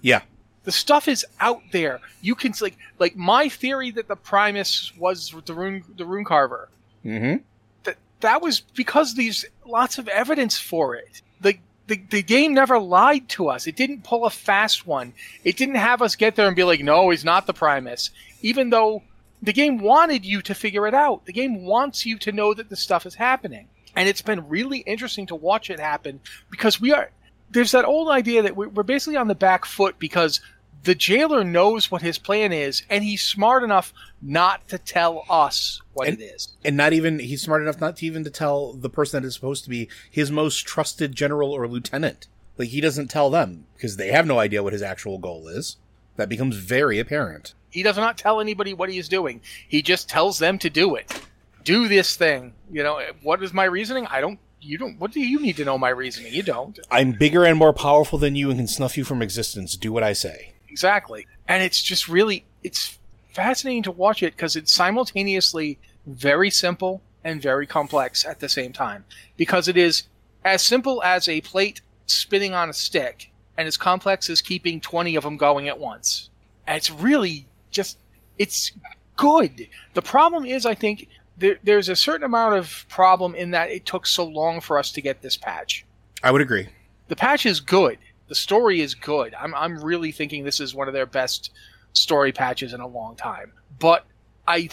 Yeah. 0.00 0.22
The 0.64 0.72
stuff 0.72 1.08
is 1.08 1.26
out 1.40 1.60
there. 1.72 2.00
You 2.20 2.34
can 2.34 2.54
like 2.60 2.76
like 2.98 3.14
my 3.14 3.48
theory 3.48 3.90
that 3.92 4.08
the 4.08 4.16
Primus 4.16 4.92
was 4.96 5.34
the 5.44 5.54
rune 5.54 5.84
the 5.96 6.06
rune 6.06 6.24
carver. 6.24 6.68
Mm-hmm. 7.04 7.42
That 7.84 7.96
that 8.20 8.42
was 8.42 8.60
because 8.60 9.14
these 9.14 9.44
lots 9.66 9.98
of 9.98 10.08
evidence 10.08 10.58
for 10.58 10.94
it. 10.94 11.20
The, 11.40 11.56
the 11.88 12.00
the 12.10 12.22
game 12.22 12.54
never 12.54 12.78
lied 12.78 13.28
to 13.30 13.48
us. 13.48 13.66
It 13.66 13.76
didn't 13.76 14.04
pull 14.04 14.24
a 14.24 14.30
fast 14.30 14.86
one. 14.86 15.12
It 15.44 15.56
didn't 15.56 15.74
have 15.74 16.00
us 16.00 16.16
get 16.16 16.36
there 16.36 16.46
and 16.46 16.56
be 16.56 16.64
like, 16.64 16.80
no, 16.80 17.10
he's 17.10 17.24
not 17.24 17.46
the 17.46 17.52
Primus. 17.52 18.10
Even 18.42 18.70
though 18.70 19.02
the 19.42 19.52
game 19.52 19.78
wanted 19.78 20.24
you 20.24 20.40
to 20.42 20.54
figure 20.54 20.86
it 20.86 20.94
out. 20.94 21.26
The 21.26 21.32
game 21.32 21.64
wants 21.64 22.06
you 22.06 22.16
to 22.18 22.32
know 22.32 22.54
that 22.54 22.68
the 22.70 22.76
stuff 22.76 23.04
is 23.06 23.16
happening. 23.16 23.68
And 23.96 24.08
it's 24.08 24.22
been 24.22 24.48
really 24.48 24.78
interesting 24.78 25.26
to 25.26 25.34
watch 25.34 25.68
it 25.68 25.80
happen 25.80 26.20
because 26.50 26.80
we 26.80 26.92
are 26.92 27.10
there's 27.50 27.72
that 27.72 27.84
old 27.84 28.08
idea 28.08 28.40
that 28.42 28.56
we're 28.56 28.82
basically 28.82 29.16
on 29.16 29.28
the 29.28 29.34
back 29.34 29.66
foot 29.66 29.98
because 29.98 30.40
the 30.84 30.94
jailer 30.94 31.44
knows 31.44 31.90
what 31.90 32.00
his 32.02 32.18
plan 32.18 32.50
is, 32.52 32.82
and 32.88 33.04
he's 33.04 33.22
smart 33.22 33.62
enough 33.62 33.92
not 34.22 34.66
to 34.68 34.78
tell 34.78 35.24
us 35.28 35.80
what 35.92 36.08
And- 36.08 36.18
it 36.20 36.24
is. 36.24 36.54
And 36.64 36.76
not 36.76 36.92
even 36.94 37.18
he's 37.18 37.42
smart 37.42 37.60
enough 37.62 37.80
not 37.80 37.96
to 37.98 38.06
even 38.06 38.24
to 38.24 38.30
tell 38.30 38.72
the 38.72 38.88
person 38.88 39.20
that 39.22 39.26
is 39.28 39.34
supposed 39.34 39.64
to 39.64 39.70
be 39.70 39.88
his 40.10 40.30
most 40.30 40.66
trusted 40.66 41.14
general 41.14 41.52
or 41.52 41.68
lieutenant. 41.68 42.26
Like 42.56 42.68
he 42.70 42.80
doesn't 42.80 43.08
tell 43.08 43.28
them 43.28 43.66
because 43.74 43.96
they 43.96 44.08
have 44.12 44.26
no 44.26 44.38
idea 44.38 44.62
what 44.62 44.72
his 44.72 44.82
actual 44.82 45.18
goal 45.18 45.48
is. 45.48 45.76
That 46.16 46.28
becomes 46.28 46.56
very 46.56 46.98
apparent. 46.98 47.54
He 47.72 47.82
does 47.82 47.96
not 47.96 48.18
tell 48.18 48.40
anybody 48.40 48.74
what 48.74 48.90
he 48.90 48.98
is 48.98 49.08
doing. 49.08 49.40
He 49.66 49.82
just 49.82 50.08
tells 50.08 50.38
them 50.38 50.58
to 50.58 50.70
do 50.70 50.94
it. 50.94 51.20
Do 51.64 51.88
this 51.88 52.16
thing. 52.16 52.52
You 52.70 52.82
know, 52.82 53.00
what 53.22 53.42
is 53.42 53.52
my 53.52 53.64
reasoning? 53.64 54.06
I 54.06 54.20
don't. 54.20 54.38
You 54.60 54.78
don't. 54.78 54.98
What 55.00 55.10
do 55.10 55.20
you 55.20 55.40
need 55.40 55.56
to 55.56 55.64
know 55.64 55.78
my 55.78 55.88
reasoning? 55.88 56.32
You 56.32 56.42
don't. 56.42 56.78
I'm 56.90 57.12
bigger 57.12 57.44
and 57.44 57.58
more 57.58 57.72
powerful 57.72 58.18
than 58.18 58.36
you 58.36 58.50
and 58.50 58.58
can 58.58 58.68
snuff 58.68 58.96
you 58.96 59.04
from 59.04 59.22
existence. 59.22 59.76
Do 59.76 59.90
what 59.92 60.02
I 60.02 60.12
say. 60.12 60.52
Exactly. 60.68 61.26
And 61.48 61.62
it's 61.62 61.82
just 61.82 62.08
really 62.08 62.44
it's 62.62 62.98
fascinating 63.32 63.82
to 63.84 63.90
watch 63.90 64.22
it 64.22 64.36
because 64.36 64.54
it's 64.54 64.72
simultaneously 64.72 65.78
very 66.06 66.50
simple 66.50 67.02
and 67.24 67.40
very 67.40 67.66
complex 67.66 68.24
at 68.24 68.40
the 68.40 68.48
same 68.48 68.72
time. 68.72 69.04
Because 69.36 69.66
it 69.66 69.76
is 69.76 70.04
as 70.44 70.62
simple 70.62 71.02
as 71.02 71.28
a 71.28 71.40
plate 71.40 71.80
spinning 72.06 72.54
on 72.54 72.68
a 72.68 72.72
stick 72.72 73.30
and 73.56 73.66
as 73.66 73.76
complex 73.76 74.28
as 74.28 74.42
keeping 74.42 74.80
20 74.80 75.16
of 75.16 75.24
them 75.24 75.36
going 75.36 75.68
at 75.68 75.78
once. 75.78 76.30
And 76.66 76.76
it's 76.76 76.90
really 76.90 77.46
just 77.72 77.98
it's 78.38 78.72
good. 79.16 79.68
The 79.94 80.02
problem 80.02 80.44
is 80.44 80.64
I 80.66 80.74
think 80.74 81.08
there, 81.38 81.58
there's 81.64 81.88
a 81.88 81.96
certain 81.96 82.24
amount 82.24 82.56
of 82.56 82.84
problem 82.88 83.34
in 83.34 83.50
that 83.52 83.70
it 83.70 83.86
took 83.86 84.06
so 84.06 84.24
long 84.24 84.60
for 84.60 84.78
us 84.78 84.92
to 84.92 85.00
get 85.00 85.22
this 85.22 85.36
patch 85.36 85.84
I 86.22 86.30
would 86.30 86.40
agree. 86.40 86.68
the 87.08 87.16
patch 87.16 87.46
is 87.46 87.60
good. 87.60 87.98
The 88.28 88.34
story 88.34 88.80
is 88.80 88.94
good. 88.94 89.34
I'm 89.34 89.54
I'm 89.54 89.82
really 89.82 90.12
thinking 90.12 90.44
this 90.44 90.60
is 90.60 90.74
one 90.74 90.88
of 90.88 90.94
their 90.94 91.06
best 91.06 91.50
story 91.92 92.32
patches 92.32 92.72
in 92.72 92.80
a 92.80 92.86
long 92.86 93.16
time. 93.16 93.52
But 93.78 94.06
I 94.46 94.70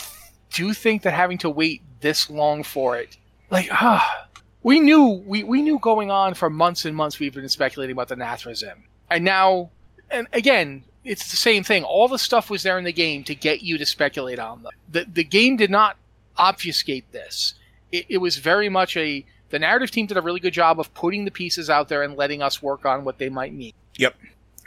do 0.54 0.74
think 0.74 1.02
that 1.04 1.14
having 1.14 1.38
to 1.39 1.50
wait 1.50 1.82
this 2.00 2.30
long 2.30 2.64
for 2.64 2.97
it, 2.97 3.18
like 3.50 3.68
ah, 3.72 4.28
we 4.64 4.80
knew 4.80 5.24
we, 5.26 5.43
we 5.43 5.62
knew 5.62 5.80
going 5.80 6.12
on 6.12 6.34
for 6.34 6.50
months 6.50 6.86
and 6.86 6.95
months 6.95 7.20
we've 7.20 7.34
been 7.34 7.50
speculating 7.50 7.93
about 7.93 8.08
the 8.08 8.16
Nathrezim. 8.16 8.84
And 9.10 9.26
now 9.26 9.72
and 10.12 10.28
again, 10.34 10.84
it's 11.04 11.30
the 11.32 11.38
same 11.38 11.64
thing. 11.64 11.84
All 11.84 12.08
the 12.08 12.20
stuff 12.20 12.50
was 12.50 12.64
there 12.64 12.78
in 12.78 12.84
the 12.84 12.93
game 12.93 13.24
to 13.26 13.36
get 13.36 13.62
you 13.62 13.78
to 13.78 13.86
speculate 13.86 14.39
on 14.39 14.64
them. 14.64 14.72
The 14.91 15.06
the 15.12 15.24
game 15.24 15.58
did 15.58 15.70
not 15.70 15.97
obfuscate 16.38 17.12
this. 17.12 17.54
It, 17.91 18.06
it 18.10 18.18
was 18.18 18.38
very 18.38 18.70
much 18.70 18.95
a 18.97 19.26
the 19.50 19.60
narrative 19.60 19.91
team 19.91 20.06
did 20.06 20.18
a 20.18 20.22
really 20.22 20.39
good 20.39 20.54
job 20.54 20.80
of 20.80 20.93
putting 20.93 21.26
the 21.26 21.32
pieces 21.32 21.70
out 21.70 21.89
there 21.89 22.04
and 22.04 22.16
letting 22.16 22.41
us 22.41 22.62
work 22.62 22.86
on 22.86 23.04
what 23.04 23.18
they 23.18 23.30
might 23.30 23.54
mean. 23.54 23.74
Yep. 23.97 24.16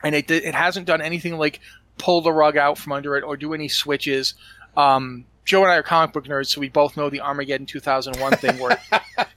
And 0.03 0.15
it 0.15 0.31
it 0.31 0.55
hasn't 0.55 0.87
done 0.87 1.01
anything 1.01 1.39
like 1.39 1.61
pull 1.99 2.21
the 2.23 2.33
rug 2.33 2.57
out 2.57 2.79
from 2.79 2.93
under 2.93 3.17
it 3.17 3.23
or 3.25 3.37
do 3.37 3.55
any 3.55 3.69
switches. 3.69 4.35
Um, 4.77 5.25
Joe 5.45 5.63
and 5.63 5.71
I 5.71 5.77
are 5.77 5.83
comic 5.83 6.13
book 6.13 6.25
nerds, 6.25 6.47
so 6.47 6.61
we 6.61 6.69
both 6.69 6.97
know 6.97 7.11
the 7.11 7.21
Armageddon 7.21 7.67
2001 7.67 8.33
thing 8.39 8.59
where 8.59 8.81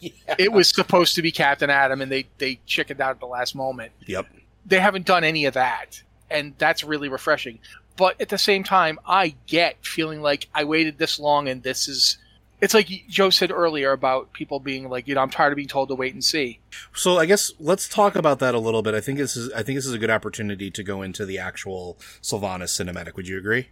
it 0.39 0.51
was 0.51 0.69
supposed 0.69 1.15
to 1.15 1.21
be 1.21 1.31
Captain 1.31 1.69
Atom 1.69 2.01
and 2.01 2.11
they 2.11 2.25
they 2.37 2.59
chickened 2.65 3.01
out 3.01 3.11
at 3.11 3.19
the 3.19 3.25
last 3.25 3.55
moment 3.55 3.91
Yep. 4.05 4.27
they 4.65 4.79
haven't 4.79 5.05
done 5.05 5.23
any 5.23 5.45
of 5.45 5.55
that 5.55 6.01
and 6.29 6.53
that's 6.57 6.83
really 6.83 7.09
refreshing 7.09 7.59
but 7.97 8.19
at 8.19 8.29
the 8.29 8.37
same 8.37 8.63
time 8.63 8.99
i 9.05 9.33
get 9.47 9.75
feeling 9.85 10.21
like 10.21 10.47
i 10.53 10.63
waited 10.63 10.97
this 10.97 11.19
long 11.19 11.47
and 11.47 11.63
this 11.63 11.87
is 11.87 12.17
it's 12.61 12.73
like 12.73 12.89
joe 13.09 13.29
said 13.29 13.51
earlier 13.51 13.91
about 13.91 14.31
people 14.33 14.59
being 14.59 14.89
like 14.89 15.07
you 15.07 15.15
know 15.15 15.21
i'm 15.21 15.29
tired 15.29 15.51
of 15.51 15.55
being 15.57 15.67
told 15.67 15.89
to 15.89 15.95
wait 15.95 16.13
and 16.13 16.23
see 16.23 16.59
So 16.93 17.17
I 17.17 17.25
guess 17.25 17.51
let's 17.59 17.87
talk 17.87 18.15
about 18.15 18.39
that 18.39 18.53
a 18.55 18.59
little 18.59 18.81
bit. 18.81 18.93
I 18.95 19.01
think 19.01 19.17
this 19.17 19.35
is 19.37 19.51
I 19.53 19.63
think 19.63 19.77
this 19.77 19.85
is 19.85 19.93
a 19.93 19.97
good 19.97 20.09
opportunity 20.09 20.69
to 20.71 20.83
go 20.83 21.01
into 21.01 21.25
the 21.25 21.37
actual 21.39 21.97
Sylvanas 22.21 22.71
cinematic. 22.73 23.15
Would 23.15 23.27
you 23.27 23.37
agree? 23.37 23.67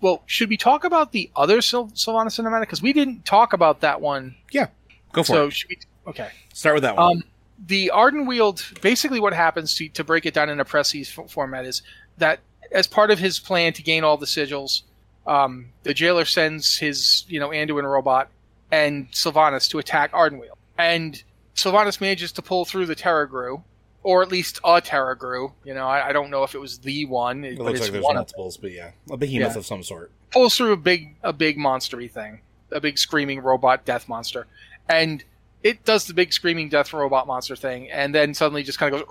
well 0.00 0.22
should 0.26 0.48
we 0.48 0.56
talk 0.56 0.84
about 0.84 1.12
the 1.12 1.30
other 1.36 1.60
Syl- 1.60 1.88
sylvana 1.88 2.28
cinematic 2.28 2.62
because 2.62 2.80
we 2.80 2.92
didn't 2.94 3.24
talk 3.26 3.52
about 3.52 3.80
that 3.80 4.00
one 4.00 4.34
Yeah. 4.50 4.68
Go 5.12 5.22
for 5.22 5.32
so 5.32 5.46
it. 5.46 5.52
should 5.52 5.68
we 5.70 5.78
okay 6.06 6.30
Start 6.54 6.74
with 6.74 6.82
that 6.84 6.96
one. 6.96 7.16
Um, 7.18 7.24
the 7.66 7.90
Ardenweald, 7.94 8.80
basically 8.80 9.20
what 9.20 9.32
happens 9.32 9.74
to, 9.76 9.88
to 9.90 10.04
break 10.04 10.26
it 10.26 10.34
down 10.34 10.48
in 10.48 10.58
a 10.60 10.64
Presses 10.64 11.16
f- 11.16 11.30
format 11.30 11.64
is 11.64 11.82
that 12.18 12.40
as 12.72 12.86
part 12.86 13.10
of 13.10 13.18
his 13.18 13.38
plan 13.38 13.72
to 13.74 13.82
gain 13.82 14.02
all 14.04 14.16
the 14.16 14.26
sigils, 14.26 14.82
um, 15.26 15.66
the 15.84 15.94
jailer 15.94 16.24
sends 16.24 16.76
his, 16.78 17.24
you 17.28 17.38
know, 17.38 17.50
Anduin 17.50 17.84
robot 17.84 18.28
and 18.70 19.10
Sylvanas 19.12 19.68
to 19.70 19.78
attack 19.78 20.12
Ardenweald. 20.12 20.56
And 20.78 21.22
Sylvanas 21.54 22.00
manages 22.00 22.32
to 22.32 22.42
pull 22.42 22.64
through 22.64 22.86
the 22.86 22.96
Tarragrue, 22.96 23.62
or 24.02 24.22
at 24.22 24.30
least 24.32 24.58
a 24.64 24.80
Tarragrue. 24.80 25.52
You 25.64 25.74
know, 25.74 25.86
I, 25.86 26.08
I 26.08 26.12
don't 26.12 26.30
know 26.30 26.42
if 26.42 26.54
it 26.54 26.58
was 26.60 26.78
the 26.78 27.04
one, 27.06 27.44
it 27.44 27.58
looks 27.58 27.72
it's 27.78 27.80
like 27.82 27.92
there's 27.92 28.02
multiples, 28.14 28.56
but 28.56 28.72
yeah, 28.72 28.90
a 29.10 29.16
behemoth 29.16 29.52
Yeah. 29.52 29.58
of 29.58 29.66
some 29.66 29.82
sort. 29.84 30.10
pulls 30.32 30.56
through 30.56 30.72
a 30.72 30.76
big 30.76 31.14
a 31.22 31.32
big 31.32 31.58
monstery 31.58 32.10
thing, 32.10 32.40
a 32.72 32.80
big 32.80 32.98
screaming 32.98 33.40
robot 33.40 33.84
death 33.84 34.08
monster, 34.08 34.46
and 34.88 35.22
it 35.62 35.84
does 35.84 36.06
the 36.06 36.14
big 36.14 36.32
screaming 36.32 36.68
death 36.68 36.92
robot 36.92 37.26
monster 37.26 37.56
thing, 37.56 37.90
and 37.90 38.14
then 38.14 38.34
suddenly 38.34 38.62
just 38.62 38.78
kind 38.78 38.94
of 38.94 39.00
goes 39.00 39.08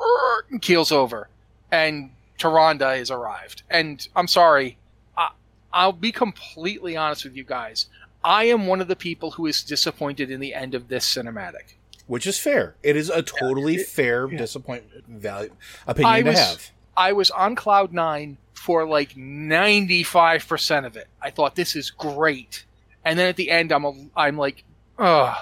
and 0.49 0.61
keels 0.61 0.91
over, 0.91 1.29
and 1.71 2.11
Tyrande 2.39 2.99
is 2.99 3.11
arrived. 3.11 3.63
And 3.69 4.05
I'm 4.15 4.27
sorry, 4.27 4.77
I, 5.17 5.31
I'll 5.73 5.93
be 5.93 6.11
completely 6.11 6.97
honest 6.97 7.23
with 7.23 7.35
you 7.35 7.43
guys. 7.43 7.87
I 8.23 8.45
am 8.45 8.67
one 8.67 8.81
of 8.81 8.87
the 8.87 8.95
people 8.95 9.31
who 9.31 9.47
is 9.47 9.63
disappointed 9.63 10.29
in 10.29 10.39
the 10.39 10.53
end 10.53 10.75
of 10.75 10.87
this 10.89 11.07
cinematic. 11.11 11.75
Which 12.07 12.27
is 12.27 12.37
fair. 12.37 12.75
It 12.83 12.95
is 12.95 13.09
a 13.09 13.21
totally 13.21 13.77
fair 13.77 14.27
disappointment 14.27 15.05
value 15.07 15.51
opinion 15.87 16.13
I 16.13 16.21
to 16.21 16.29
was- 16.29 16.39
have. 16.39 16.71
I 16.97 17.13
was 17.13 17.31
on 17.31 17.55
cloud 17.55 17.93
nine 17.93 18.37
for 18.53 18.85
like 18.85 19.15
95% 19.15 20.85
of 20.85 20.97
it. 20.97 21.07
I 21.21 21.29
thought 21.29 21.55
this 21.55 21.75
is 21.75 21.89
great. 21.89 22.65
And 23.05 23.17
then 23.17 23.27
at 23.27 23.35
the 23.37 23.49
end, 23.49 23.71
I'm, 23.71 23.85
a, 23.85 23.93
I'm 24.15 24.37
like, 24.37 24.63
ugh. 24.99 25.35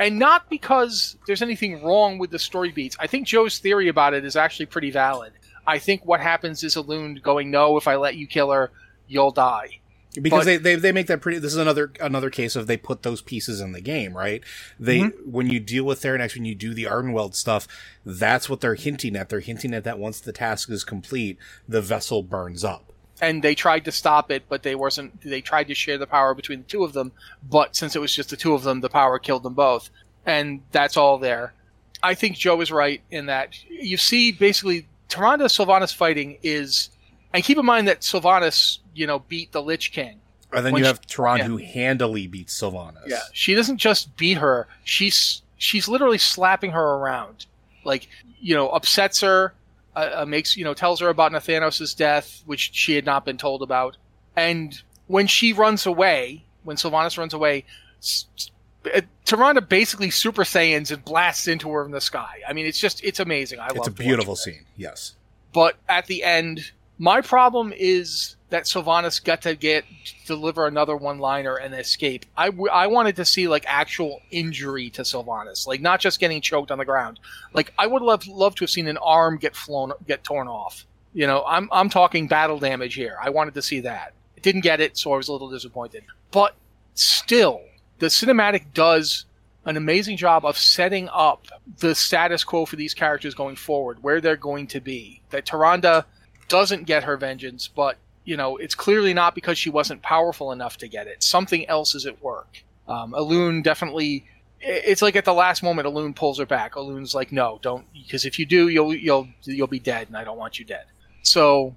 And 0.00 0.18
not 0.18 0.48
because 0.50 1.16
there's 1.26 1.42
anything 1.42 1.82
wrong 1.84 2.18
with 2.18 2.30
the 2.30 2.38
story 2.38 2.70
beats. 2.72 2.96
I 2.98 3.06
think 3.06 3.26
Joe's 3.28 3.58
theory 3.58 3.86
about 3.88 4.14
it 4.14 4.24
is 4.24 4.34
actually 4.34 4.66
pretty 4.66 4.90
valid. 4.90 5.32
I 5.66 5.78
think 5.78 6.04
what 6.06 6.20
happens 6.20 6.64
is 6.64 6.74
Elune 6.74 7.22
going, 7.22 7.50
no, 7.50 7.76
if 7.76 7.86
I 7.86 7.96
let 7.96 8.16
you 8.16 8.26
kill 8.26 8.50
her, 8.50 8.70
you'll 9.06 9.30
die. 9.30 9.78
because 10.14 10.40
But- 10.40 10.44
they, 10.46 10.56
they 10.56 10.74
they 10.76 10.90
make 10.92 11.06
that 11.08 11.20
pretty. 11.20 11.38
This 11.38 11.52
is 11.52 11.58
another 11.58 11.92
another 12.00 12.30
case 12.30 12.56
of 12.56 12.66
they 12.66 12.76
put 12.78 13.02
those 13.02 13.20
pieces 13.22 13.60
in 13.60 13.72
the 13.72 13.80
game, 13.80 14.16
right? 14.16 14.42
They 14.80 15.00
Mm-hmm. 15.00 15.30
when 15.30 15.48
you 15.50 15.60
deal 15.60 15.84
with 15.84 16.00
Theranex, 16.02 16.34
when 16.34 16.46
you 16.46 16.54
do 16.56 16.72
the 16.74 16.84
Ardenweld 16.84 17.34
stuff, 17.36 17.68
that's 18.04 18.48
what 18.48 18.60
they're 18.62 18.74
hinting 18.76 19.14
at. 19.16 19.28
They're 19.28 19.40
hinting 19.40 19.74
at 19.74 19.84
that 19.84 19.98
once 19.98 20.18
the 20.18 20.32
task 20.32 20.70
is 20.70 20.82
complete, 20.82 21.38
the 21.68 21.82
vessel 21.82 22.22
burns 22.22 22.64
up. 22.64 22.89
And 23.20 23.42
they 23.42 23.54
tried 23.54 23.84
to 23.84 23.92
stop 23.92 24.30
it, 24.30 24.44
but 24.48 24.62
they 24.62 24.74
wasn't. 24.74 25.20
They 25.22 25.40
tried 25.40 25.68
to 25.68 25.74
share 25.74 25.98
the 25.98 26.06
power 26.06 26.34
between 26.34 26.60
the 26.60 26.66
two 26.66 26.84
of 26.84 26.92
them, 26.92 27.12
but 27.48 27.76
since 27.76 27.94
it 27.94 28.00
was 28.00 28.14
just 28.14 28.30
the 28.30 28.36
two 28.36 28.54
of 28.54 28.62
them, 28.62 28.80
the 28.80 28.88
power 28.88 29.18
killed 29.18 29.42
them 29.42 29.54
both, 29.54 29.90
and 30.26 30.62
that's 30.72 30.96
all 30.96 31.18
there. 31.18 31.54
I 32.02 32.14
think 32.14 32.36
Joe 32.36 32.60
is 32.60 32.72
right 32.72 33.02
in 33.10 33.26
that 33.26 33.62
you 33.68 33.96
see 33.96 34.32
basically 34.32 34.88
Tyrande 35.08 35.42
Sylvanas 35.42 35.94
fighting 35.94 36.38
is, 36.42 36.90
and 37.32 37.44
keep 37.44 37.58
in 37.58 37.66
mind 37.66 37.88
that 37.88 38.00
Sylvanas, 38.00 38.78
you 38.94 39.06
know, 39.06 39.18
beat 39.18 39.52
the 39.52 39.62
Lich 39.62 39.92
King. 39.92 40.20
And 40.52 40.66
then 40.66 40.74
you 40.74 40.80
she- 40.80 40.86
have 40.86 41.06
Tehran 41.06 41.38
yeah. 41.38 41.44
who 41.44 41.58
handily 41.58 42.26
beats 42.26 42.58
Sylvanas. 42.58 43.06
Yeah, 43.06 43.20
she 43.32 43.54
doesn't 43.54 43.78
just 43.78 44.16
beat 44.16 44.38
her; 44.38 44.66
she's 44.84 45.42
she's 45.58 45.88
literally 45.88 46.18
slapping 46.18 46.72
her 46.72 46.94
around, 46.94 47.46
like 47.84 48.08
you 48.40 48.54
know, 48.54 48.68
upsets 48.70 49.20
her, 49.20 49.52
uh, 49.96 50.10
uh, 50.22 50.24
makes 50.26 50.56
you 50.56 50.64
know, 50.64 50.74
tells 50.74 51.00
her 51.00 51.08
about 51.08 51.32
Nathanos' 51.32 51.96
death, 51.96 52.42
which 52.46 52.70
she 52.72 52.94
had 52.94 53.04
not 53.04 53.24
been 53.24 53.36
told 53.38 53.62
about, 53.62 53.96
and 54.36 54.80
when 55.06 55.26
she 55.26 55.52
runs 55.52 55.86
away, 55.86 56.44
when 56.62 56.76
Sylvanas 56.76 57.18
runs 57.18 57.34
away, 57.34 57.64
s- 57.98 58.26
s- 58.36 58.50
uh, 58.94 59.00
Tyrande 59.26 59.68
basically 59.68 60.10
Super 60.10 60.42
Saiyans 60.44 60.90
and 60.92 61.04
blasts 61.04 61.48
into 61.48 61.68
her 61.70 61.84
in 61.84 61.90
the 61.90 62.00
sky. 62.00 62.40
I 62.48 62.52
mean, 62.52 62.66
it's 62.66 62.78
just 62.80 63.02
it's 63.04 63.18
amazing. 63.20 63.58
I 63.60 63.66
it's 63.66 63.76
love 63.78 63.88
a 63.88 63.90
beautiful 63.90 64.36
scene. 64.36 64.64
Yes. 64.76 65.16
but 65.52 65.76
at 65.88 66.06
the 66.06 66.22
end, 66.22 66.70
my 66.98 67.20
problem 67.20 67.72
is 67.76 68.36
that 68.50 68.64
Sylvanas 68.64 69.22
got 69.22 69.42
to 69.42 69.54
get 69.54 69.84
deliver 70.26 70.66
another 70.66 70.96
one-liner 70.96 71.56
and 71.56 71.74
escape. 71.74 72.26
I, 72.36 72.46
w- 72.46 72.70
I 72.70 72.88
wanted 72.88 73.16
to 73.16 73.24
see 73.24 73.48
like 73.48 73.64
actual 73.66 74.20
injury 74.30 74.90
to 74.90 75.02
Sylvanas, 75.02 75.66
like 75.66 75.80
not 75.80 76.00
just 76.00 76.20
getting 76.20 76.40
choked 76.40 76.70
on 76.70 76.78
the 76.78 76.84
ground. 76.84 77.20
Like 77.54 77.72
I 77.78 77.86
would 77.86 78.02
love 78.02 78.26
love 78.26 78.54
to 78.56 78.64
have 78.64 78.70
seen 78.70 78.88
an 78.88 78.98
arm 78.98 79.38
get 79.38 79.56
flown 79.56 79.92
get 80.06 80.22
torn 80.24 80.48
off. 80.48 80.84
You 81.14 81.26
know, 81.26 81.44
I'm 81.46 81.68
I'm 81.72 81.88
talking 81.88 82.28
battle 82.28 82.58
damage 82.58 82.94
here. 82.94 83.16
I 83.20 83.30
wanted 83.30 83.54
to 83.54 83.62
see 83.62 83.80
that. 83.80 84.12
Didn't 84.42 84.62
get 84.62 84.80
it, 84.80 84.96
so 84.96 85.12
I 85.12 85.16
was 85.16 85.28
a 85.28 85.32
little 85.32 85.50
disappointed. 85.50 86.04
But 86.30 86.54
still, 86.94 87.62
the 87.98 88.06
cinematic 88.06 88.72
does 88.74 89.26
an 89.66 89.76
amazing 89.76 90.16
job 90.16 90.44
of 90.44 90.56
setting 90.56 91.08
up 91.12 91.46
the 91.78 91.94
status 91.94 92.44
quo 92.44 92.64
for 92.64 92.76
these 92.76 92.94
characters 92.94 93.34
going 93.34 93.56
forward, 93.56 94.02
where 94.02 94.20
they're 94.20 94.36
going 94.36 94.66
to 94.68 94.80
be. 94.80 95.20
That 95.30 95.44
Tyrande 95.44 96.04
doesn't 96.48 96.84
get 96.86 97.04
her 97.04 97.16
vengeance, 97.16 97.68
but 97.68 97.96
you 98.24 98.36
know 98.36 98.56
it's 98.56 98.74
clearly 98.74 99.14
not 99.14 99.34
because 99.34 99.58
she 99.58 99.70
wasn't 99.70 100.02
powerful 100.02 100.52
enough 100.52 100.76
to 100.78 100.88
get 100.88 101.06
it. 101.06 101.22
Something 101.22 101.68
else 101.68 101.94
is 101.94 102.06
at 102.06 102.22
work. 102.22 102.62
Um, 102.88 103.12
Elune 103.12 103.62
definitely. 103.62 104.26
It's 104.62 105.00
like 105.00 105.16
at 105.16 105.24
the 105.24 105.32
last 105.32 105.62
moment, 105.62 105.88
Elune 105.88 106.14
pulls 106.14 106.38
her 106.38 106.44
back. 106.44 106.74
Elune's 106.74 107.14
like, 107.14 107.32
"No, 107.32 107.58
don't, 107.62 107.86
because 107.94 108.26
if 108.26 108.38
you 108.38 108.44
do, 108.44 108.68
you'll 108.68 108.94
you'll 108.94 109.28
you'll 109.44 109.66
be 109.66 109.78
dead, 109.78 110.08
and 110.08 110.16
I 110.16 110.24
don't 110.24 110.36
want 110.36 110.58
you 110.58 110.64
dead." 110.66 110.84
So, 111.22 111.74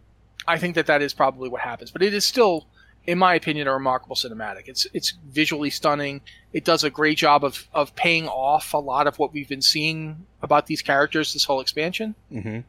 I 0.47 0.57
think 0.57 0.75
that 0.75 0.87
that 0.87 1.01
is 1.01 1.13
probably 1.13 1.49
what 1.49 1.61
happens. 1.61 1.91
But 1.91 2.01
it 2.01 2.13
is 2.13 2.25
still, 2.25 2.67
in 3.05 3.17
my 3.17 3.35
opinion, 3.35 3.67
a 3.67 3.73
remarkable 3.73 4.17
cinematic. 4.17 4.63
It's 4.67 4.85
it's 4.93 5.13
visually 5.29 5.69
stunning. 5.69 6.21
It 6.51 6.65
does 6.65 6.83
a 6.83 6.89
great 6.89 7.17
job 7.17 7.45
of 7.45 7.67
of 7.73 7.95
paying 7.95 8.27
off 8.27 8.73
a 8.73 8.77
lot 8.77 9.07
of 9.07 9.17
what 9.17 9.31
we've 9.31 9.47
been 9.47 9.61
seeing 9.61 10.25
about 10.41 10.67
these 10.67 10.81
characters 10.81 11.31
this 11.31 11.45
whole 11.45 11.61
expansion. 11.61 12.15
Mm-hmm. 12.31 12.59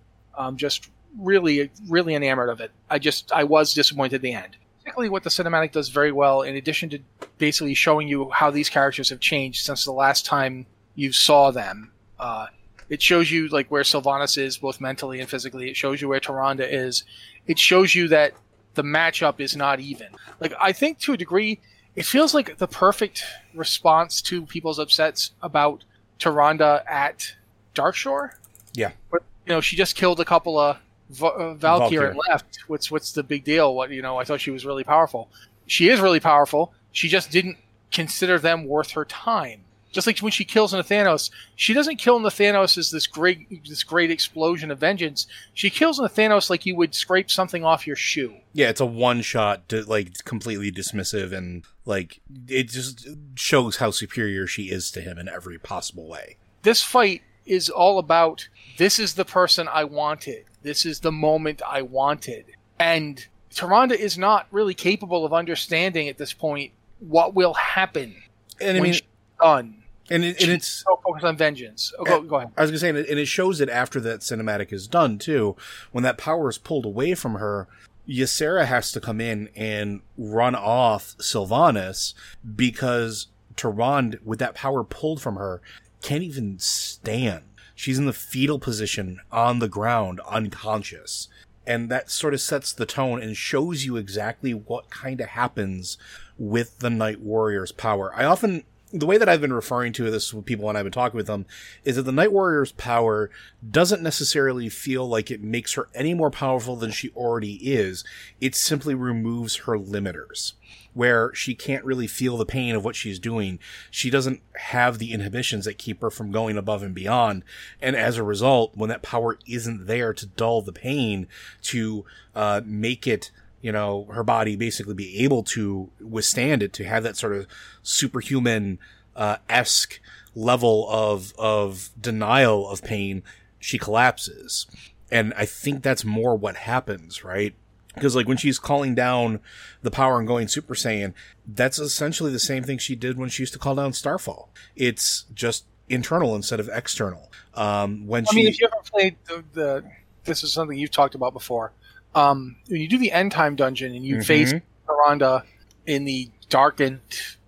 Um, 0.41 0.57
just 0.57 0.91
really, 1.19 1.71
really 1.89 2.15
enamored 2.15 2.49
of 2.49 2.61
it. 2.61 2.71
I 2.91 2.99
just 2.99 3.33
I 3.33 3.45
was 3.45 3.75
disappointed 3.75 4.17
at 4.17 4.23
the 4.23 4.33
end. 4.33 4.57
Particularly 4.81 5.09
what 5.09 5.23
the 5.23 5.31
cinematic 5.31 5.73
does 5.73 5.89
very 5.89 6.13
well, 6.13 6.43
in 6.43 6.57
addition 6.57 6.91
to 6.91 6.99
basically 7.39 7.75
showing 7.75 8.07
you 8.07 8.31
how 8.31 8.51
these 8.51 8.69
characters 8.69 9.09
have 9.09 9.21
changed 9.21 9.65
since 9.65 9.85
the 9.85 9.93
last 9.93 10.27
time 10.27 10.67
you 10.95 11.11
saw 11.11 11.51
them. 11.51 11.91
Uh, 12.19 12.47
it 12.91 13.01
shows 13.01 13.31
you 13.31 13.49
like 13.49 13.71
where 13.71 13.83
Sylvanas 13.83 14.37
is, 14.37 14.59
both 14.59 14.81
mentally 14.81 15.21
and 15.21 15.29
physically. 15.29 15.71
It 15.71 15.77
shows 15.77 16.03
you 16.03 16.09
where 16.09 16.21
Tyrande 16.21 16.71
is. 16.71 17.05
It 17.47 17.59
shows 17.59 17.95
you 17.95 18.09
that 18.09 18.35
the 18.75 18.83
matchup 18.83 19.41
is 19.41 19.57
not 19.57 19.81
even. 19.81 20.09
Like 20.39 20.53
I 20.61 20.73
think 20.73 20.99
to 21.01 21.15
a 21.15 21.17
degree, 21.17 21.61
it 21.97 22.05
feels 22.05 22.35
like 22.35 22.59
the 22.59 22.69
perfect 22.69 23.25
response 23.55 24.21
to 24.23 24.45
people's 24.47 24.79
upsets 24.79 25.33
about 25.43 25.85
Tyrande 26.19 26.83
at 26.87 27.35
Darkshore. 27.75 28.31
Yeah. 28.75 28.93
But 29.11 29.23
you 29.47 29.53
know, 29.53 29.61
she 29.61 29.77
just 29.77 29.97
killed 29.97 30.21
a 30.21 30.25
couple 30.25 30.59
of 30.59 30.79
v- 31.11 31.27
uh, 31.27 31.55
Valkyr 31.55 32.15
left. 32.29 32.59
What's 32.67 32.91
what's 32.91 33.13
the 33.13 33.23
big 33.23 33.45
deal? 33.45 33.75
What 33.75 33.91
you 33.91 34.03
know? 34.03 34.19
I 34.19 34.25
thought 34.25 34.41
she 34.41 34.51
was 34.51 34.67
really 34.67 34.85
powerful. 34.85 35.31
She 35.67 35.89
is 35.89 36.01
really 36.01 36.21
powerful. 36.21 36.73
She 36.93 37.09
just 37.09 37.31
didn't 37.31 37.57
consider 37.91 38.39
them 38.39 38.67
worth 38.67 38.93
her 38.93 39.05
time. 39.05 39.61
Just 39.95 40.09
like 40.09 40.19
when 40.19 40.33
she 40.33 40.45
kills 40.45 40.73
Nathanos, 40.73 41.31
she 41.55 41.73
doesn't 41.73 41.99
kill 41.99 42.19
Nathanos 42.19 42.77
as 42.77 42.91
this 42.91 43.07
great 43.07 43.65
this 43.65 43.85
great 43.85 44.11
explosion 44.11 44.73
of 44.73 44.81
vengeance. 44.81 45.29
She 45.55 45.71
kills 45.71 46.01
Nathanos 46.01 46.51
like 46.51 46.67
you 46.67 46.75
would 46.75 46.97
scrape 46.97 47.31
something 47.31 47.65
off 47.65 47.87
your 47.87 47.95
shoe. 47.95 48.35
Yeah, 48.53 48.71
it's 48.71 48.81
a 48.81 48.87
one 48.87 49.23
shot, 49.23 49.73
like 49.87 50.25
completely 50.25 50.73
dismissive, 50.73 51.33
and 51.33 51.65
like 51.87 52.21
it 52.49 52.71
just 52.71 53.07
shows 53.37 53.77
how 53.77 53.93
superior 53.93 54.49
she 54.49 54.65
is 54.65 54.91
to 54.91 55.01
him 55.01 55.17
in 55.17 55.29
every 55.29 55.59
possible 55.59 56.09
way. 56.09 56.39
This 56.63 56.83
fight 56.83 57.23
is 57.47 57.69
all 57.69 57.99
about 57.99 58.49
this 58.79 58.99
is 58.99 59.15
the 59.15 59.25
person 59.25 59.69
I 59.69 59.85
wanted. 59.85 60.45
This 60.63 60.85
is 60.87 61.01
the 61.01 61.13
moment 61.13 61.63
I 61.67 61.83
wanted. 61.83 62.47
And 62.79 63.25
Tyrande 63.53 63.93
is 63.93 64.19
not 64.19 64.47
really 64.51 64.75
capable 64.75 65.25
of 65.25 65.33
understanding 65.33 66.09
at 66.09 66.19
this 66.19 66.33
point 66.33 66.73
what 67.01 67.35
will 67.35 67.55
happen 67.55 68.15
And 68.61 68.71
I 68.71 68.81
when 68.81 68.83
mean, 68.83 68.93
she's 68.95 69.03
done. 69.41 69.83
and, 70.11 70.25
it, 70.25 70.41
and 70.43 70.51
it's 70.51 70.67
so 70.67 71.01
focused 71.05 71.25
on 71.25 71.37
vengeance. 71.37 71.93
Oh, 71.99 72.05
go, 72.05 72.23
go 72.23 72.37
ahead. 72.37 72.51
I 72.57 72.63
was 72.63 72.71
gonna 72.71 72.79
say, 72.79 72.89
and 72.91 72.99
it, 72.99 73.27
shows 73.27 73.61
it 73.61 73.69
after 73.69 74.01
that 74.01 74.21
cinematic 74.21 74.73
is 74.73 74.89
done 74.89 75.19
too. 75.19 75.55
When 75.93 76.03
that 76.05 76.19
power 76.19 76.49
is 76.49 76.59
pulled 76.59 76.85
away 76.87 77.15
from 77.15 77.35
her, 77.35 77.69
Ysera 78.09 78.67
has 78.67 78.91
to 78.93 79.01
come 79.01 79.21
in 79.21 79.49
and 79.55 80.01
run 80.17 80.55
off 80.55 81.17
Sylvanas 81.19 82.15
because 82.57 83.29
Tyrande, 83.57 84.23
with 84.25 84.39
that 84.41 84.55
power 84.55 84.83
pulled 84.85 85.23
from 85.23 85.37
her, 85.37 85.61
can't 86.05 86.23
even 86.23 86.59
stand. 86.59 87.45
She's 87.75 87.99
in 87.99 88.05
the 88.05 88.13
fetal 88.13 88.59
position 88.59 89.21
on 89.33 89.59
the 89.59 89.71
ground, 89.71 90.21
unconscious. 90.29 91.29
And 91.67 91.89
that 91.89 92.11
sort 92.11 92.35
of 92.35 92.43
sets 92.43 92.75
the 92.75 92.85
tone 92.85 93.23
and 93.23 93.35
shows 93.35 93.87
you 93.87 93.97
exactly 93.97 94.53
what 94.53 94.91
kind 94.91 95.23
of 95.23 95.29
happens 95.29 95.97
with 96.37 96.81
the 96.81 96.91
Night 96.91 97.21
Warrior's 97.21 97.73
power. 97.73 98.13
I 98.15 98.25
often 98.25 98.65
the 98.93 99.07
way 99.07 99.17
that 99.17 99.31
I've 99.31 99.41
been 99.41 99.53
referring 99.53 99.93
to 99.95 100.11
this 100.11 100.33
with 100.33 100.45
people 100.45 100.67
when 100.67 100.77
I've 100.77 100.85
been 100.85 100.93
talking 100.93 101.17
with 101.17 101.27
them 101.27 101.47
is 101.85 101.97
that 101.97 102.03
the 102.03 102.13
Night 102.13 102.33
Warrior's 102.33 102.73
power 102.73 103.31
doesn't 103.69 104.03
necessarily 104.03 104.69
feel 104.69 105.09
like 105.09 105.31
it 105.31 105.43
makes 105.43 105.73
her 105.73 105.89
any 105.95 106.13
more 106.13 106.31
powerful 106.31 106.77
than 106.77 106.91
she 106.91 107.09
already 107.17 107.55
is. 107.55 108.05
It 108.43 108.55
simply 108.55 108.95
removes 108.95 109.57
her 109.57 109.79
limiters 109.79 110.53
where 110.95 111.35
she 111.35 111.55
can't 111.55 111.85
really 111.85 112.07
feel 112.07 112.37
the 112.37 112.47
pain 112.47 112.75
of 112.75 112.85
what 112.85 112.97
she's 112.97 113.19
doing. 113.19 113.59
She 113.91 114.11
doesn't 114.11 114.41
have 114.57 114.99
the 114.99 115.13
inhibitions 115.13 115.67
that 115.67 115.77
keep 115.77 116.01
her 116.01 116.11
from 116.11 116.31
going 116.31 116.57
above 116.57 116.83
and 116.83 116.95
beyond. 116.95 117.45
And 117.83 117.95
as 117.97 118.17
a 118.17 118.23
result, 118.23 118.77
when 118.77 118.89
that 118.89 119.03
power 119.03 119.39
isn't 119.47 119.87
there 119.87 120.15
to 120.15 120.27
dull 120.27 120.63
the 120.63 120.73
pain, 120.73 121.27
to 121.63 122.05
uh, 122.35 122.63
make 122.65 123.07
it 123.07 123.31
you 123.61 123.73
know, 123.73 124.07
her 124.13 124.23
body 124.23 124.57
basically 124.57 124.93
be 124.93 125.25
able 125.25 125.43
to 125.43 125.91
withstand 125.99 126.63
it, 126.63 126.75
to 126.75 126.85
have 126.85 127.03
that 127.03 127.17
sort 127.17 127.35
of 127.35 127.47
superhuman, 127.83 128.79
uh, 129.17 129.39
esque 129.49 130.01
level 130.35 130.87
of, 130.91 131.33
of 131.39 131.89
denial 131.99 132.69
of 132.69 132.83
pain, 132.83 133.23
she 133.59 133.79
collapses. 133.79 134.67
And 135.11 135.33
I 135.35 135.47
think 135.47 135.83
that's 135.83 136.05
more 136.05 136.37
what 136.37 136.57
happens, 136.57 137.25
right? 137.25 137.55
Because 137.95 138.17
like 138.17 138.27
when 138.27 138.37
she's 138.37 138.59
calling 138.59 138.95
down 138.95 139.41
the 139.83 139.91
power 139.91 140.19
and 140.19 140.27
going 140.27 140.49
Super 140.49 140.75
Saiyan, 140.75 141.13
that's 141.47 141.79
essentially 141.79 142.33
the 142.33 142.39
same 142.39 142.63
thing 142.65 142.79
she 142.79 142.97
did 142.97 143.17
when 143.19 143.29
she 143.29 143.43
used 143.43 143.53
to 143.53 143.59
call 143.59 143.75
down 143.75 143.93
Starfall. 143.93 144.49
It's 144.77 145.25
just 145.35 145.65
internal 145.89 146.35
instead 146.35 146.61
of 146.61 146.69
external. 146.73 147.31
Um, 147.55 148.07
when 148.07 148.25
I 148.27 148.31
she, 148.33 148.37
mean, 148.37 148.47
if 148.49 148.61
you 148.61 148.67
ever 148.73 148.83
played 148.91 149.17
the, 149.27 149.45
the 149.53 149.85
this 150.25 150.43
is 150.43 150.53
something 150.53 150.77
you've 150.77 150.91
talked 150.91 151.15
about 151.15 151.33
before. 151.33 151.73
Um, 152.15 152.57
when 152.69 152.81
you 152.81 152.89
do 152.89 152.99
the 152.99 153.13
end 153.13 153.33
time 153.33 153.57
dungeon 153.57 153.95
and 153.95 154.05
you 154.05 154.17
Mhm. 154.17 154.25
face 154.27 154.55
Miranda 154.89 155.45
in 155.87 156.05
the 156.05 156.31
darkened, 156.49 157.01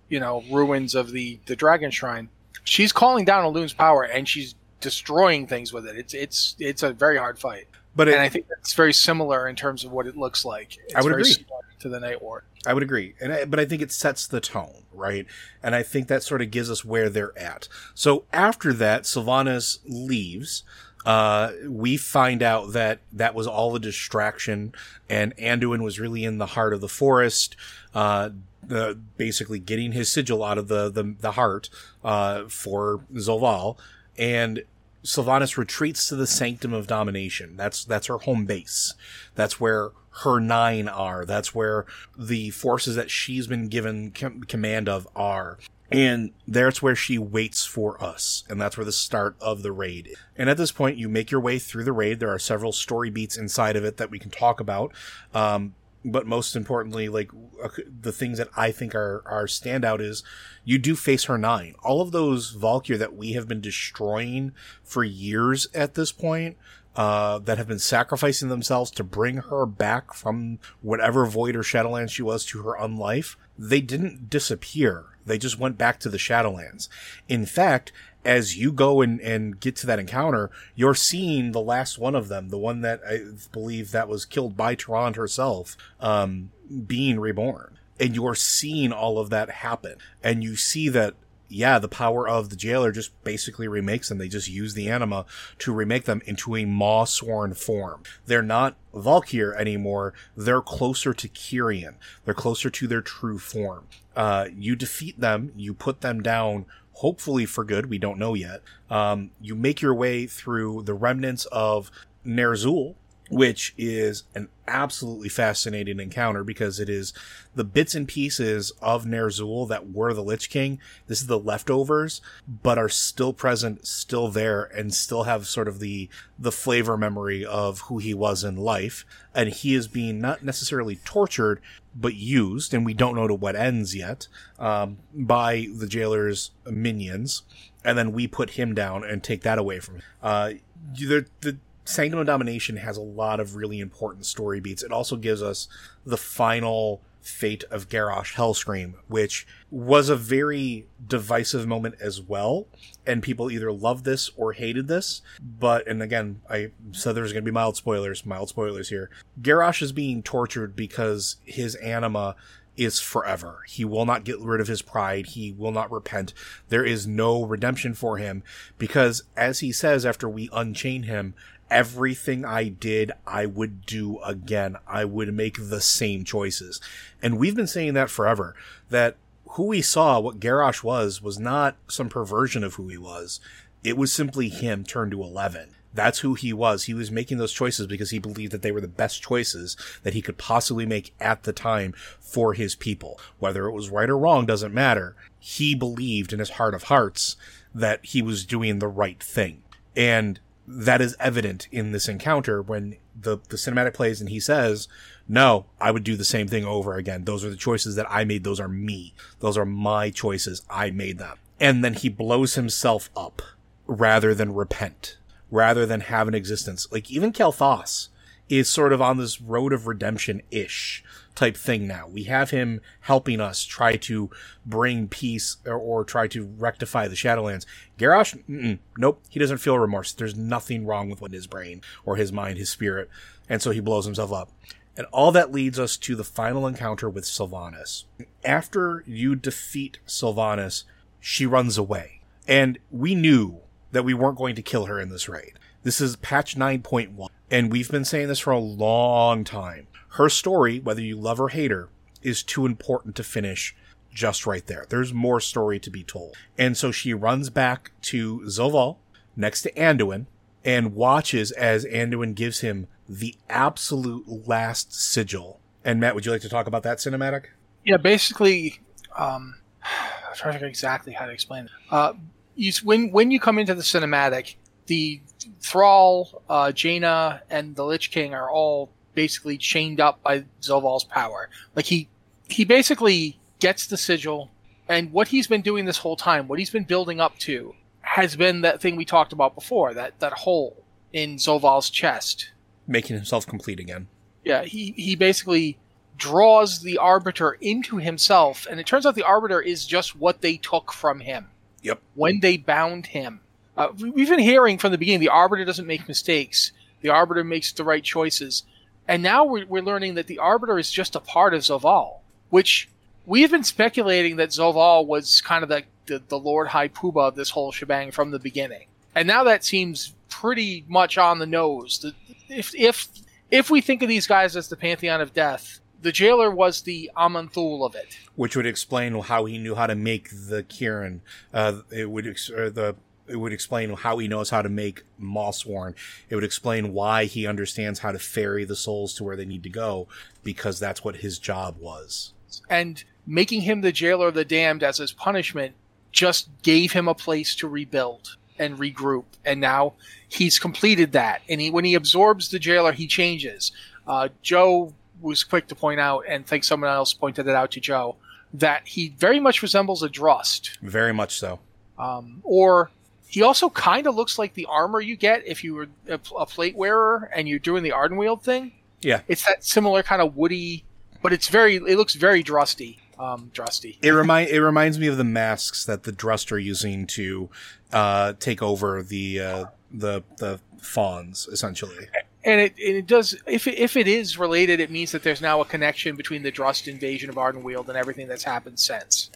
you 0.09 0.19
know, 0.19 0.43
ruins 0.51 0.93
of 0.95 1.11
the 1.11 1.39
the 1.45 1.55
Dragon 1.55 1.89
Shrine, 1.91 2.29
she's 2.63 2.91
calling 2.91 3.25
down 3.25 3.43
Elune's 3.45 3.73
power 3.73 4.03
and 4.03 4.27
she's 4.27 4.55
destroying 4.79 5.47
things 5.47 5.73
with 5.73 5.85
it. 5.87 5.95
It's 5.97 6.13
it's 6.13 6.55
it's 6.59 6.83
a 6.83 6.93
very 6.93 7.17
hard 7.17 7.39
fight, 7.39 7.67
but 7.97 8.07
it, 8.07 8.13
and 8.13 8.21
I 8.21 8.29
think 8.29 8.47
that's 8.47 8.73
very 8.73 8.93
similar 8.93 9.47
in 9.47 9.55
terms 9.55 9.83
of 9.83 9.91
what 9.91 10.05
it 10.07 10.15
looks 10.15 10.45
like. 10.45 10.77
It's 10.85 10.95
I 10.95 11.01
would 11.01 11.09
very 11.09 11.23
agree. 11.23 11.33
similar 11.33 11.61
to 11.79 11.89
the 11.89 11.99
Night 11.99 12.21
War. 12.21 12.43
I 12.65 12.73
would 12.73 12.83
agree, 12.83 13.15
and 13.19 13.33
I, 13.33 13.45
but 13.45 13.59
I 13.59 13.65
think 13.65 13.81
it 13.81 13.91
sets 13.91 14.27
the 14.27 14.39
tone, 14.39 14.83
right? 14.93 15.25
And 15.63 15.73
I 15.73 15.83
think 15.83 16.07
that 16.07 16.21
sort 16.23 16.41
of 16.41 16.51
gives 16.51 16.69
us 16.69 16.85
where 16.85 17.09
they're 17.09 17.37
at. 17.37 17.67
So 17.95 18.25
after 18.31 18.71
that, 18.73 19.03
Sylvanas 19.03 19.79
leaves. 19.85 20.63
Uh, 21.05 21.53
we 21.65 21.97
find 21.97 22.43
out 22.43 22.73
that 22.73 22.99
that 23.11 23.33
was 23.33 23.47
all 23.47 23.75
a 23.75 23.79
distraction, 23.79 24.73
and 25.09 25.35
Anduin 25.37 25.81
was 25.81 25.99
really 25.99 26.23
in 26.23 26.37
the 26.37 26.47
heart 26.47 26.73
of 26.73 26.81
the 26.81 26.89
forest, 26.89 27.55
uh, 27.95 28.29
the, 28.61 28.99
basically 29.15 29.59
getting 29.59 29.93
his 29.93 30.11
sigil 30.11 30.43
out 30.43 30.57
of 30.57 30.67
the 30.67 30.89
the, 30.89 31.15
the 31.19 31.31
heart 31.31 31.69
uh, 32.03 32.43
for 32.49 33.01
Zovaal, 33.13 33.77
and 34.17 34.63
Sylvanas 35.07 35.55
retreats 35.55 36.09
to 36.09 36.17
the 36.17 36.27
Sanctum 36.27 36.73
of 36.73 36.85
Domination. 36.85 37.55
That's 37.55 37.85
that's 37.85 38.07
her 38.07 38.17
home 38.17 38.45
base. 38.45 38.93
That's 39.35 39.57
where 39.57 39.91
her 40.23 40.41
nine 40.41 40.89
are. 40.89 41.25
That's 41.25 41.55
where 41.55 41.85
the 42.17 42.49
forces 42.49 42.95
that 42.95 43.09
she's 43.09 43.47
been 43.47 43.69
given 43.69 44.11
com- 44.11 44.41
command 44.41 44.89
of 44.89 45.07
are. 45.15 45.59
And 45.89 46.31
that's 46.45 46.81
where 46.81 46.95
she 46.95 47.17
waits 47.17 47.63
for 47.65 48.03
us. 48.03 48.43
And 48.49 48.59
that's 48.59 48.75
where 48.75 48.83
the 48.83 48.91
start 48.91 49.37
of 49.39 49.63
the 49.63 49.71
raid. 49.71 50.07
is. 50.07 50.17
And 50.35 50.49
at 50.49 50.57
this 50.57 50.73
point, 50.73 50.97
you 50.97 51.07
make 51.07 51.31
your 51.31 51.39
way 51.39 51.57
through 51.57 51.85
the 51.85 51.93
raid. 51.93 52.19
There 52.19 52.33
are 52.33 52.39
several 52.39 52.73
story 52.73 53.09
beats 53.09 53.37
inside 53.37 53.77
of 53.77 53.85
it 53.85 53.95
that 53.95 54.11
we 54.11 54.19
can 54.19 54.29
talk 54.29 54.59
about. 54.59 54.91
Um, 55.33 55.75
but 56.05 56.25
most 56.25 56.55
importantly, 56.55 57.09
like 57.09 57.31
uh, 57.63 57.69
the 58.01 58.11
things 58.11 58.37
that 58.37 58.49
I 58.55 58.71
think 58.71 58.95
are, 58.95 59.23
are 59.25 59.45
standout 59.45 59.99
is 59.99 60.23
you 60.63 60.77
do 60.77 60.95
face 60.95 61.25
her 61.25 61.37
nine. 61.37 61.75
All 61.83 62.01
of 62.01 62.11
those 62.11 62.51
Valkyr 62.51 62.97
that 62.97 63.15
we 63.15 63.33
have 63.33 63.47
been 63.47 63.61
destroying 63.61 64.53
for 64.83 65.03
years 65.03 65.67
at 65.73 65.95
this 65.95 66.11
point, 66.11 66.57
uh, 66.97 67.37
that 67.37 67.59
have 67.59 67.67
been 67.67 67.77
sacrificing 67.77 68.49
themselves 68.49 68.89
to 68.89 69.03
bring 69.03 69.37
her 69.37 69.67
back 69.67 70.13
from 70.13 70.57
whatever 70.81 71.27
void 71.27 71.55
or 71.55 71.61
Shadowlands 71.61 72.09
she 72.09 72.23
was 72.23 72.43
to 72.45 72.63
her 72.63 72.75
unlife, 72.75 73.35
they 73.57 73.81
didn't 73.81 74.31
disappear. 74.31 75.05
They 75.23 75.37
just 75.37 75.59
went 75.59 75.77
back 75.77 75.99
to 75.99 76.09
the 76.09 76.17
Shadowlands. 76.17 76.89
In 77.29 77.45
fact, 77.45 77.91
as 78.27 78.57
you 78.57 78.73
go 78.73 79.01
and, 79.01 79.21
and 79.21 79.57
get 79.57 79.77
to 79.77 79.87
that 79.87 79.99
encounter, 79.99 80.51
you're 80.75 80.93
seeing 80.93 81.53
the 81.53 81.61
last 81.61 81.97
one 81.97 82.13
of 82.13 82.27
them, 82.27 82.49
the 82.49 82.57
one 82.57 82.81
that 82.81 82.99
I 83.07 83.21
believe 83.53 83.91
that 83.91 84.09
was 84.09 84.25
killed 84.25 84.57
by 84.57 84.75
Tyrande 84.75 85.15
herself, 85.15 85.77
um, 86.01 86.51
being 86.85 87.21
reborn. 87.21 87.77
And 87.99 88.13
you're 88.13 88.35
seeing 88.35 88.91
all 88.91 89.17
of 89.17 89.29
that 89.29 89.49
happen. 89.49 89.95
And 90.21 90.43
you 90.43 90.57
see 90.57 90.89
that 90.89 91.15
yeah, 91.49 91.79
the 91.79 91.87
power 91.87 92.27
of 92.27 92.49
the 92.49 92.55
jailer 92.55 92.91
just 92.91 93.23
basically 93.23 93.67
remakes 93.67 94.09
them. 94.09 94.17
They 94.17 94.27
just 94.27 94.49
use 94.49 94.73
the 94.73 94.89
anima 94.89 95.25
to 95.59 95.73
remake 95.73 96.03
them 96.05 96.21
into 96.25 96.55
a 96.55 96.65
Maw 96.65 97.05
sworn 97.05 97.53
form. 97.53 98.03
They're 98.25 98.41
not 98.41 98.75
Valkyr 98.93 99.55
anymore. 99.55 100.13
They're 100.35 100.61
closer 100.61 101.13
to 101.13 101.29
Kyrian. 101.29 101.95
They're 102.25 102.33
closer 102.33 102.69
to 102.69 102.87
their 102.87 103.01
true 103.01 103.39
form. 103.39 103.85
Uh, 104.15 104.47
you 104.55 104.75
defeat 104.75 105.19
them. 105.19 105.53
You 105.55 105.73
put 105.73 106.01
them 106.01 106.21
down. 106.21 106.65
Hopefully 106.97 107.45
for 107.45 107.63
good. 107.63 107.91
We 107.91 107.99
don't 107.99 108.17
know 108.17 108.33
yet. 108.33 108.63
Um, 108.89 109.29
you 109.39 109.53
make 109.53 109.81
your 109.81 109.93
way 109.93 110.25
through 110.25 110.81
the 110.83 110.95
remnants 110.95 111.45
of 111.51 111.91
Ner'zhul, 112.25 112.95
which 113.29 113.73
is 113.77 114.23
an 114.35 114.49
absolutely 114.67 115.29
fascinating 115.29 115.99
encounter 115.99 116.43
because 116.43 116.79
it 116.79 116.89
is 116.89 117.13
the 117.55 117.63
bits 117.63 117.95
and 117.95 118.07
pieces 118.07 118.71
of 118.81 119.05
Ner'zhul 119.05 119.67
that 119.69 119.91
were 119.91 120.13
the 120.13 120.23
Lich 120.23 120.49
King. 120.49 120.79
This 121.07 121.21
is 121.21 121.27
the 121.27 121.39
leftovers, 121.39 122.21
but 122.47 122.77
are 122.77 122.89
still 122.89 123.33
present, 123.33 123.87
still 123.87 124.27
there, 124.27 124.63
and 124.63 124.93
still 124.93 125.23
have 125.23 125.47
sort 125.47 125.67
of 125.67 125.79
the 125.79 126.09
the 126.37 126.51
flavor 126.51 126.97
memory 126.97 127.45
of 127.45 127.81
who 127.81 127.97
he 127.97 128.13
was 128.13 128.43
in 128.43 128.55
life. 128.55 129.05
And 129.33 129.49
he 129.49 129.73
is 129.73 129.87
being 129.87 130.19
not 130.19 130.43
necessarily 130.43 130.97
tortured, 130.97 131.61
but 131.95 132.15
used, 132.15 132.73
and 132.73 132.85
we 132.85 132.93
don't 132.93 133.15
know 133.15 133.27
to 133.27 133.33
what 133.33 133.55
ends 133.55 133.95
yet, 133.95 134.27
um, 134.59 134.97
by 135.13 135.67
the 135.75 135.87
jailer's 135.87 136.51
minions. 136.65 137.43
And 137.83 137.97
then 137.97 138.11
we 138.11 138.27
put 138.27 138.51
him 138.51 138.75
down 138.75 139.03
and 139.03 139.23
take 139.23 139.41
that 139.43 139.57
away 139.57 139.79
from 139.79 139.95
him. 139.95 140.03
Uh, 140.21 140.53
the, 140.93 141.25
the 141.41 141.57
Sanctum 141.87 142.25
Domination 142.25 142.77
has 142.77 142.97
a 142.97 143.01
lot 143.01 143.39
of 143.39 143.55
really 143.55 143.79
important 143.79 144.25
story 144.25 144.59
beats. 144.59 144.83
It 144.83 144.91
also 144.91 145.15
gives 145.15 145.41
us 145.41 145.69
the 146.05 146.17
final 146.17 147.01
fate 147.21 147.63
of 147.71 147.87
Garrosh 147.87 148.33
Hellscream, 148.33 148.95
which 149.07 149.47
was 149.71 150.09
a 150.09 150.15
very 150.15 150.87
divisive 151.07 151.65
moment 151.65 151.95
as 152.01 152.21
well. 152.21 152.67
And 153.05 153.23
people 153.23 153.49
either 153.49 153.71
loved 153.71 154.03
this 154.03 154.31
or 154.35 154.51
hated 154.51 154.89
this. 154.89 155.21
But, 155.39 155.87
and 155.87 156.03
again, 156.03 156.41
I 156.49 156.71
said 156.91 157.15
there's 157.15 157.31
going 157.31 157.45
to 157.45 157.49
be 157.49 157.53
mild 157.53 157.77
spoilers, 157.77 158.25
mild 158.25 158.49
spoilers 158.49 158.89
here. 158.89 159.09
Garrosh 159.41 159.81
is 159.81 159.93
being 159.93 160.21
tortured 160.21 160.75
because 160.75 161.37
his 161.45 161.75
anima 161.75 162.35
is 162.77 162.99
forever. 162.99 163.63
He 163.67 163.83
will 163.83 164.05
not 164.05 164.23
get 164.23 164.39
rid 164.39 164.61
of 164.61 164.67
his 164.67 164.81
pride. 164.81 165.27
He 165.27 165.51
will 165.51 165.71
not 165.71 165.91
repent. 165.91 166.33
There 166.69 166.85
is 166.85 167.07
no 167.07 167.43
redemption 167.43 167.93
for 167.95 168.17
him 168.17 168.43
because, 168.77 169.23
as 169.35 169.59
he 169.59 169.71
says 169.71 170.05
after 170.05 170.29
we 170.29 170.49
unchain 170.53 171.03
him, 171.03 171.33
everything 171.69 172.45
I 172.45 172.69
did, 172.69 173.11
I 173.25 173.45
would 173.45 173.85
do 173.85 174.19
again. 174.19 174.77
I 174.87 175.05
would 175.05 175.33
make 175.33 175.57
the 175.69 175.81
same 175.81 176.23
choices. 176.23 176.81
And 177.21 177.37
we've 177.37 177.55
been 177.55 177.67
saying 177.67 177.93
that 177.93 178.09
forever, 178.09 178.55
that 178.89 179.15
who 179.51 179.67
we 179.67 179.81
saw, 179.81 180.19
what 180.19 180.39
Garrosh 180.39 180.83
was, 180.83 181.21
was 181.21 181.39
not 181.39 181.75
some 181.87 182.09
perversion 182.09 182.63
of 182.63 182.75
who 182.75 182.87
he 182.87 182.97
was. 182.97 183.39
It 183.83 183.97
was 183.97 184.11
simply 184.11 184.49
him 184.49 184.83
turned 184.83 185.11
to 185.11 185.23
11. 185.23 185.69
That's 185.93 186.19
who 186.19 186.35
he 186.35 186.53
was. 186.53 186.83
He 186.83 186.93
was 186.93 187.09
making 187.09 187.37
those 187.37 187.53
choices 187.53 187.87
because 187.87 188.11
he 188.11 188.19
believed 188.19 188.51
that 188.51 188.61
they 188.61 188.71
were 188.71 188.81
the 188.81 188.87
best 188.87 189.21
choices 189.23 189.75
that 190.03 190.13
he 190.13 190.21
could 190.21 190.37
possibly 190.37 190.85
make 190.85 191.13
at 191.19 191.43
the 191.43 191.53
time 191.53 191.93
for 192.19 192.53
his 192.53 192.75
people. 192.75 193.19
Whether 193.39 193.65
it 193.65 193.71
was 193.71 193.89
right 193.89 194.09
or 194.09 194.17
wrong 194.17 194.45
doesn't 194.45 194.73
matter. 194.73 195.15
He 195.39 195.73
believed 195.73 196.33
in 196.33 196.39
his 196.39 196.51
heart 196.51 196.75
of 196.75 196.83
hearts 196.83 197.35
that 197.73 198.05
he 198.05 198.21
was 198.21 198.45
doing 198.45 198.79
the 198.79 198.87
right 198.87 199.21
thing. 199.21 199.63
And 199.95 200.39
that 200.67 200.99
is 200.99 201.15
evident 201.19 201.67
in 201.71 201.93
this 201.93 202.09
encounter 202.09 202.61
when 202.61 202.97
the, 203.19 203.37
the 203.49 203.55
cinematic 203.55 203.93
plays 203.93 204.19
and 204.19 204.29
he 204.29 204.39
says, 204.39 204.87
no, 205.27 205.65
I 205.79 205.91
would 205.91 206.03
do 206.03 206.17
the 206.17 206.25
same 206.25 206.47
thing 206.47 206.65
over 206.65 206.95
again. 206.95 207.23
Those 207.23 207.45
are 207.45 207.49
the 207.49 207.55
choices 207.55 207.95
that 207.95 208.05
I 208.09 208.25
made. 208.25 208.43
Those 208.43 208.59
are 208.59 208.67
me. 208.67 209.13
Those 209.39 209.57
are 209.57 209.65
my 209.65 210.09
choices. 210.09 210.63
I 210.69 210.91
made 210.91 211.19
them. 211.19 211.37
And 211.59 211.83
then 211.83 211.93
he 211.93 212.09
blows 212.09 212.55
himself 212.55 213.09
up 213.15 213.41
rather 213.87 214.35
than 214.35 214.53
repent, 214.53 215.17
rather 215.49 215.85
than 215.85 216.01
have 216.01 216.27
an 216.27 216.35
existence. 216.35 216.87
Like 216.91 217.09
even 217.09 217.31
Kael'thas 217.31 218.09
is 218.49 218.69
sort 218.69 218.93
of 218.93 219.01
on 219.01 219.17
this 219.17 219.41
road 219.41 219.73
of 219.73 219.87
redemption-ish 219.87 221.03
type 221.35 221.55
thing 221.55 221.85
now. 221.85 222.07
We 222.07 222.23
have 222.23 222.49
him 222.49 222.81
helping 223.01 223.39
us 223.39 223.63
try 223.63 223.95
to 223.97 224.29
bring 224.65 225.07
peace 225.07 225.57
or, 225.65 225.75
or 225.75 226.03
try 226.03 226.27
to 226.29 226.45
rectify 226.57 227.07
the 227.07 227.15
Shadowlands. 227.15 227.65
Garrosh, 227.97 228.79
nope, 228.97 229.21
he 229.29 229.39
doesn't 229.39 229.59
feel 229.59 229.77
remorse. 229.77 230.11
There's 230.13 230.35
nothing 230.35 230.85
wrong 230.85 231.09
with 231.09 231.31
his 231.31 231.45
brain 231.47 231.81
or 232.05 232.15
his 232.15 232.31
mind, 232.31 232.57
his 232.57 232.69
spirit, 232.69 233.09
and 233.47 233.61
so 233.61 233.71
he 233.71 233.79
blows 233.79 234.05
himself 234.05 234.33
up. 234.33 234.49
And 234.95 235.05
all 235.11 235.31
that 235.33 235.51
leads 235.51 235.77
us 235.77 235.95
to 235.97 236.15
the 236.15 236.23
final 236.23 236.65
encounter 236.65 237.07
with 237.07 237.23
Sylvanas. 237.23 238.05
After 238.43 239.03
you 239.05 239.35
defeat 239.35 239.99
Sylvanas, 240.07 240.85
she 241.19 241.45
runs 241.45 241.77
away. 241.77 242.21
And 242.47 242.79
we 242.89 243.13
knew 243.13 243.59
that 243.91 244.05
we 244.05 244.15
weren't 244.15 244.39
going 244.39 244.55
to 244.55 244.63
kill 244.63 244.85
her 244.85 244.99
in 244.99 245.09
this 245.09 245.29
raid. 245.29 245.53
This 245.83 246.01
is 246.01 246.15
patch 246.15 246.55
9.1. 246.55 247.27
And 247.49 247.71
we've 247.71 247.89
been 247.89 248.05
saying 248.05 248.27
this 248.27 248.39
for 248.39 248.51
a 248.51 248.59
long 248.59 249.43
time. 249.43 249.87
Her 250.11 250.29
story, 250.29 250.79
whether 250.79 251.01
you 251.01 251.15
love 251.15 251.39
or 251.39 251.49
hate 251.49 251.71
her, 251.71 251.89
is 252.21 252.43
too 252.43 252.65
important 252.65 253.15
to 253.15 253.23
finish 253.23 253.75
just 254.11 254.47
right 254.47 254.65
there. 254.65 254.85
There's 254.89 255.13
more 255.13 255.39
story 255.39 255.79
to 255.79 255.89
be 255.89 256.03
told. 256.03 256.35
And 256.57 256.75
so 256.75 256.91
she 256.91 257.13
runs 257.13 257.49
back 257.49 257.91
to 258.03 258.39
Zovaal 258.41 258.97
next 259.35 259.61
to 259.61 259.71
Anduin 259.73 260.25
and 260.65 260.95
watches 260.95 261.51
as 261.51 261.85
Anduin 261.85 262.35
gives 262.35 262.59
him 262.59 262.87
the 263.07 263.35
absolute 263.49 264.47
last 264.47 264.93
sigil. 264.93 265.59
And 265.85 265.99
Matt, 265.99 266.15
would 266.15 266.25
you 266.25 266.31
like 266.31 266.41
to 266.41 266.49
talk 266.49 266.67
about 266.67 266.83
that 266.83 266.97
cinematic? 266.97 267.45
Yeah, 267.85 267.97
basically, 267.97 268.79
um, 269.15 269.55
I'm 269.83 270.35
trying 270.35 270.53
to 270.53 270.53
figure 270.53 270.67
exactly 270.67 271.13
how 271.13 271.25
to 271.25 271.31
explain 271.31 271.65
it. 271.65 271.71
Uh, 271.89 272.13
you, 272.55 272.73
when 272.83 273.11
when 273.11 273.31
you 273.31 273.39
come 273.39 273.59
into 273.59 273.75
the 273.75 273.83
cinematic, 273.83 274.55
the 274.87 275.21
Thrall, 275.61 276.41
uh, 276.49 276.71
Jaina, 276.71 277.41
and 277.49 277.75
the 277.75 277.85
Lich 277.85 278.11
King 278.11 278.33
are 278.33 278.49
all 278.49 278.89
basically 279.13 279.57
chained 279.57 279.99
up 279.99 280.21
by 280.23 280.45
Zovaal's 280.61 281.03
power. 281.03 281.49
Like 281.75 281.85
he 281.85 282.09
he 282.49 282.65
basically 282.65 283.39
gets 283.59 283.87
the 283.87 283.97
sigil, 283.97 284.51
and 284.87 285.11
what 285.11 285.29
he's 285.29 285.47
been 285.47 285.61
doing 285.61 285.85
this 285.85 285.97
whole 285.97 286.15
time, 286.15 286.47
what 286.47 286.59
he's 286.59 286.69
been 286.69 286.83
building 286.83 287.19
up 287.19 287.37
to, 287.39 287.75
has 288.01 288.35
been 288.35 288.61
that 288.61 288.81
thing 288.81 288.95
we 288.95 289.05
talked 289.05 289.33
about 289.33 289.55
before 289.55 289.93
that 289.93 290.19
that 290.19 290.33
hole 290.33 290.83
in 291.13 291.35
Zovaal's 291.35 291.89
chest, 291.89 292.51
making 292.87 293.15
himself 293.15 293.45
complete 293.47 293.79
again. 293.79 294.07
Yeah, 294.43 294.63
he 294.63 294.93
he 294.97 295.15
basically 295.15 295.77
draws 296.17 296.81
the 296.81 296.97
arbiter 296.97 297.53
into 297.61 297.97
himself, 297.97 298.67
and 298.69 298.79
it 298.79 298.85
turns 298.85 299.05
out 299.05 299.15
the 299.15 299.23
arbiter 299.23 299.61
is 299.61 299.85
just 299.85 300.15
what 300.15 300.41
they 300.41 300.57
took 300.57 300.91
from 300.91 301.19
him. 301.19 301.47
Yep. 301.83 302.01
When 302.15 302.39
they 302.39 302.57
bound 302.57 303.07
him, 303.07 303.41
uh, 303.77 303.89
we've 303.97 304.29
been 304.29 304.39
hearing 304.39 304.77
from 304.77 304.91
the 304.91 304.97
beginning 304.97 305.19
the 305.19 305.29
arbiter 305.29 305.65
doesn't 305.65 305.87
make 305.87 306.07
mistakes. 306.07 306.71
The 307.01 307.09
arbiter 307.09 307.43
makes 307.43 307.71
the 307.71 307.83
right 307.83 308.03
choices. 308.03 308.63
And 309.07 309.23
now 309.23 309.45
we're, 309.45 309.65
we're 309.65 309.81
learning 309.81 310.15
that 310.15 310.27
the 310.27 310.39
Arbiter 310.39 310.77
is 310.77 310.91
just 310.91 311.15
a 311.15 311.19
part 311.19 311.53
of 311.53 311.61
Zovaal, 311.61 312.19
which 312.49 312.89
we've 313.25 313.49
been 313.49 313.63
speculating 313.63 314.35
that 314.37 314.49
Zovaal 314.49 315.05
was 315.05 315.41
kind 315.41 315.63
of 315.63 315.69
the, 315.69 315.83
the, 316.07 316.21
the 316.27 316.39
Lord 316.39 316.67
High 316.67 316.89
Poobah 316.89 317.29
of 317.29 317.35
this 317.35 317.49
whole 317.49 317.71
shebang 317.71 318.11
from 318.11 318.31
the 318.31 318.39
beginning. 318.39 318.87
And 319.15 319.27
now 319.27 319.43
that 319.45 319.63
seems 319.63 320.13
pretty 320.29 320.83
much 320.87 321.17
on 321.17 321.39
the 321.39 321.45
nose. 321.45 322.05
If, 322.49 322.75
if, 322.75 323.07
if 323.49 323.69
we 323.69 323.81
think 323.81 324.03
of 324.03 324.09
these 324.09 324.27
guys 324.27 324.55
as 324.55 324.67
the 324.67 324.75
Pantheon 324.75 325.21
of 325.21 325.33
Death, 325.33 325.79
the 326.01 326.11
jailer 326.11 326.51
was 326.51 326.81
the 326.81 327.09
Aman'Thul 327.17 327.85
of 327.85 327.95
it. 327.95 328.17
Which 328.35 328.55
would 328.55 328.67
explain 328.67 329.19
how 329.19 329.45
he 329.45 329.57
knew 329.57 329.73
how 329.73 329.87
to 329.87 329.95
make 329.95 330.29
the 330.29 330.63
Kyrian. 330.63 331.21
Uh, 331.53 331.79
it 331.91 332.09
would, 332.09 332.27
ex- 332.27 332.47
the 332.47 332.95
it 333.27 333.35
would 333.35 333.53
explain 333.53 333.93
how 333.93 334.17
he 334.17 334.27
knows 334.27 334.49
how 334.49 334.61
to 334.61 334.69
make 334.69 335.03
Mawsworn. 335.21 335.95
It 336.29 336.35
would 336.35 336.43
explain 336.43 336.93
why 336.93 337.25
he 337.25 337.47
understands 337.47 337.99
how 337.99 338.11
to 338.11 338.19
ferry 338.19 338.65
the 338.65 338.75
souls 338.75 339.13
to 339.15 339.23
where 339.23 339.35
they 339.35 339.45
need 339.45 339.63
to 339.63 339.69
go, 339.69 340.07
because 340.43 340.79
that's 340.79 341.03
what 341.03 341.17
his 341.17 341.39
job 341.39 341.77
was. 341.79 342.33
And 342.69 343.03
making 343.25 343.61
him 343.61 343.81
the 343.81 343.91
jailer 343.91 344.29
of 344.29 344.33
the 344.33 344.45
damned 344.45 344.83
as 344.83 344.97
his 344.97 345.11
punishment 345.11 345.75
just 346.11 346.49
gave 346.63 346.93
him 346.93 347.07
a 347.07 347.13
place 347.13 347.55
to 347.55 347.67
rebuild 347.67 348.37
and 348.57 348.77
regroup. 348.77 349.25
And 349.45 349.59
now 349.61 349.93
he's 350.27 350.57
completed 350.57 351.11
that. 351.11 351.41
And 351.49 351.61
he, 351.61 351.69
when 351.69 351.85
he 351.85 351.93
absorbs 351.93 352.49
the 352.49 352.59
jailer, 352.59 352.91
he 352.91 353.07
changes. 353.07 353.71
Uh, 354.07 354.29
Joe 354.41 354.93
was 355.21 355.43
quick 355.43 355.67
to 355.67 355.75
point 355.75 355.99
out, 355.99 356.23
and 356.27 356.45
think 356.45 356.63
someone 356.63 356.89
else 356.89 357.13
pointed 357.13 357.47
it 357.47 357.55
out 357.55 357.71
to 357.71 357.79
Joe, 357.79 358.15
that 358.53 358.87
he 358.87 359.09
very 359.09 359.39
much 359.39 359.61
resembles 359.61 360.01
a 360.03 360.09
Drust. 360.09 360.77
Very 360.81 361.13
much 361.13 361.37
so. 361.37 361.59
Um, 361.99 362.41
or 362.43 362.91
he 363.27 363.41
also 363.41 363.69
kind 363.69 364.07
of 364.07 364.15
looks 364.15 364.39
like 364.39 364.53
the 364.53 364.65
armor 364.65 365.01
you 365.01 365.15
get 365.15 365.45
if 365.45 365.63
you 365.63 365.75
were 365.75 365.87
a, 366.07 366.19
a, 366.37 366.45
plate 366.45 366.75
wearer 366.75 367.29
and 367.35 367.47
you're 367.47 367.59
doing 367.59 367.83
the 367.83 367.91
Ardenweald 367.91 368.41
thing. 368.41 368.71
Yeah, 369.01 369.21
it's 369.27 369.45
that 369.45 369.63
similar 369.63 370.01
kind 370.01 370.21
of 370.21 370.35
woody, 370.35 370.85
but 371.21 371.33
it's 371.33 371.49
very. 371.49 371.75
It 371.75 371.97
looks 371.97 372.15
very 372.15 372.41
drusty. 372.41 372.99
Um, 373.19 373.51
drusty. 373.53 373.97
It 374.01 374.11
remind 374.11 374.49
it 374.49 374.61
reminds 374.61 374.97
me 374.97 375.07
of 375.07 375.17
the 375.17 375.23
masks 375.23 375.85
that 375.85 376.03
the 376.03 376.11
Drust 376.11 376.51
are 376.51 376.59
using 376.59 377.05
to 377.07 377.49
uh, 377.91 378.33
take 378.39 378.61
over 378.61 379.03
the 379.03 379.39
uh, 379.39 379.65
the 379.91 380.23
the 380.37 380.59
fawns 380.79 381.47
essentially. 381.51 382.07
And 382.43 382.61
it, 382.61 382.73
and 382.77 382.95
it 382.95 383.07
does 383.07 383.35
if 383.45 383.67
it, 383.67 383.77
if 383.77 383.97
it 383.97 384.07
is 384.07 384.37
related, 384.37 384.79
it 384.79 384.89
means 384.89 385.11
that 385.11 385.23
there's 385.23 385.41
now 385.41 385.61
a 385.61 385.65
connection 385.65 386.15
between 386.15 386.43
the 386.43 386.51
Drust 386.51 386.87
invasion 386.87 387.29
of 387.29 387.35
Ardenweald 387.35 387.89
and 387.89 387.97
everything 387.97 388.27
that's 388.27 388.43
happened 388.43 388.79
since. 388.79 389.29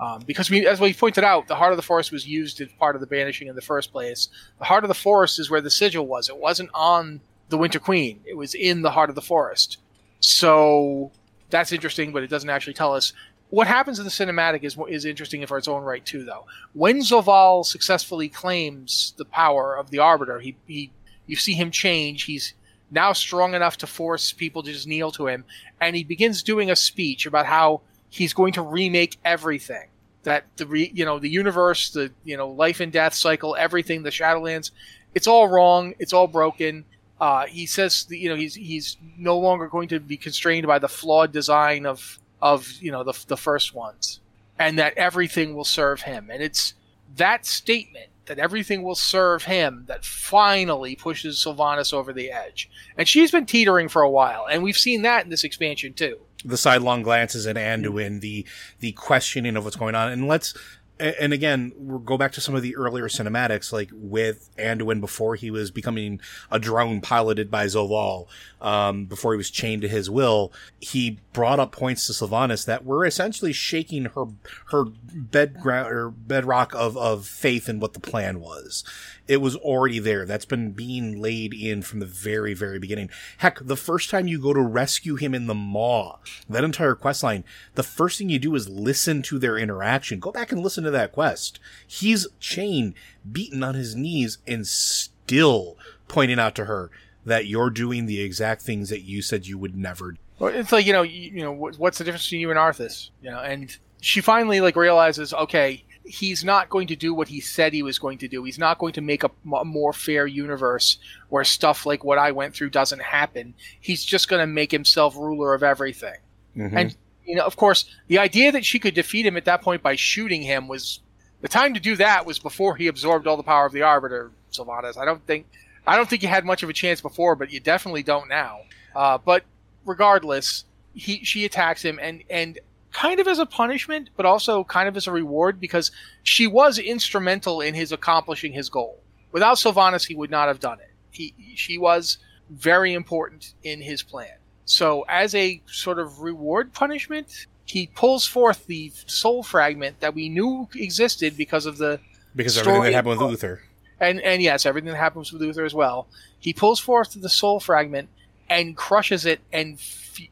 Um, 0.00 0.22
because 0.26 0.48
we, 0.48 0.66
as 0.66 0.80
we 0.80 0.94
pointed 0.94 1.24
out, 1.24 1.46
the 1.46 1.54
Heart 1.54 1.72
of 1.72 1.76
the 1.76 1.82
Forest 1.82 2.10
was 2.10 2.26
used 2.26 2.60
as 2.62 2.68
part 2.78 2.96
of 2.96 3.00
the 3.00 3.06
banishing 3.06 3.48
in 3.48 3.54
the 3.54 3.60
first 3.60 3.92
place. 3.92 4.28
The 4.58 4.64
Heart 4.64 4.84
of 4.84 4.88
the 4.88 4.94
Forest 4.94 5.38
is 5.38 5.50
where 5.50 5.60
the 5.60 5.70
sigil 5.70 6.06
was. 6.06 6.30
It 6.30 6.38
wasn't 6.38 6.70
on 6.72 7.20
the 7.50 7.58
Winter 7.58 7.78
Queen. 7.78 8.20
It 8.24 8.36
was 8.36 8.54
in 8.54 8.80
the 8.80 8.92
Heart 8.92 9.10
of 9.10 9.14
the 9.14 9.20
Forest. 9.20 9.76
So 10.20 11.12
that's 11.50 11.70
interesting, 11.70 12.12
but 12.12 12.22
it 12.22 12.30
doesn't 12.30 12.48
actually 12.48 12.72
tell 12.72 12.94
us 12.94 13.12
what 13.50 13.66
happens 13.66 13.98
in 13.98 14.04
the 14.04 14.10
cinematic. 14.10 14.62
is 14.62 14.78
is 14.88 15.04
interesting 15.04 15.44
for 15.46 15.58
its 15.58 15.68
own 15.68 15.82
right 15.82 16.04
too, 16.04 16.24
though. 16.24 16.46
When 16.72 17.00
Zovaal 17.00 17.66
successfully 17.66 18.28
claims 18.28 19.12
the 19.18 19.24
power 19.26 19.76
of 19.76 19.90
the 19.90 19.98
Arbiter, 19.98 20.40
he, 20.40 20.56
he 20.66 20.92
you 21.26 21.36
see 21.36 21.52
him 21.52 21.70
change. 21.70 22.24
He's 22.24 22.54
now 22.90 23.12
strong 23.12 23.54
enough 23.54 23.76
to 23.78 23.86
force 23.86 24.32
people 24.32 24.62
to 24.62 24.72
just 24.72 24.86
kneel 24.86 25.10
to 25.12 25.26
him. 25.26 25.44
And 25.80 25.94
he 25.94 26.04
begins 26.04 26.42
doing 26.42 26.70
a 26.70 26.76
speech 26.76 27.26
about 27.26 27.46
how 27.46 27.82
he's 28.08 28.32
going 28.32 28.52
to 28.54 28.62
remake 28.62 29.18
everything. 29.24 29.89
That 30.24 30.44
the 30.56 30.66
re, 30.66 30.90
you 30.94 31.04
know 31.04 31.18
the 31.18 31.30
universe, 31.30 31.90
the 31.90 32.12
you 32.24 32.36
know 32.36 32.48
life 32.48 32.80
and 32.80 32.92
death 32.92 33.14
cycle, 33.14 33.56
everything, 33.58 34.02
the 34.02 34.10
Shadowlands, 34.10 34.70
it's 35.14 35.26
all 35.26 35.48
wrong. 35.48 35.94
It's 35.98 36.12
all 36.12 36.26
broken. 36.26 36.84
Uh, 37.20 37.46
he 37.46 37.66
says 37.66 38.06
you 38.10 38.28
know 38.28 38.36
he's 38.36 38.54
he's 38.54 38.96
no 39.16 39.38
longer 39.38 39.68
going 39.68 39.88
to 39.88 40.00
be 40.00 40.16
constrained 40.16 40.66
by 40.66 40.78
the 40.78 40.88
flawed 40.88 41.32
design 41.32 41.86
of 41.86 42.18
of 42.42 42.70
you 42.80 42.92
know 42.92 43.04
the 43.04 43.18
the 43.28 43.36
first 43.36 43.74
ones, 43.74 44.20
and 44.58 44.78
that 44.78 44.94
everything 44.96 45.54
will 45.54 45.64
serve 45.64 46.02
him. 46.02 46.28
And 46.30 46.42
it's 46.42 46.74
that 47.16 47.46
statement 47.46 48.06
that 48.26 48.38
everything 48.38 48.82
will 48.82 48.94
serve 48.94 49.42
him 49.42 49.84
that 49.88 50.04
finally 50.04 50.94
pushes 50.94 51.44
Sylvanas 51.44 51.92
over 51.92 52.12
the 52.12 52.30
edge. 52.30 52.70
And 52.96 53.08
she's 53.08 53.32
been 53.32 53.44
teetering 53.44 53.88
for 53.88 54.02
a 54.02 54.10
while, 54.10 54.46
and 54.48 54.62
we've 54.62 54.78
seen 54.78 55.02
that 55.02 55.24
in 55.24 55.30
this 55.30 55.44
expansion 55.44 55.94
too. 55.94 56.18
The 56.44 56.56
sidelong 56.56 57.02
glances 57.02 57.46
at 57.46 57.56
Anduin, 57.56 58.20
the 58.20 58.46
the 58.80 58.92
questioning 58.92 59.56
of 59.56 59.64
what's 59.64 59.76
going 59.76 59.94
on, 59.94 60.10
and 60.10 60.26
let's 60.26 60.54
and 61.00 61.32
again, 61.32 61.72
we'll 61.76 61.98
go 61.98 62.18
back 62.18 62.32
to 62.32 62.40
some 62.40 62.54
of 62.54 62.62
the 62.62 62.76
earlier 62.76 63.08
cinematics, 63.08 63.72
like 63.72 63.90
with 63.92 64.50
Anduin 64.58 65.00
before 65.00 65.34
he 65.34 65.50
was 65.50 65.70
becoming 65.70 66.20
a 66.50 66.58
drone 66.58 67.00
piloted 67.00 67.50
by 67.50 67.66
Zovaal, 67.66 68.26
um, 68.60 69.06
before 69.06 69.32
he 69.32 69.38
was 69.38 69.50
chained 69.50 69.82
to 69.82 69.88
his 69.88 70.10
will. 70.10 70.52
He 70.78 71.18
brought 71.32 71.60
up 71.60 71.72
points 71.72 72.06
to 72.06 72.12
Sylvanas 72.12 72.66
that 72.66 72.84
were 72.84 73.04
essentially 73.06 73.52
shaking 73.52 74.06
her 74.06 74.26
her 74.66 74.84
bedground 74.84 75.90
or 75.90 76.10
bedrock 76.10 76.74
of 76.74 76.96
of 76.96 77.26
faith 77.26 77.68
in 77.68 77.80
what 77.80 77.94
the 77.94 78.00
plan 78.00 78.40
was 78.40 78.84
it 79.30 79.40
was 79.40 79.54
already 79.54 80.00
there. 80.00 80.26
That's 80.26 80.44
been 80.44 80.72
being 80.72 81.22
laid 81.22 81.54
in 81.54 81.82
from 81.82 82.00
the 82.00 82.06
very, 82.06 82.52
very 82.52 82.80
beginning. 82.80 83.10
Heck, 83.38 83.60
the 83.64 83.76
first 83.76 84.10
time 84.10 84.26
you 84.26 84.40
go 84.40 84.52
to 84.52 84.60
rescue 84.60 85.14
him 85.14 85.36
in 85.36 85.46
the 85.46 85.54
Maw, 85.54 86.16
that 86.48 86.64
entire 86.64 86.96
quest 86.96 87.22
line, 87.22 87.44
the 87.76 87.84
first 87.84 88.18
thing 88.18 88.28
you 88.28 88.40
do 88.40 88.56
is 88.56 88.68
listen 88.68 89.22
to 89.22 89.38
their 89.38 89.56
interaction. 89.56 90.18
Go 90.18 90.32
back 90.32 90.50
and 90.50 90.60
listen 90.60 90.82
to 90.82 90.89
that 90.90 91.12
quest. 91.12 91.60
He's 91.86 92.26
chained, 92.38 92.94
beaten 93.30 93.62
on 93.62 93.74
his 93.74 93.94
knees, 93.94 94.38
and 94.46 94.66
still 94.66 95.76
pointing 96.08 96.38
out 96.38 96.54
to 96.56 96.64
her 96.66 96.90
that 97.24 97.46
you're 97.46 97.70
doing 97.70 98.06
the 98.06 98.20
exact 98.20 98.62
things 98.62 98.88
that 98.88 99.02
you 99.02 99.22
said 99.22 99.46
you 99.46 99.58
would 99.58 99.76
never. 99.76 100.16
Well, 100.38 100.52
it's 100.54 100.72
like 100.72 100.86
you 100.86 100.92
know, 100.92 101.02
you, 101.02 101.30
you 101.30 101.42
know, 101.42 101.52
what's 101.52 101.98
the 101.98 102.04
difference 102.04 102.24
between 102.24 102.40
you 102.40 102.50
and 102.50 102.58
Arthas? 102.58 103.10
You 103.22 103.30
know, 103.30 103.40
and 103.40 103.76
she 104.00 104.20
finally 104.20 104.60
like 104.60 104.76
realizes, 104.76 105.34
okay, 105.34 105.84
he's 106.04 106.42
not 106.42 106.70
going 106.70 106.88
to 106.88 106.96
do 106.96 107.14
what 107.14 107.28
he 107.28 107.40
said 107.40 107.72
he 107.72 107.82
was 107.82 107.98
going 107.98 108.18
to 108.18 108.28
do. 108.28 108.42
He's 108.44 108.58
not 108.58 108.78
going 108.78 108.92
to 108.94 109.00
make 109.00 109.22
a, 109.22 109.30
a 109.54 109.64
more 109.64 109.92
fair 109.92 110.26
universe 110.26 110.98
where 111.28 111.44
stuff 111.44 111.86
like 111.86 112.02
what 112.02 112.18
I 112.18 112.32
went 112.32 112.54
through 112.54 112.70
doesn't 112.70 113.02
happen. 113.02 113.54
He's 113.80 114.04
just 114.04 114.28
going 114.28 114.40
to 114.40 114.46
make 114.46 114.72
himself 114.72 115.16
ruler 115.16 115.54
of 115.54 115.62
everything. 115.62 116.16
Mm-hmm. 116.56 116.76
And 116.76 116.96
you 117.24 117.36
know, 117.36 117.44
of 117.44 117.56
course, 117.56 117.84
the 118.08 118.18
idea 118.18 118.52
that 118.52 118.64
she 118.64 118.78
could 118.78 118.94
defeat 118.94 119.26
him 119.26 119.36
at 119.36 119.44
that 119.44 119.62
point 119.62 119.82
by 119.82 119.96
shooting 119.96 120.42
him 120.42 120.68
was 120.68 121.00
the 121.40 121.48
time 121.48 121.74
to 121.74 121.80
do 121.80 121.96
that 121.96 122.26
was 122.26 122.38
before 122.38 122.76
he 122.76 122.86
absorbed 122.86 123.26
all 123.26 123.36
the 123.36 123.42
power 123.42 123.66
of 123.66 123.72
the 123.72 123.82
Arbiter, 123.82 124.30
Sylvanas. 124.52 124.98
I 124.98 125.04
don't 125.04 125.24
think 125.26 125.46
I 125.86 125.96
don't 125.96 126.08
think 126.08 126.22
you 126.22 126.28
had 126.28 126.44
much 126.44 126.62
of 126.62 126.68
a 126.68 126.72
chance 126.72 127.00
before, 127.00 127.34
but 127.34 127.52
you 127.52 127.60
definitely 127.60 128.02
don't 128.02 128.28
now. 128.28 128.60
Uh, 128.94 129.18
but 129.18 129.44
regardless, 129.84 130.64
he 130.94 131.24
she 131.24 131.44
attacks 131.44 131.82
him 131.82 131.98
and 132.00 132.22
and 132.28 132.58
kind 132.92 133.20
of 133.20 133.28
as 133.28 133.38
a 133.38 133.46
punishment, 133.46 134.10
but 134.16 134.26
also 134.26 134.64
kind 134.64 134.88
of 134.88 134.96
as 134.96 135.06
a 135.06 135.12
reward 135.12 135.60
because 135.60 135.90
she 136.22 136.46
was 136.46 136.78
instrumental 136.78 137.60
in 137.60 137.74
his 137.74 137.92
accomplishing 137.92 138.52
his 138.52 138.68
goal. 138.68 139.00
Without 139.32 139.56
Sylvanas, 139.58 140.06
he 140.06 140.14
would 140.14 140.30
not 140.30 140.48
have 140.48 140.58
done 140.58 140.80
it. 140.80 140.90
He, 141.12 141.34
she 141.54 141.78
was 141.78 142.18
very 142.50 142.94
important 142.94 143.54
in 143.62 143.80
his 143.80 144.02
plan. 144.02 144.39
So, 144.70 145.04
as 145.08 145.34
a 145.34 145.60
sort 145.66 145.98
of 145.98 146.20
reward 146.20 146.72
punishment, 146.72 147.48
he 147.64 147.88
pulls 147.88 148.24
forth 148.24 148.68
the 148.68 148.92
soul 149.06 149.42
fragment 149.42 149.98
that 149.98 150.14
we 150.14 150.28
knew 150.28 150.68
existed 150.76 151.36
because 151.36 151.66
of 151.66 151.76
the 151.76 151.98
because 152.36 152.56
everything 152.56 152.82
that 152.82 152.92
happened 152.92 153.18
with 153.18 153.30
Uther. 153.30 153.62
And 153.98 154.20
and 154.20 154.40
yes, 154.40 154.66
everything 154.66 154.92
that 154.92 154.96
happens 154.96 155.32
with 155.32 155.42
Uther 155.42 155.64
as 155.64 155.74
well. 155.74 156.06
He 156.38 156.52
pulls 156.52 156.78
forth 156.78 157.20
the 157.20 157.28
soul 157.28 157.58
fragment 157.58 158.10
and 158.48 158.76
crushes 158.76 159.26
it 159.26 159.40
and 159.52 159.80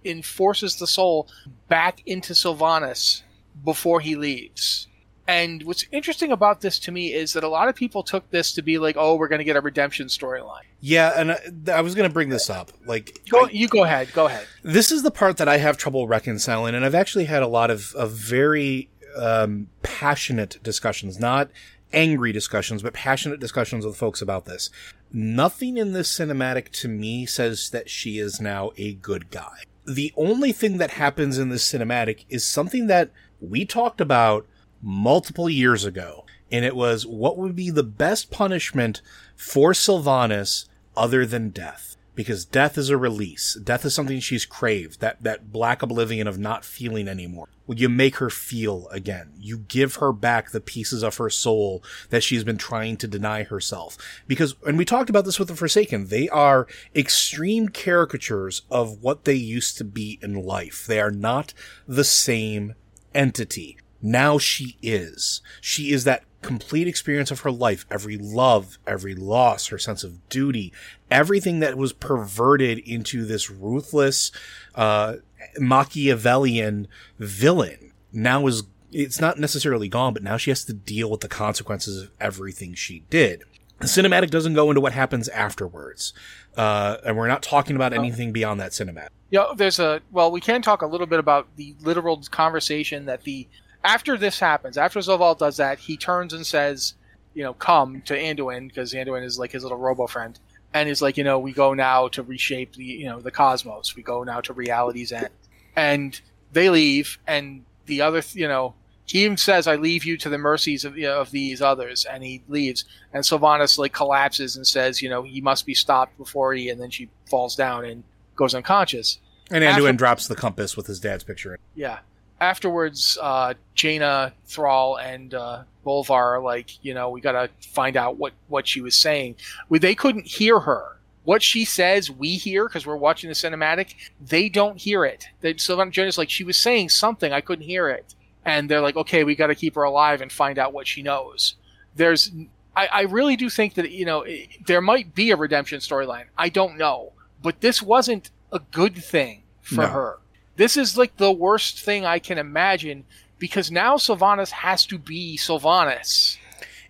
and 0.05 0.25
forces 0.25 0.77
the 0.77 0.87
soul 0.87 1.27
back 1.67 2.01
into 2.07 2.33
Sylvanas 2.33 3.23
before 3.65 3.99
he 3.99 4.15
leaves. 4.15 4.87
And 5.29 5.63
what's 5.65 5.85
interesting 5.93 6.33
about 6.33 6.63
this 6.63 6.79
to 6.81 6.91
me 6.91 7.13
is 7.13 7.35
that 7.35 7.45
a 7.45 7.49
lot 7.49 7.69
of 7.69 7.75
people 7.75 8.03
took 8.03 8.31
this 8.31 8.51
to 8.55 8.63
be 8.63 8.79
like, 8.79 8.97
"Oh, 8.99 9.15
we're 9.15 9.29
going 9.29 9.41
to 9.41 9.45
get 9.45 9.57
a 9.57 9.61
redemption 9.61 10.07
storyline." 10.07 10.63
Yeah, 10.81 11.13
and 11.15 11.33
I, 11.33 11.79
I 11.79 11.81
was 11.83 11.95
going 11.95 12.09
to 12.09 12.13
bring 12.13 12.31
this 12.31 12.49
up. 12.49 12.73
Like, 12.87 13.21
go, 13.29 13.45
I, 13.45 13.51
you 13.51 13.69
go 13.69 13.85
ahead. 13.85 14.11
Go 14.15 14.25
ahead. 14.25 14.47
This 14.63 14.91
is 14.91 15.03
the 15.03 15.11
part 15.11 15.37
that 15.37 15.47
I 15.47 15.59
have 15.59 15.77
trouble 15.77 16.09
reconciling, 16.09 16.75
and 16.75 16.83
I've 16.83 16.95
actually 16.95 17.27
had 17.27 17.43
a 17.43 17.47
lot 17.47 17.71
of, 17.71 17.95
of 17.95 18.13
very 18.13 18.89
um, 19.19 19.69
passionate 19.83 20.59
discussions, 20.63 21.21
not 21.21 21.51
angry 21.93 22.33
discussions, 22.33 22.83
but 22.83 22.95
passionate 22.95 23.39
discussions 23.39 23.85
with 23.85 23.97
folks 23.97 24.23
about 24.23 24.47
this. 24.47 24.71
Nothing 25.13 25.77
in 25.77 25.93
this 25.93 26.11
cinematic 26.11 26.71
to 26.81 26.89
me 26.89 27.27
says 27.27 27.69
that 27.71 27.91
she 27.91 28.19
is 28.19 28.41
now 28.41 28.71
a 28.79 28.95
good 28.95 29.31
guy 29.31 29.65
the 29.89 30.13
only 30.17 30.53
thing 30.53 30.77
that 30.77 30.91
happens 30.91 31.39
in 31.39 31.49
this 31.49 31.67
cinematic 31.67 32.27
is 32.29 32.45
something 32.45 32.89
that 32.89 33.11
we 33.41 33.65
talked 33.65 34.03
about 34.03 34.47
multiple 34.83 35.49
years 35.49 35.85
ago. 35.85 36.25
And 36.51 36.65
it 36.65 36.77
was 36.77 37.07
what 37.07 37.37
would 37.37 37.55
be 37.55 37.71
the 37.71 37.83
best 37.83 38.31
punishment 38.31 39.03
for 39.37 39.73
Sylvanas 39.73 40.67
other 40.97 41.27
than 41.27 41.51
death? 41.51 41.89
because 42.19 42.45
death 42.45 42.77
is 42.77 42.91
a 42.91 42.97
release. 42.97 43.55
Death 43.63 43.85
is 43.85 43.95
something 43.95 44.19
she's 44.19 44.45
craved, 44.45 44.99
that, 44.99 45.23
that 45.23 45.53
black 45.53 45.83
oblivion 45.83 46.27
of 46.27 46.37
not 46.37 46.65
feeling 46.65 47.07
anymore. 47.07 47.47
Well, 47.65 47.79
You 47.79 47.89
make 47.89 48.17
her 48.17 48.29
feel 48.29 48.89
again. 48.89 49.35
You 49.39 49.59
give 49.59 49.95
her 49.97 50.13
back 50.13 50.51
the 50.51 50.61
pieces 50.61 51.05
of 51.05 51.19
her 51.19 51.31
soul 51.31 51.81
that 52.11 52.25
she's 52.25 52.43
been 52.43 52.59
trying 52.59 52.97
to 52.97 53.07
deny 53.07 53.45
herself. 53.45 53.97
Because, 54.27 54.57
and 54.67 54.77
we 54.77 54.85
talked 54.85 55.09
about 55.09 55.27
this 55.27 55.39
with 55.39 55.47
the 55.47 55.55
Forsaken, 55.55 56.09
they 56.09 56.29
are 56.31 56.67
extreme 56.93 57.69
caricatures 57.69 58.63
of 58.69 59.01
what 59.01 59.23
they 59.25 59.35
used 59.35 59.79
to 59.79 59.85
be 59.85 60.19
in 60.21 60.43
life. 60.43 60.89
They 60.89 60.99
are 60.99 61.13
not 61.13 61.55
the 61.87 62.03
same 62.03 62.75
entity. 63.15 63.79
Now 64.01 64.39
she 64.39 64.77
is. 64.83 65.41
She 65.61 65.93
is 65.93 66.05
that 66.05 66.25
complete 66.41 66.87
experience 66.87 67.31
of 67.31 67.41
her 67.41 67.51
life, 67.51 67.85
every 67.91 68.17
love, 68.17 68.79
every 68.87 69.15
loss, 69.15 69.69
her 69.69 69.79
sense 69.79 70.05
of 70.05 70.29
duty, 70.29 70.73
everything 71.11 71.61
that 71.61 71.77
was 71.77 71.93
perverted 71.93 72.79
into 72.79 73.25
this 73.25 73.51
ruthless, 73.51 74.31
uh, 74.75 75.17
Machiavellian 75.59 76.87
villain 77.19 77.93
now 78.13 78.47
is, 78.47 78.63
it's 78.93 79.21
not 79.21 79.39
necessarily 79.39 79.89
gone, 79.89 80.15
but 80.15 80.23
now 80.23 80.37
she 80.37 80.51
has 80.51 80.65
to 80.65 80.73
deal 80.73 81.11
with 81.11 81.21
the 81.21 81.29
consequences 81.29 82.03
of 82.03 82.11
everything 82.21 82.75
she 82.75 83.05
did. 83.11 83.43
The 83.81 83.87
cinematic 83.87 84.31
doesn't 84.31 84.55
go 84.55 84.71
into 84.71 84.81
what 84.81 84.93
happens 84.93 85.29
afterwards. 85.29 86.13
Uh, 86.57 86.97
and 87.05 87.17
we're 87.17 87.29
not 87.29 87.43
talking 87.43 87.77
about 87.77 87.93
anything 87.93 88.33
beyond 88.33 88.61
that 88.61 88.73
cinematic. 88.73 89.11
Yeah, 89.31 89.53
there's 89.57 89.79
a, 89.79 90.01
well, 90.11 90.33
we 90.33 90.41
can 90.41 90.63
talk 90.63 90.83
a 90.83 90.87
little 90.87 91.07
bit 91.07 91.21
about 91.21 91.49
the 91.57 91.77
literal 91.81 92.21
conversation 92.31 93.07
that 93.07 93.23
the 93.23 93.47
after 93.85 94.17
this 94.17 94.39
happens, 94.39 94.77
after 94.77 95.01
Zovaal 95.01 95.39
does 95.39 95.57
that, 95.59 95.79
he 95.79 95.97
turns 95.97 96.33
and 96.33 96.47
says, 96.47 96.95
you 97.35 97.43
know, 97.43 97.55
come 97.55 98.03
to 98.03 98.15
Anduin 98.15 98.69
because 98.69 98.93
Anduin 98.93 99.25
is 99.25 99.39
like 99.39 99.53
his 99.53 99.63
little 99.63 99.79
robo 99.79 100.07
friend, 100.07 100.39
and 100.75 100.89
he's 100.89 101.03
like, 101.03 101.17
you 101.17 101.25
know, 101.25 101.39
we 101.39 101.53
go 101.53 101.75
now 101.75 102.09
to 102.09 102.23
reshape 102.23 102.75
the, 102.75 102.85
you 102.85 103.07
know, 103.07 103.21
the 103.21 103.31
cosmos. 103.31 103.95
We 103.95 104.03
go 104.03 104.25
now 104.25 104.41
to 104.41 104.53
reality's 104.53 105.13
end, 105.13 105.31
and 105.77 106.21
they 106.53 106.71
leave, 106.71 107.19
and 107.27 107.65
the 107.87 108.01
other, 108.03 108.23
you 108.33 108.49
know, 108.49 108.75
he 109.07 109.25
even 109.25 109.39
says, 109.39 109.67
"I 109.67 109.77
leave 109.77 110.05
you 110.05 110.19
to 110.19 110.29
the 110.29 110.37
mercies 110.37 110.85
of, 110.85 110.99
you 110.99 111.07
know, 111.07 111.21
of 111.21 111.31
these 111.31 111.63
others," 111.63 112.05
and 112.05 112.23
he 112.23 112.43
leaves. 112.49 112.85
And 113.13 113.25
Sylvanas 113.25 113.79
like 113.79 113.95
collapses 113.95 114.55
and 114.55 114.67
says, 114.67 115.01
"You 115.01 115.09
know, 115.09 115.23
he 115.23 115.41
must 115.41 115.65
be 115.65 115.75
stopped 115.75 116.19
before 116.19 116.53
he." 116.53 116.69
And 116.69 116.79
then 116.79 116.91
she 116.91 117.09
falls 117.31 117.57
down 117.57 117.87
and 117.87 118.05
goes 118.37 118.55
unconscious. 118.55 119.19
And 119.51 119.65
Anduin 119.65 119.89
After, 119.89 119.93
drops 119.95 120.29
the 120.29 120.37
compass 120.37 120.77
with 120.77 120.87
his 120.89 121.01
dad's 121.01 121.25
picture. 121.25 121.59
Yeah, 121.75 122.01
afterwards, 122.41 123.19
uh, 123.21 123.55
Jaina, 123.75 124.33
Thrall, 124.47 124.97
and 124.97 125.35
uh, 125.35 125.63
Bolvar 125.85 126.43
like, 126.43 126.85
you 126.85 126.95
know, 126.95 127.11
we 127.11 127.21
got 127.21 127.33
to 127.33 127.51
find 127.69 127.97
out 127.97 128.17
what 128.17 128.33
what 128.49 128.67
she 128.67 128.81
was 128.81 128.95
saying. 128.95 129.37
We, 129.69 129.79
they 129.79 129.95
couldn't 129.95 130.27
hear 130.27 130.61
her. 130.61 130.97
What 131.25 131.43
she 131.43 131.65
says, 131.65 132.11
we 132.11 132.37
hear 132.37 132.67
because 132.67 132.87
we're 132.87 132.97
watching 132.97 133.29
the 133.29 133.35
cinematic. 133.35 133.95
They 134.21 134.49
don't 134.49 134.79
hear 134.79 135.05
it. 135.05 135.27
They, 135.41 135.55
Sylvana 135.55 135.93
Jaina's 135.93 136.17
like, 136.17 136.31
she 136.31 136.45
was 136.45 136.57
saying 136.57 136.89
something, 136.89 137.33
I 137.33 137.43
couldn't 137.43 137.67
hear 137.67 137.91
it. 137.91 138.15
And 138.47 138.71
they're 138.71 138.81
like, 138.81 138.97
okay, 138.97 139.25
we 139.25 139.35
got 139.35 139.49
to 139.49 139.55
keep 139.55 139.75
her 139.75 139.83
alive 139.83 140.23
and 140.23 140.33
find 140.33 140.59
out 140.59 140.73
what 140.73 140.87
she 140.87 141.03
knows. 141.03 141.57
There's, 141.97 142.31
I, 142.75 142.87
I 142.87 143.01
really 143.03 143.37
do 143.37 143.51
think 143.51 143.75
that 143.75 143.91
you 143.91 144.07
know 144.07 144.23
it, 144.23 144.49
there 144.67 144.81
might 144.81 145.15
be 145.15 145.31
a 145.31 145.37
redemption 145.37 145.81
storyline. 145.81 146.27
I 146.39 146.49
don't 146.49 146.79
know, 146.79 147.13
but 147.43 147.61
this 147.61 147.83
wasn't 147.83 148.31
a 148.51 148.61
good 148.61 148.97
thing 148.97 149.43
for 149.61 149.83
no. 149.83 149.89
her 149.89 150.19
this 150.59 150.77
is 150.77 150.99
like 150.99 151.17
the 151.17 151.33
worst 151.33 151.81
thing 151.81 152.05
I 152.05 152.19
can 152.19 152.37
imagine 152.37 153.05
because 153.39 153.71
now 153.71 153.97
Sylvanas 153.97 154.51
has 154.51 154.85
to 154.87 154.99
be 154.99 155.39
Sylvanas. 155.39 156.37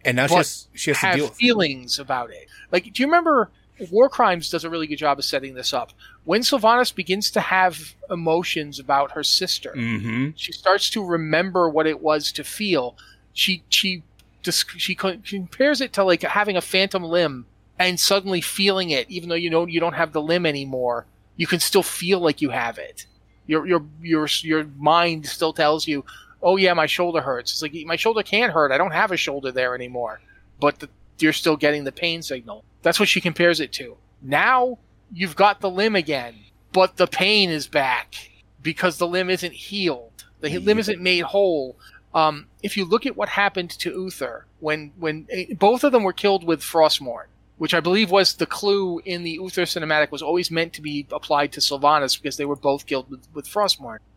And 0.04 0.16
now 0.16 0.26
she 0.26 0.34
has, 0.34 0.68
she 0.74 0.90
has 0.92 1.00
to 1.00 1.16
deal 1.16 1.28
feelings 1.28 1.98
about 2.00 2.30
it. 2.30 2.48
Like, 2.72 2.84
do 2.84 3.02
you 3.02 3.06
remember 3.06 3.50
War 3.90 4.08
Crimes 4.08 4.50
does 4.50 4.64
a 4.64 4.70
really 4.70 4.86
good 4.86 4.96
job 4.96 5.18
of 5.18 5.24
setting 5.24 5.54
this 5.54 5.72
up. 5.72 5.92
When 6.24 6.40
Sylvanas 6.40 6.94
begins 6.94 7.30
to 7.32 7.40
have 7.40 7.94
emotions 8.10 8.78
about 8.78 9.12
her 9.12 9.22
sister, 9.22 9.72
Mm-hmm. 9.76 10.30
she 10.34 10.52
starts 10.52 10.90
to 10.90 11.04
remember 11.04 11.68
what 11.68 11.86
it 11.86 12.02
was 12.02 12.32
to 12.32 12.44
feel. 12.44 12.96
She 13.32 13.62
she 13.68 14.02
she 14.42 14.94
compares 14.94 15.80
it 15.80 15.92
to 15.92 16.04
like 16.04 16.22
having 16.22 16.56
a 16.56 16.60
phantom 16.62 17.04
limb 17.04 17.46
and 17.78 18.00
suddenly 18.00 18.40
feeling 18.40 18.90
it, 18.90 19.08
even 19.10 19.28
though 19.28 19.34
you 19.34 19.50
know 19.50 19.66
you 19.66 19.78
don't 19.78 19.92
have 19.94 20.12
the 20.12 20.22
limb 20.22 20.46
anymore. 20.46 21.06
You 21.36 21.46
can 21.46 21.60
still 21.60 21.82
feel 21.82 22.18
like 22.18 22.42
you 22.42 22.50
have 22.50 22.78
it. 22.78 23.06
Your 23.48 23.66
your 23.66 23.84
your 24.00 24.28
your 24.42 24.64
mind 24.76 25.26
still 25.26 25.52
tells 25.52 25.88
you, 25.88 26.04
"Oh 26.40 26.56
yeah, 26.56 26.74
my 26.74 26.86
shoulder 26.86 27.20
hurts." 27.20 27.50
It's 27.50 27.62
like 27.62 27.74
my 27.86 27.96
shoulder 27.96 28.22
can't 28.22 28.52
hurt. 28.52 28.70
I 28.70 28.78
don't 28.78 28.92
have 28.92 29.10
a 29.10 29.16
shoulder 29.16 29.50
there 29.50 29.74
anymore. 29.74 30.20
But 30.60 30.78
the, 30.78 30.88
you're 31.18 31.32
still 31.32 31.56
getting 31.56 31.82
the 31.84 31.92
pain 31.92 32.22
signal. 32.22 32.64
That's 32.82 33.00
what 33.00 33.08
she 33.08 33.20
compares 33.20 33.58
it 33.58 33.72
to. 33.72 33.96
Now 34.22 34.78
you've 35.12 35.34
got 35.34 35.60
the 35.60 35.70
limb 35.70 35.96
again, 35.96 36.34
but 36.72 36.96
the 36.96 37.06
pain 37.06 37.50
is 37.50 37.66
back 37.66 38.14
because 38.62 38.98
the 38.98 39.06
limb 39.06 39.30
isn't 39.30 39.54
healed. 39.54 40.24
The 40.40 40.58
limb 40.58 40.78
isn't 40.78 41.00
made 41.00 41.22
whole. 41.22 41.76
Um, 42.14 42.46
if 42.62 42.76
you 42.76 42.84
look 42.84 43.06
at 43.06 43.16
what 43.16 43.30
happened 43.30 43.70
to 43.70 43.90
Uther 43.90 44.46
when 44.60 44.92
when 44.98 45.26
eh, 45.30 45.54
both 45.58 45.84
of 45.84 45.92
them 45.92 46.02
were 46.02 46.12
killed 46.12 46.44
with 46.44 46.60
Frostmourne, 46.60 47.26
which 47.58 47.74
I 47.74 47.80
believe 47.80 48.10
was 48.10 48.34
the 48.34 48.46
clue 48.46 49.00
in 49.04 49.24
the 49.24 49.32
Uther 49.32 49.62
cinematic 49.62 50.10
was 50.10 50.22
always 50.22 50.50
meant 50.50 50.72
to 50.74 50.82
be 50.82 51.06
applied 51.12 51.52
to 51.52 51.60
Sylvanas 51.60 52.20
because 52.20 52.36
they 52.36 52.44
were 52.44 52.56
both 52.56 52.86
killed 52.86 53.10
with, 53.10 53.26
with. 53.34 53.54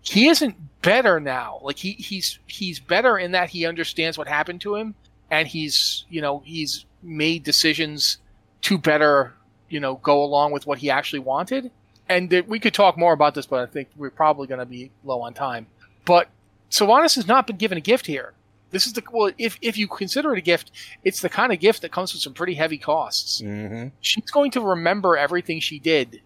He 0.02 0.28
isn't 0.28 0.56
better 0.82 1.20
now. 1.20 1.60
Like 1.62 1.78
he 1.78 1.94
he's 1.94 2.40
he's 2.46 2.80
better 2.80 3.18
in 3.18 3.32
that 3.32 3.50
he 3.50 3.66
understands 3.66 4.18
what 4.18 4.28
happened 4.28 4.62
to 4.62 4.76
him 4.76 4.96
and 5.32 5.48
he's 5.48 6.06
you 6.10 6.22
know 6.22 6.44
he's 6.46 6.86
made 7.02 7.44
decisions 7.44 8.18
to 8.62 8.78
better 8.78 9.34
you 9.70 9.80
know 9.80 9.96
go 9.96 10.24
along 10.24 10.52
with 10.52 10.68
what 10.68 10.78
he 10.78 10.90
actually 10.92 11.20
wanted. 11.20 11.72
And 12.08 12.30
th- 12.30 12.46
we 12.46 12.60
could 12.60 12.74
talk 12.74 12.98
more 12.98 13.14
about 13.14 13.36
this, 13.36 13.46
but 13.46 13.62
I 13.62 13.72
think 13.72 13.88
we're 13.96 14.10
probably 14.10 14.46
going 14.46 14.60
to 14.60 14.66
be 14.66 14.92
low 15.04 15.22
on 15.22 15.34
time. 15.34 15.68
But 16.04 16.28
Sylvanas 16.70 17.16
has 17.16 17.26
not 17.26 17.48
been 17.48 17.56
given 17.56 17.78
a 17.78 17.82
gift 17.82 18.06
here. 18.06 18.34
This 18.72 18.88
is 18.88 18.94
the 18.94 19.04
well, 19.12 19.32
if 19.38 19.58
if 19.62 19.78
you 19.78 19.88
consider 19.88 20.34
it 20.34 20.38
a 20.40 20.42
gift, 20.42 20.72
it's 21.04 21.20
the 21.22 21.30
kind 21.30 21.52
of 21.54 21.60
gift 21.60 21.82
that 21.82 21.92
comes 21.92 22.14
with 22.14 22.22
some 22.22 22.34
pretty 22.34 22.56
heavy 22.56 22.78
costs. 22.78 23.42
Mm-hmm. 23.42 23.90
She's 24.00 24.32
going 24.32 24.52
to 24.52 24.62
remember 24.62 25.18
everything 25.18 25.60
she 25.60 25.78
did. 25.80 26.22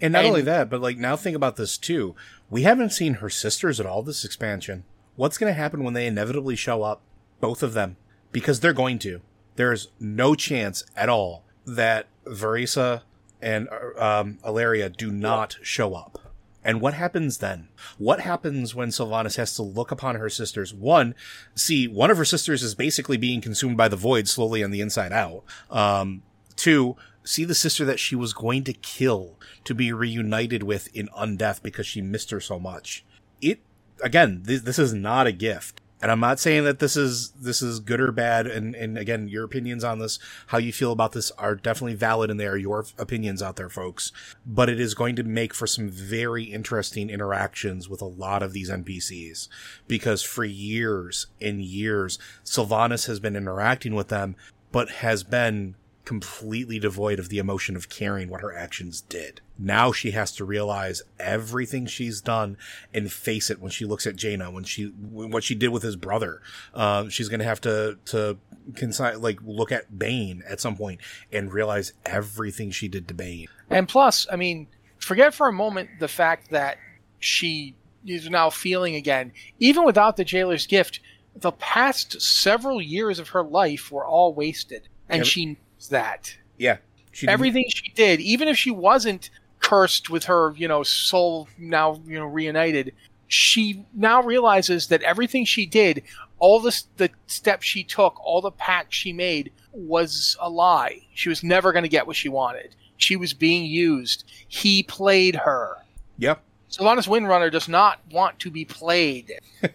And 0.00 0.12
not 0.12 0.20
And- 0.20 0.28
only 0.28 0.42
that, 0.42 0.68
but 0.70 0.80
like 0.80 0.98
now 0.98 1.16
think 1.16 1.34
about 1.36 1.56
this 1.56 1.76
too. 1.78 2.14
We 2.50 2.62
haven't 2.62 2.90
seen 2.90 3.14
her 3.14 3.30
sisters 3.30 3.80
at 3.80 3.86
all 3.86 4.02
this 4.02 4.24
expansion. 4.24 4.84
What's 5.16 5.38
going 5.38 5.50
to 5.50 5.58
happen 5.58 5.82
when 5.82 5.94
they 5.94 6.06
inevitably 6.06 6.56
show 6.56 6.82
up? 6.82 7.00
Both 7.40 7.62
of 7.62 7.72
them. 7.72 7.96
Because 8.32 8.60
they're 8.60 8.72
going 8.72 8.98
to. 9.00 9.22
There's 9.56 9.88
no 9.98 10.34
chance 10.34 10.84
at 10.94 11.08
all 11.08 11.42
that 11.64 12.06
Vereesa 12.26 13.02
and 13.40 13.68
um, 13.98 14.38
Alleria 14.44 14.94
do 14.94 15.10
not 15.10 15.56
show 15.62 15.94
up. 15.94 16.18
And 16.66 16.80
what 16.80 16.94
happens 16.94 17.38
then? 17.38 17.68
What 17.96 18.18
happens 18.18 18.74
when 18.74 18.88
Sylvanas 18.88 19.36
has 19.36 19.54
to 19.54 19.62
look 19.62 19.92
upon 19.92 20.16
her 20.16 20.28
sisters? 20.28 20.74
One, 20.74 21.14
see, 21.54 21.86
one 21.86 22.10
of 22.10 22.16
her 22.16 22.24
sisters 22.24 22.64
is 22.64 22.74
basically 22.74 23.16
being 23.16 23.40
consumed 23.40 23.76
by 23.76 23.86
the 23.86 23.94
void 23.94 24.26
slowly 24.26 24.64
on 24.64 24.72
the 24.72 24.80
inside 24.80 25.12
out. 25.12 25.44
Um, 25.70 26.24
two, 26.56 26.96
see 27.22 27.44
the 27.44 27.54
sister 27.54 27.84
that 27.84 28.00
she 28.00 28.16
was 28.16 28.32
going 28.32 28.64
to 28.64 28.72
kill 28.72 29.38
to 29.62 29.76
be 29.76 29.92
reunited 29.92 30.64
with 30.64 30.88
in 30.92 31.06
undeath 31.16 31.62
because 31.62 31.86
she 31.86 32.02
missed 32.02 32.32
her 32.32 32.40
so 32.40 32.58
much. 32.58 33.04
It, 33.40 33.60
again, 34.02 34.40
this, 34.42 34.62
this 34.62 34.80
is 34.80 34.92
not 34.92 35.28
a 35.28 35.32
gift. 35.32 35.80
And 36.02 36.10
I'm 36.10 36.20
not 36.20 36.38
saying 36.38 36.64
that 36.64 36.78
this 36.78 36.94
is 36.96 37.30
this 37.30 37.62
is 37.62 37.80
good 37.80 38.00
or 38.00 38.12
bad. 38.12 38.46
And 38.46 38.74
and 38.74 38.98
again, 38.98 39.28
your 39.28 39.44
opinions 39.44 39.82
on 39.82 39.98
this, 39.98 40.18
how 40.48 40.58
you 40.58 40.72
feel 40.72 40.92
about 40.92 41.12
this, 41.12 41.30
are 41.32 41.54
definitely 41.54 41.94
valid, 41.94 42.30
and 42.30 42.38
they 42.38 42.46
are 42.46 42.56
your 42.56 42.84
opinions 42.98 43.42
out 43.42 43.56
there, 43.56 43.70
folks. 43.70 44.12
But 44.44 44.68
it 44.68 44.78
is 44.78 44.94
going 44.94 45.16
to 45.16 45.22
make 45.22 45.54
for 45.54 45.66
some 45.66 45.88
very 45.88 46.44
interesting 46.44 47.08
interactions 47.08 47.88
with 47.88 48.02
a 48.02 48.06
lot 48.06 48.42
of 48.42 48.52
these 48.52 48.70
NPCs, 48.70 49.48
because 49.88 50.22
for 50.22 50.44
years 50.44 51.28
and 51.40 51.62
years, 51.62 52.18
Sylvanas 52.44 53.06
has 53.06 53.18
been 53.18 53.36
interacting 53.36 53.94
with 53.94 54.08
them, 54.08 54.36
but 54.72 54.90
has 54.90 55.22
been 55.22 55.76
completely 56.06 56.78
devoid 56.78 57.18
of 57.18 57.28
the 57.28 57.38
emotion 57.38 57.76
of 57.76 57.90
caring 57.90 58.30
what 58.30 58.40
her 58.40 58.56
actions 58.56 59.02
did. 59.02 59.40
Now 59.58 59.90
she 59.90 60.12
has 60.12 60.32
to 60.36 60.44
realize 60.44 61.02
everything 61.18 61.84
she's 61.86 62.20
done 62.20 62.56
and 62.94 63.12
face 63.12 63.50
it 63.50 63.60
when 63.60 63.72
she 63.72 63.84
looks 63.84 64.06
at 64.06 64.14
Jaina, 64.14 64.50
when 64.50 64.62
she, 64.62 64.84
what 64.84 65.42
she 65.42 65.56
did 65.56 65.68
with 65.68 65.82
his 65.82 65.96
brother. 65.96 66.40
Um, 66.72 67.10
she's 67.10 67.28
going 67.28 67.40
to 67.40 67.46
have 67.46 67.60
to, 67.62 67.98
to 68.06 68.38
consi- 68.72 69.20
like 69.20 69.40
look 69.44 69.72
at 69.72 69.98
Baine 69.98 70.44
at 70.48 70.60
some 70.60 70.76
point 70.76 71.00
and 71.32 71.52
realize 71.52 71.92
everything 72.06 72.70
she 72.70 72.86
did 72.86 73.08
to 73.08 73.14
Baine. 73.14 73.48
And 73.68 73.88
plus, 73.88 74.28
I 74.30 74.36
mean, 74.36 74.68
forget 74.98 75.34
for 75.34 75.48
a 75.48 75.52
moment 75.52 75.90
the 75.98 76.08
fact 76.08 76.50
that 76.50 76.78
she 77.18 77.74
is 78.06 78.30
now 78.30 78.48
feeling 78.48 78.94
again. 78.94 79.32
Even 79.58 79.84
without 79.84 80.16
the 80.16 80.24
jailer's 80.24 80.68
gift, 80.68 81.00
the 81.34 81.50
past 81.50 82.22
several 82.22 82.80
years 82.80 83.18
of 83.18 83.30
her 83.30 83.42
life 83.42 83.90
were 83.90 84.06
all 84.06 84.32
wasted. 84.32 84.88
And 85.08 85.26
she 85.26 85.56
that. 85.88 86.36
Yeah. 86.58 86.78
She 87.12 87.28
Everything 87.28 87.64
she 87.68 87.90
did, 87.94 88.20
even 88.20 88.48
if 88.48 88.56
she 88.58 88.70
wasn't 88.70 89.30
cursed 89.60 90.10
with 90.10 90.24
her, 90.24 90.54
you 90.56 90.68
know, 90.68 90.82
soul 90.82 91.48
now, 91.58 92.00
you 92.06 92.18
know, 92.18 92.26
reunited, 92.26 92.92
she 93.28 93.84
now 93.94 94.22
realizes 94.22 94.88
that 94.88 95.02
everything 95.02 95.44
she 95.44 95.66
did, 95.66 96.02
all 96.38 96.60
the, 96.60 96.82
the 96.98 97.10
steps 97.26 97.66
she 97.66 97.82
took, 97.82 98.20
all 98.24 98.40
the 98.40 98.50
pact 98.50 98.92
she 98.92 99.12
made 99.12 99.50
was 99.72 100.36
a 100.40 100.50
lie. 100.50 101.00
She 101.14 101.28
was 101.28 101.42
never 101.42 101.72
going 101.72 101.82
to 101.84 101.88
get 101.88 102.06
what 102.06 102.16
she 102.16 102.28
wanted. 102.28 102.76
She 102.98 103.16
was 103.16 103.32
being 103.32 103.64
used. 103.64 104.24
He 104.46 104.82
played 104.82 105.36
her. 105.36 105.76
Yep. 106.18 106.42
Sylvanas 106.70 107.08
Windrunner 107.08 107.50
does 107.50 107.68
not 107.68 108.00
want 108.10 108.38
to 108.40 108.50
be 108.50 108.64
played. 108.64 109.32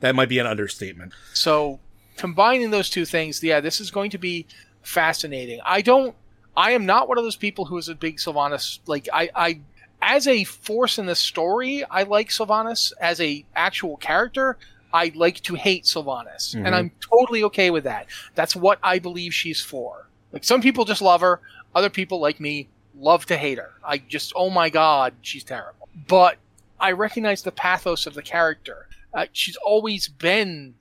That 0.00 0.14
might 0.16 0.28
be 0.28 0.38
an 0.38 0.46
understatement. 0.46 1.12
So 1.32 1.78
combining 2.16 2.70
those 2.70 2.90
two 2.90 3.04
things, 3.04 3.42
yeah, 3.42 3.60
this 3.60 3.80
is 3.80 3.90
going 3.90 4.10
to 4.10 4.18
be 4.18 4.46
fascinating. 4.82 5.60
I 5.64 5.82
don't 5.82 6.14
I 6.56 6.72
am 6.72 6.84
not 6.86 7.08
one 7.08 7.18
of 7.18 7.24
those 7.24 7.36
people 7.36 7.64
who 7.64 7.78
is 7.78 7.88
a 7.88 7.94
big 7.94 8.16
Sylvanas 8.18 8.80
like 8.86 9.08
I, 9.12 9.30
I 9.34 9.60
as 10.00 10.26
a 10.26 10.44
force 10.44 10.98
in 10.98 11.06
the 11.06 11.14
story, 11.14 11.84
I 11.90 12.02
like 12.02 12.28
Sylvanas. 12.30 12.92
As 13.00 13.20
a 13.20 13.44
actual 13.54 13.96
character, 13.98 14.58
I 14.92 15.12
like 15.14 15.40
to 15.42 15.54
hate 15.54 15.84
Sylvanas. 15.84 16.54
Mhm. 16.54 16.66
And 16.66 16.74
I'm 16.74 16.90
totally 17.00 17.44
okay 17.44 17.70
with 17.70 17.84
that. 17.84 18.06
That's 18.34 18.56
what 18.56 18.78
I 18.82 18.98
believe 18.98 19.32
she's 19.32 19.60
for. 19.60 20.08
Like 20.32 20.44
some 20.44 20.60
people 20.60 20.84
just 20.84 21.02
love 21.02 21.20
her, 21.20 21.40
other 21.74 21.90
people 21.90 22.18
like 22.20 22.40
me 22.40 22.68
love 22.98 23.26
to 23.26 23.36
hate 23.36 23.58
her. 23.58 23.72
I 23.84 23.98
just 23.98 24.32
oh 24.36 24.50
my 24.50 24.68
god, 24.70 25.14
she's 25.22 25.44
terrible. 25.44 25.88
But 26.08 26.36
I 26.80 26.92
recognize 26.92 27.42
the 27.42 27.52
pathos 27.52 28.06
of 28.06 28.14
the 28.14 28.22
character. 28.22 28.88
Uh, 29.14 29.26
she's 29.32 29.56
always 29.56 30.08
been 30.08 30.74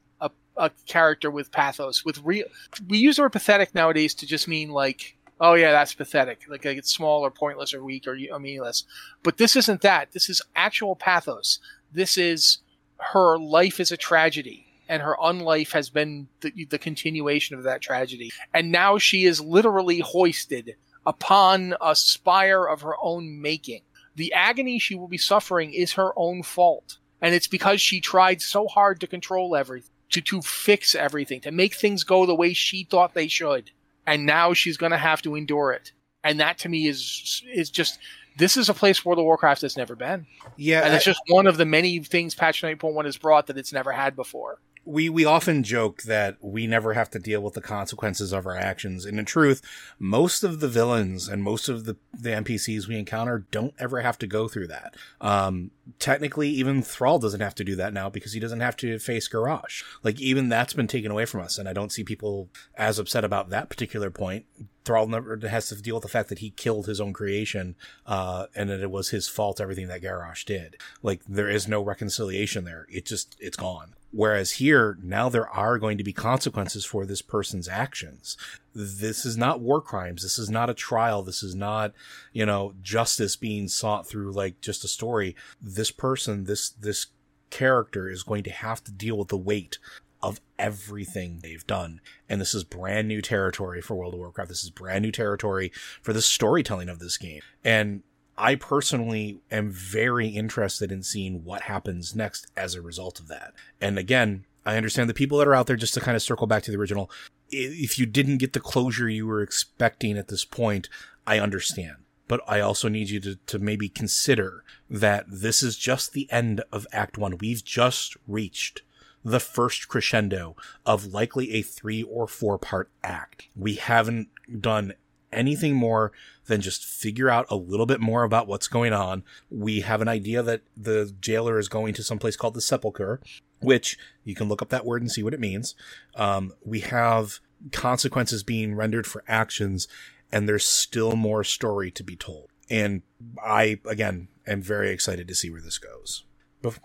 a, 0.61 0.71
character 0.85 1.31
with 1.31 1.51
pathos. 1.51 2.05
With 2.05 2.21
real, 2.23 2.45
we 2.87 2.97
use 2.97 3.15
the 3.15 3.23
word 3.23 3.33
pathetic 3.33 3.73
nowadays 3.73 4.13
to 4.15 4.25
just 4.25 4.47
mean 4.47 4.69
like, 4.69 5.17
oh 5.39 5.55
yeah, 5.55 5.71
that's 5.71 5.93
pathetic. 5.93 6.41
Like, 6.47 6.63
like 6.65 6.77
it's 6.77 6.93
small 6.93 7.21
or 7.25 7.31
pointless 7.31 7.73
or 7.73 7.83
weak 7.83 8.07
or, 8.07 8.17
or 8.31 8.39
meaningless. 8.39 8.85
But 9.23 9.37
this 9.37 9.55
isn't 9.55 9.81
that. 9.81 10.11
This 10.11 10.29
is 10.29 10.41
actual 10.55 10.95
pathos. 10.95 11.59
This 11.91 12.17
is 12.17 12.59
her 12.97 13.37
life 13.37 13.79
is 13.79 13.91
a 13.91 13.97
tragedy. 13.97 14.67
And 14.87 15.01
her 15.01 15.15
unlife 15.23 15.71
has 15.71 15.89
been 15.89 16.27
the, 16.41 16.65
the 16.65 16.77
continuation 16.77 17.57
of 17.57 17.63
that 17.63 17.81
tragedy. 17.81 18.31
And 18.53 18.71
now 18.71 18.97
she 18.97 19.23
is 19.23 19.39
literally 19.39 19.99
hoisted 19.99 20.75
upon 21.05 21.75
a 21.81 21.95
spire 21.95 22.65
of 22.65 22.81
her 22.81 22.95
own 23.01 23.41
making. 23.41 23.83
The 24.15 24.33
agony 24.33 24.79
she 24.79 24.95
will 24.95 25.07
be 25.07 25.17
suffering 25.17 25.73
is 25.73 25.93
her 25.93 26.11
own 26.17 26.43
fault. 26.43 26.97
And 27.21 27.33
it's 27.33 27.47
because 27.47 27.79
she 27.79 28.01
tried 28.01 28.41
so 28.41 28.67
hard 28.67 28.99
to 28.99 29.07
control 29.07 29.55
everything, 29.55 29.89
to, 30.11 30.21
to 30.21 30.41
fix 30.41 30.95
everything, 30.95 31.41
to 31.41 31.51
make 31.51 31.75
things 31.75 32.03
go 32.03 32.25
the 32.25 32.35
way 32.35 32.53
she 32.53 32.83
thought 32.83 33.13
they 33.13 33.27
should. 33.27 33.71
And 34.05 34.25
now 34.25 34.53
she's 34.53 34.77
going 34.77 34.91
to 34.91 34.97
have 34.97 35.21
to 35.23 35.35
endure 35.35 35.71
it. 35.71 35.91
And 36.23 36.39
that 36.39 36.57
to 36.59 36.69
me 36.69 36.87
is, 36.87 37.43
is 37.51 37.69
just, 37.69 37.99
this 38.37 38.57
is 38.57 38.69
a 38.69 38.73
place 38.73 39.03
World 39.03 39.19
of 39.19 39.25
Warcraft 39.25 39.61
has 39.61 39.77
never 39.77 39.95
been. 39.95 40.25
Yeah. 40.57 40.81
And 40.81 40.93
it's 40.93 41.05
just 41.05 41.21
one 41.27 41.47
of 41.47 41.57
the 41.57 41.65
many 41.65 41.99
things 41.99 42.35
Patch 42.35 42.61
9.1 42.61 43.05
has 43.05 43.17
brought 43.17 43.47
that 43.47 43.57
it's 43.57 43.73
never 43.73 43.91
had 43.91 44.15
before. 44.15 44.59
We 44.83 45.09
we 45.09 45.25
often 45.25 45.63
joke 45.63 46.03
that 46.03 46.37
we 46.41 46.65
never 46.65 46.93
have 46.93 47.09
to 47.11 47.19
deal 47.19 47.41
with 47.41 47.53
the 47.53 47.61
consequences 47.61 48.33
of 48.33 48.47
our 48.47 48.55
actions. 48.55 49.05
And 49.05 49.19
in 49.19 49.25
truth, 49.25 49.61
most 49.99 50.43
of 50.43 50.59
the 50.59 50.67
villains 50.67 51.27
and 51.27 51.43
most 51.43 51.69
of 51.69 51.85
the, 51.85 51.97
the 52.13 52.29
NPCs 52.29 52.87
we 52.87 52.97
encounter 52.97 53.45
don't 53.51 53.75
ever 53.79 54.01
have 54.01 54.17
to 54.19 54.27
go 54.27 54.47
through 54.47 54.67
that. 54.67 54.95
Um, 55.19 55.71
technically, 55.99 56.49
even 56.49 56.81
Thrall 56.81 57.19
doesn't 57.19 57.41
have 57.41 57.55
to 57.55 57.63
do 57.63 57.75
that 57.75 57.93
now 57.93 58.09
because 58.09 58.33
he 58.33 58.39
doesn't 58.39 58.59
have 58.59 58.75
to 58.77 58.97
face 58.97 59.29
Garrosh. 59.29 59.83
Like, 60.03 60.19
even 60.19 60.49
that's 60.49 60.73
been 60.73 60.87
taken 60.87 61.11
away 61.11 61.25
from 61.25 61.41
us. 61.41 61.57
And 61.57 61.69
I 61.69 61.73
don't 61.73 61.91
see 61.91 62.03
people 62.03 62.49
as 62.75 62.97
upset 62.97 63.23
about 63.23 63.49
that 63.49 63.69
particular 63.69 64.09
point. 64.09 64.45
Thrall 64.83 65.07
never 65.07 65.37
has 65.47 65.69
to 65.69 65.79
deal 65.79 65.95
with 65.95 66.03
the 66.03 66.09
fact 66.09 66.29
that 66.29 66.39
he 66.39 66.49
killed 66.49 66.87
his 66.87 66.99
own 66.99 67.13
creation, 67.13 67.75
uh, 68.07 68.47
and 68.55 68.67
that 68.71 68.81
it 68.81 68.89
was 68.89 69.09
his 69.09 69.27
fault, 69.27 69.61
everything 69.61 69.87
that 69.89 70.01
Garrosh 70.01 70.43
did. 70.43 70.75
Like, 71.03 71.21
there 71.29 71.49
is 71.49 71.67
no 71.67 71.83
reconciliation 71.83 72.63
there. 72.63 72.87
It 72.89 73.05
just, 73.05 73.35
it's 73.39 73.57
gone. 73.57 73.93
Whereas 74.11 74.51
here, 74.51 74.97
now 75.01 75.29
there 75.29 75.49
are 75.49 75.79
going 75.79 75.97
to 75.97 76.03
be 76.03 76.13
consequences 76.13 76.83
for 76.83 77.05
this 77.05 77.21
person's 77.21 77.67
actions. 77.67 78.37
this 78.73 79.25
is 79.25 79.37
not 79.37 79.61
war 79.61 79.81
crimes. 79.81 80.23
This 80.23 80.37
is 80.37 80.49
not 80.49 80.69
a 80.69 80.73
trial. 80.73 81.23
This 81.23 81.43
is 81.43 81.55
not, 81.55 81.93
you 82.33 82.45
know, 82.45 82.73
justice 82.81 83.35
being 83.35 83.67
sought 83.67 84.07
through 84.07 84.31
like 84.31 84.59
just 84.61 84.83
a 84.83 84.87
story. 84.87 85.35
This 85.61 85.91
person, 85.91 86.43
this, 86.43 86.69
this 86.69 87.07
character 87.49 88.09
is 88.09 88.23
going 88.23 88.43
to 88.43 88.51
have 88.51 88.83
to 88.83 88.91
deal 88.91 89.17
with 89.17 89.29
the 89.29 89.37
weight 89.37 89.77
of 90.21 90.39
everything 90.59 91.39
they've 91.41 91.65
done. 91.65 91.99
And 92.29 92.39
this 92.39 92.53
is 92.53 92.63
brand 92.63 93.07
new 93.07 93.21
territory 93.21 93.81
for 93.81 93.95
World 93.95 94.13
of 94.13 94.19
Warcraft. 94.19 94.49
This 94.49 94.63
is 94.63 94.69
brand 94.69 95.03
new 95.03 95.11
territory 95.11 95.71
for 96.01 96.13
the 96.13 96.21
storytelling 96.21 96.89
of 96.89 96.99
this 96.99 97.17
game. 97.17 97.41
And 97.63 98.03
I 98.37 98.55
personally 98.55 99.39
am 99.51 99.71
very 99.71 100.29
interested 100.29 100.91
in 100.91 101.03
seeing 101.03 101.43
what 101.43 101.63
happens 101.63 102.15
next 102.15 102.47
as 102.55 102.75
a 102.75 102.81
result 102.81 103.19
of 103.19 103.27
that. 103.27 103.53
And 103.79 103.97
again, 103.97 104.45
I 104.65 104.77
understand 104.77 105.09
the 105.09 105.13
people 105.13 105.37
that 105.39 105.47
are 105.47 105.55
out 105.55 105.67
there 105.67 105.75
just 105.75 105.93
to 105.95 106.01
kind 106.01 106.15
of 106.15 106.21
circle 106.21 106.47
back 106.47 106.63
to 106.63 106.71
the 106.71 106.77
original. 106.77 107.09
If 107.49 107.99
you 107.99 108.05
didn't 108.05 108.37
get 108.37 108.53
the 108.53 108.59
closure 108.59 109.09
you 109.09 109.27
were 109.27 109.41
expecting 109.41 110.17
at 110.17 110.27
this 110.27 110.45
point, 110.45 110.87
I 111.27 111.39
understand. 111.39 111.97
But 112.27 112.41
I 112.47 112.61
also 112.61 112.87
need 112.87 113.09
you 113.09 113.19
to, 113.21 113.35
to 113.47 113.59
maybe 113.59 113.89
consider 113.89 114.63
that 114.89 115.25
this 115.27 115.61
is 115.61 115.77
just 115.77 116.13
the 116.13 116.31
end 116.31 116.63
of 116.71 116.87
Act 116.93 117.17
One. 117.17 117.37
We've 117.37 117.63
just 117.63 118.15
reached 118.27 118.83
the 119.23 119.39
first 119.39 119.87
crescendo 119.87 120.55
of 120.85 121.13
likely 121.13 121.53
a 121.53 121.61
three 121.61 122.03
or 122.03 122.27
four 122.27 122.57
part 122.57 122.89
act. 123.03 123.47
We 123.55 123.75
haven't 123.75 124.29
done 124.59 124.93
anything 125.31 125.75
more 125.75 126.11
than 126.45 126.61
just 126.61 126.85
figure 126.85 127.29
out 127.29 127.45
a 127.49 127.55
little 127.55 127.85
bit 127.85 127.99
more 127.99 128.23
about 128.23 128.47
what's 128.47 128.67
going 128.67 128.93
on. 128.93 129.23
We 129.49 129.81
have 129.81 130.01
an 130.01 130.07
idea 130.07 130.41
that 130.43 130.61
the 130.75 131.13
jailer 131.19 131.59
is 131.59 131.69
going 131.69 131.93
to 131.95 132.03
some 132.03 132.19
place 132.19 132.35
called 132.35 132.53
the 132.53 132.61
Sepulchre, 132.61 133.21
which 133.59 133.97
you 134.23 134.35
can 134.35 134.47
look 134.47 134.61
up 134.61 134.69
that 134.69 134.85
word 134.85 135.01
and 135.01 135.11
see 135.11 135.23
what 135.23 135.33
it 135.33 135.39
means. 135.39 135.75
Um, 136.15 136.53
we 136.63 136.81
have 136.81 137.39
consequences 137.71 138.43
being 138.43 138.75
rendered 138.75 139.07
for 139.07 139.23
actions, 139.27 139.87
and 140.31 140.47
there's 140.47 140.65
still 140.65 141.15
more 141.15 141.43
story 141.43 141.91
to 141.91 142.03
be 142.03 142.15
told. 142.15 142.49
And 142.69 143.01
I, 143.43 143.79
again, 143.85 144.29
am 144.47 144.61
very 144.61 144.91
excited 144.91 145.27
to 145.27 145.35
see 145.35 145.49
where 145.49 145.61
this 145.61 145.77
goes. 145.77 146.23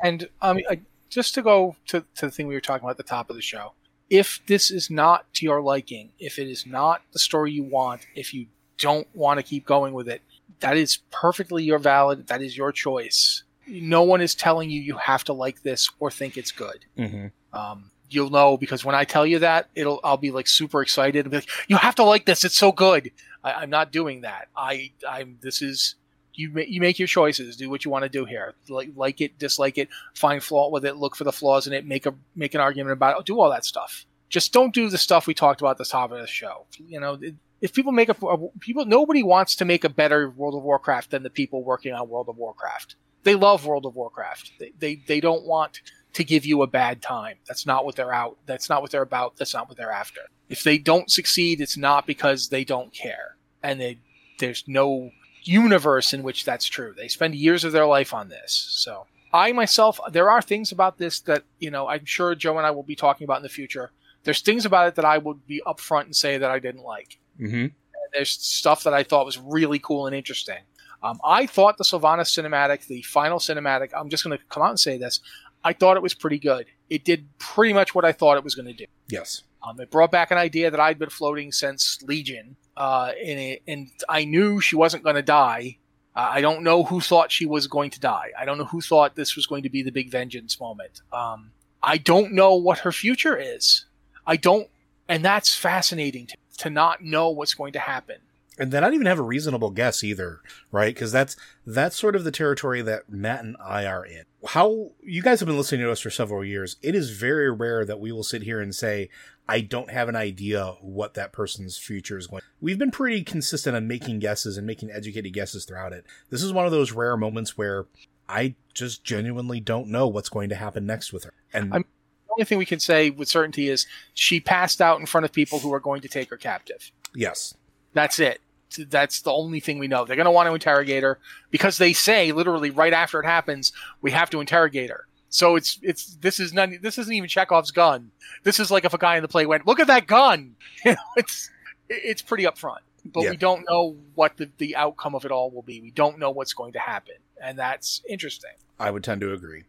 And 0.03 0.29
um, 0.43 0.59
I, 0.69 0.81
just 1.09 1.35
to 1.35 1.43
go 1.43 1.77
to, 1.89 2.05
to 2.17 2.27
the 2.27 2.31
thing 2.31 2.47
we 2.47 2.55
were 2.55 2.61
talking 2.61 2.85
about 2.85 2.93
at 2.93 2.97
the 2.97 3.03
top 3.03 3.31
of 3.31 3.37
the 3.37 3.43
show, 3.43 3.73
if 4.09 4.41
this 4.47 4.71
is 4.71 4.91
not 4.91 5.33
to 5.35 5.45
your 5.45 5.61
liking, 5.61 6.11
if 6.19 6.39
it 6.39 6.49
is 6.49 6.67
not 6.67 7.03
the 7.13 7.19
story 7.19 7.53
you 7.53 7.65
want, 7.65 8.07
if 8.15 8.33
you 8.33 8.47
don't 8.79 9.09
want 9.15 9.39
to 9.39 9.43
keep 9.43 9.67
going 9.67 9.95
with 9.95 10.09
it, 10.09 10.23
that 10.61 10.77
is 10.77 10.99
perfectly 11.11 11.65
your 11.65 11.79
valid. 11.79 12.29
That 12.29 12.43
is 12.43 12.57
your 12.57 12.73
choice. 12.73 13.43
No 13.67 14.03
one 14.03 14.21
is 14.21 14.35
telling 14.35 14.71
you 14.71 14.81
you 14.81 14.97
have 14.97 15.25
to 15.25 15.33
like 15.33 15.63
this 15.63 15.91
or 15.99 16.11
think 16.11 16.37
it's 16.37 16.53
good. 16.53 16.85
Mm-hmm. 16.97 17.59
Um, 17.59 17.91
you'll 18.09 18.31
know 18.31 18.57
because 18.57 18.85
when 18.85 18.95
I 18.95 19.05
tell 19.05 19.27
you 19.27 19.41
that, 19.41 19.69
it'll 19.75 20.01
I'll 20.05 20.17
be 20.17 20.31
like 20.31 20.47
super 20.47 20.83
excited 20.83 21.25
and 21.25 21.31
be 21.31 21.39
like, 21.39 21.51
"You 21.69 21.77
have 21.77 21.97
to 21.97 22.05
like 22.05 22.27
this. 22.27 22.45
It's 22.45 22.57
so 22.57 22.73
good." 22.73 23.11
I, 23.43 23.65
am 23.65 23.71
not 23.71 23.93
doing 23.93 24.23
that. 24.23 24.49
I 24.57 24.93
I'm 25.09 25.39
this 25.43 25.63
is 25.63 25.97
you 26.37 26.53
you 26.61 26.81
make 26.81 26.99
your 26.99 27.09
choices. 27.09 27.57
Do 27.57 27.71
what 27.71 27.85
you 27.85 27.91
want 27.91 28.05
to 28.05 28.09
do 28.09 28.25
here. 28.25 28.55
Like 28.69 28.91
like 28.95 29.21
it, 29.21 29.39
dislike 29.39 29.79
it, 29.79 29.89
find 30.15 30.43
fault 30.43 30.73
with 30.73 30.85
it, 30.85 30.97
look 30.97 31.17
for 31.17 31.25
the 31.25 31.33
flaws 31.33 31.67
in 31.67 31.73
it, 31.73 31.87
make 31.87 32.07
a 32.07 32.15
make 32.35 32.55
an 32.55 32.61
argument 32.61 32.93
about 32.93 33.19
it. 33.19 33.27
Do 33.27 33.41
all 33.41 33.51
that 33.51 33.65
stuff. 33.65 34.07
Just 34.29 34.53
don't 34.53 34.75
do 34.75 34.89
the 34.89 34.99
stuff 34.99 35.27
we 35.27 35.35
talked 35.35 35.61
about 35.61 35.73
at 35.73 35.79
the 35.79 35.85
top 35.85 36.11
of 36.11 36.19
the 36.19 36.27
show. 36.27 36.67
You 36.79 37.01
know, 37.01 37.19
if 37.61 37.73
people 37.73 37.93
make 37.93 38.09
a, 38.09 38.27
a 38.27 38.49
people, 38.61 38.85
nobody 38.85 39.23
wants 39.23 39.57
to 39.57 39.65
make 39.65 39.85
a 39.85 39.89
better 39.89 40.31
World 40.31 40.55
of 40.55 40.63
Warcraft 40.63 41.11
than 41.11 41.23
the 41.23 41.31
people 41.31 41.63
working 41.63 41.93
on 41.93 42.09
World 42.09 42.29
of 42.29 42.37
Warcraft. 42.37 42.97
They 43.23 43.35
love 43.35 43.67
World 43.67 43.87
of 43.87 43.97
Warcraft. 43.97 44.53
They 44.59 44.73
they, 44.79 45.03
they 45.07 45.21
don't 45.21 45.45
want 45.45 45.81
to 46.17 46.25
give 46.25 46.47
you 46.47 46.63
a 46.63 46.67
bad 46.67 47.03
time. 47.03 47.37
That's 47.47 47.67
not 47.67 47.85
what 47.85 47.95
they're 47.95 48.15
out. 48.15 48.39
That's 48.47 48.71
not 48.71 48.81
what 48.81 48.91
they're 48.91 49.03
about. 49.03 49.37
That's 49.37 49.53
not 49.53 49.69
what 49.69 49.77
they're 49.77 49.93
after. 49.93 50.23
If 50.49 50.65
they 50.65 50.79
don't 50.79 51.11
succeed, 51.11 51.61
it's 51.61 51.77
not 51.77 52.07
because 52.07 52.49
they 52.49 52.65
don't 52.65 52.93
care 52.93 53.37
and 53.63 53.81
they, 53.81 53.99
there's 54.39 54.65
no 54.67 55.11
universe 55.47 56.13
in 56.13 56.23
which 56.23 56.45
that's 56.45 56.67
true. 56.67 56.95
They 56.97 57.09
spend 57.09 57.35
years 57.35 57.65
of 57.65 57.73
their 57.73 57.87
life 57.87 58.13
on 58.15 58.29
this. 58.29 58.67
So 58.71 59.07
I 59.33 59.53
myself, 59.53 60.01
there 60.11 60.31
are 60.31 60.43
things 60.43 60.73
about 60.73 60.99
this 60.99 61.21
that, 61.21 61.45
you 61.59 61.71
know, 61.71 61.89
I'm 61.89 62.05
sure 62.05 62.35
Joe 62.35 62.57
and 62.57 62.67
I 62.67 62.71
will 62.71 62.83
be 62.83 62.97
talking 62.97 63.25
about 63.25 63.39
in 63.39 63.43
the 63.43 63.49
future. 63.49 63.91
There's 64.25 64.41
things 64.41 64.65
about 64.65 64.89
it 64.89 64.95
that 64.97 65.05
I 65.05 65.19
would 65.19 65.47
be 65.47 65.63
upfront 65.67 66.05
and 66.05 66.17
say 66.17 66.39
that 66.39 66.51
I 66.51 66.59
didn't 66.59 66.83
like. 66.83 67.19
Mm-hmm. 67.41 67.67
There's 68.13 68.31
stuff 68.31 68.85
that 68.85 68.95
I 68.95 69.03
thought 69.03 69.27
was 69.27 69.39
really 69.39 69.79
cool 69.79 70.07
and 70.07 70.17
interesting. 70.17 70.59
Um, 71.03 71.21
I 71.25 71.47
thought 71.47 71.77
the 71.77 71.85
Sylvanas 71.85 72.31
cinematic, 72.33 72.87
the 72.87 73.03
final 73.03 73.39
cinematic, 73.39 73.91
I'm 73.95 74.09
just 74.09 74.25
going 74.25 74.37
to 74.37 74.45
come 74.47 74.63
out 74.63 74.71
and 74.71 74.81
say 74.81 74.97
this. 74.97 75.21
I 75.63 75.73
thought 75.73 75.97
it 75.97 76.03
was 76.03 76.15
pretty 76.15 76.39
good. 76.39 76.67
It 76.89 77.05
did 77.05 77.29
pretty 77.39 77.75
much 77.75 77.95
what 77.95 78.05
I 78.05 78.13
thought 78.13 78.37
it 78.37 78.45
was 78.45 78.55
going 78.55 78.69
to 78.69 78.73
do. 78.73 78.87
Yes. 79.09 79.43
Um, 79.63 79.79
it 79.81 79.91
brought 79.91 80.11
back 80.11 80.31
an 80.31 80.39
idea 80.39 80.71
that 80.71 80.81
I'd 80.81 80.99
been 80.99 81.11
floating 81.11 81.53
since 81.53 82.01
Legion, 82.03 82.57
uh, 82.77 83.13
and, 83.19 83.39
it, 83.39 83.63
and 83.67 83.91
I 84.09 84.25
knew 84.25 84.61
she 84.61 84.77
wasn't 84.77 85.03
going 85.03 85.17
to 85.17 85.23
die. 85.23 85.79
Uh, 86.15 86.29
I 86.33 86.41
don't 86.41 86.63
know 86.63 86.83
who 86.83 87.01
thought 87.01 87.33
she 87.33 87.47
was 87.47 87.67
going 87.67 87.91
to 87.91 88.01
die. 88.01 88.33
I 88.39 88.45
don't 88.45 88.59
know 88.59 88.65
who 88.65 88.81
thought 88.81 89.15
this 89.15 89.37
was 89.37 89.47
going 89.47 89.63
to 89.65 89.71
be 89.71 89.83
the 89.83 89.93
big 89.93 90.11
vengeance 90.11 90.59
moment. 90.61 91.03
Um, 91.13 91.51
I 91.83 91.99
don't 91.99 92.33
know 92.33 92.55
what 92.55 92.81
her 92.81 92.93
future 92.93 93.37
is. 93.37 93.85
I 94.27 94.37
don't, 94.37 94.69
and 95.09 95.25
that's 95.25 95.55
fascinating 95.55 96.27
to, 96.27 96.37
to 96.59 96.71
not 96.71 97.03
know 97.03 97.31
what's 97.31 97.55
going 97.55 97.75
to 97.75 97.79
happen 97.79 98.17
and 98.59 98.73
they 98.73 98.81
don't 98.81 98.95
even 98.95 99.07
have 99.07 99.19
a 99.19 99.23
reasonable 99.23 99.71
guess 99.71 100.03
either, 100.03 100.41
right? 100.73 100.95
Because 100.95 101.13
that's 101.13 101.37
that's 101.67 101.97
sort 101.97 102.17
of 102.17 102.25
the 102.25 102.31
territory 102.31 102.83
that 102.83 103.09
Matt 103.11 103.45
and 103.45 103.57
I 103.63 103.87
are 103.87 104.05
in. 104.05 104.25
How 104.47 104.93
you 105.03 105.23
guys 105.23 105.41
have 105.41 105.47
been 105.47 105.59
listening 105.59 105.83
to 105.83 105.91
us 105.91 106.01
for 106.01 106.11
several 106.11 106.45
years. 106.45 106.77
It 106.83 106.95
is 106.95 107.11
very 107.11 107.51
rare 107.51 107.85
that 107.85 108.01
we 108.01 108.13
will 108.13 108.23
sit 108.23 108.43
here 108.43 108.61
and 108.61 108.75
say, 108.75 109.11
"I 109.49 109.61
don't 109.61 109.91
have 109.91 110.09
an 110.09 110.17
idea 110.17 110.77
what 110.81 111.15
that 111.15 111.33
person's 111.33 111.77
future 111.77 112.17
is 112.17 112.27
going." 112.27 112.43
We've 112.61 112.79
been 112.79 112.91
pretty 112.91 113.23
consistent 113.23 113.77
on 113.77 113.87
making 113.87 114.21
guesses 114.21 114.57
and 114.57 114.67
making 114.67 114.91
educated 114.91 115.33
guesses 115.33 115.65
throughout 115.65 115.93
it. 115.93 116.07
This 116.31 116.43
is 116.43 116.53
one 116.53 116.65
of 116.65 116.73
those 116.73 116.93
rare 116.93 117.17
moments 117.17 117.59
where 117.59 117.87
I 118.29 118.55
just 118.73 119.05
genuinely 119.05 119.61
don't 119.61 119.89
know 119.89 120.09
what's 120.09 120.29
going 120.29 120.49
to 120.49 120.57
happen 120.57 120.87
next 120.87 121.13
with 121.13 121.25
her. 121.25 121.35
And 121.53 121.73
I'm, 121.75 121.83
the 121.83 122.33
only 122.33 122.45
thing 122.45 122.59
we 122.59 122.67
can 122.67 122.81
say 122.81 123.11
with 123.11 123.29
certainty 123.29 123.69
is 123.69 123.87
she 124.15 124.41
passed 124.41 124.81
out 124.81 124.99
in 124.99 125.07
front 125.07 125.25
of 125.25 125.33
people 125.33 125.59
who 125.61 125.73
are 125.73 125.81
going 125.81 126.01
to 126.03 126.09
take 126.09 126.31
her 126.31 126.37
captive. 126.37 126.91
Yes. 127.15 127.55
That's 127.95 128.19
it 128.19 128.41
that's 128.89 129.23
the 129.23 129.33
only 129.33 129.61
thing 129.61 129.79
we 129.79 129.89
know. 129.89 130.05
They're 130.05 130.17
going 130.17 130.27
to 130.27 130.31
want 130.31 130.49
to 130.49 130.55
interrogate 130.55 131.03
her 131.03 131.19
because 131.51 131.79
they 131.79 131.93
say 131.93 132.33
literally 132.33 132.71
right 132.71 132.93
after 132.93 133.21
it 133.21 133.27
happens, 133.27 133.73
we 134.01 134.11
have 134.11 134.31
to 134.31 134.41
interrogate 134.41 134.91
her. 134.91 135.07
So 135.29 135.57
it's 135.57 135.79
it's 135.83 136.17
this 136.17 136.41
is 136.41 136.53
not 136.55 136.71
this 136.83 136.99
isn't 136.99 137.13
even 137.13 137.29
Chekhov's 137.29 137.71
gun. 137.71 138.11
This 138.43 138.61
is 138.61 138.71
like 138.71 138.85
if 138.85 138.95
a 138.95 138.99
guy 138.99 139.17
in 139.17 139.23
the 139.23 139.29
play 139.29 139.45
went, 139.45 139.67
"Look 139.67 139.81
at 139.81 139.89
that 139.89 140.07
gun." 140.07 140.57
You 140.85 140.93
know, 140.93 140.99
it's 141.17 141.51
it's 141.89 142.23
pretty 142.23 142.45
upfront, 142.45 142.79
but 143.05 143.25
yeah. 143.25 143.31
we 143.31 143.37
don't 143.37 143.65
know 143.69 143.97
what 144.15 144.37
the 144.37 144.49
the 144.59 144.77
outcome 144.77 145.15
of 145.15 145.25
it 145.25 145.31
all 145.31 145.51
will 145.51 145.63
be. 145.63 145.81
We 145.81 145.91
don't 145.91 146.19
know 146.19 146.31
what's 146.31 146.53
going 146.53 146.73
to 146.75 146.79
happen, 146.79 147.17
and 147.43 147.59
that's 147.59 148.03
interesting. 148.09 148.53
I 148.79 148.91
would 148.91 149.03
tend 149.03 149.21
to 149.23 149.33
agree. 149.33 149.65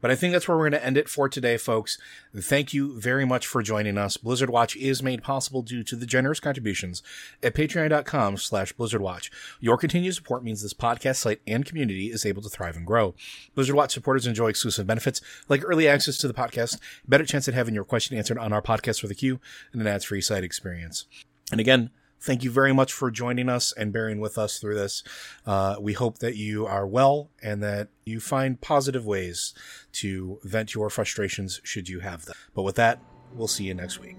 But 0.00 0.10
I 0.10 0.14
think 0.14 0.32
that's 0.32 0.46
where 0.46 0.56
we're 0.56 0.70
going 0.70 0.80
to 0.80 0.86
end 0.86 0.96
it 0.96 1.08
for 1.08 1.28
today, 1.28 1.56
folks. 1.56 1.98
Thank 2.36 2.72
you 2.72 2.98
very 2.98 3.24
much 3.24 3.46
for 3.46 3.62
joining 3.62 3.98
us. 3.98 4.16
Blizzard 4.16 4.50
Watch 4.50 4.76
is 4.76 5.02
made 5.02 5.22
possible 5.22 5.62
due 5.62 5.82
to 5.84 5.96
the 5.96 6.06
generous 6.06 6.40
contributions 6.40 7.02
at 7.42 7.54
patreon.com 7.54 8.36
slash 8.36 8.74
blizzardwatch. 8.74 9.30
Your 9.60 9.76
continued 9.76 10.14
support 10.14 10.44
means 10.44 10.62
this 10.62 10.74
podcast 10.74 11.16
site 11.16 11.40
and 11.46 11.66
community 11.66 12.12
is 12.12 12.24
able 12.24 12.42
to 12.42 12.48
thrive 12.48 12.76
and 12.76 12.86
grow. 12.86 13.14
Blizzard 13.54 13.74
Watch 13.74 13.92
supporters 13.92 14.26
enjoy 14.26 14.48
exclusive 14.48 14.86
benefits 14.86 15.20
like 15.48 15.62
early 15.64 15.88
access 15.88 16.18
to 16.18 16.28
the 16.28 16.34
podcast, 16.34 16.78
better 17.06 17.24
chance 17.24 17.48
at 17.48 17.54
having 17.54 17.74
your 17.74 17.84
question 17.84 18.16
answered 18.16 18.38
on 18.38 18.52
our 18.52 18.62
podcast 18.62 19.00
for 19.00 19.08
the 19.08 19.14
queue, 19.14 19.40
and 19.72 19.80
an 19.80 19.88
ads-free 19.88 20.20
site 20.20 20.44
experience. 20.44 21.06
And 21.50 21.60
again, 21.60 21.90
thank 22.20 22.44
you 22.44 22.50
very 22.50 22.72
much 22.72 22.92
for 22.92 23.10
joining 23.10 23.48
us 23.48 23.72
and 23.72 23.92
bearing 23.92 24.20
with 24.20 24.38
us 24.38 24.58
through 24.58 24.74
this. 24.74 25.02
Uh, 25.46 25.76
we 25.80 25.92
hope 25.92 26.18
that 26.18 26.36
you 26.36 26.66
are 26.66 26.86
well 26.86 27.30
and 27.42 27.62
that 27.62 27.88
you 28.04 28.20
find 28.20 28.60
positive 28.60 29.06
ways 29.06 29.54
to 29.92 30.38
vent 30.42 30.74
your 30.74 30.90
frustrations 30.90 31.60
should 31.64 31.88
you 31.88 32.00
have 32.00 32.24
them. 32.24 32.34
But 32.54 32.62
with 32.62 32.76
that, 32.76 33.00
we'll 33.34 33.48
see 33.48 33.64
you 33.64 33.74
next 33.74 34.00
week. 34.00 34.16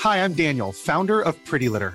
Hi, 0.00 0.24
I'm 0.24 0.32
Daniel, 0.32 0.72
founder 0.72 1.20
of 1.20 1.44
Pretty 1.44 1.68
Litter. 1.68 1.94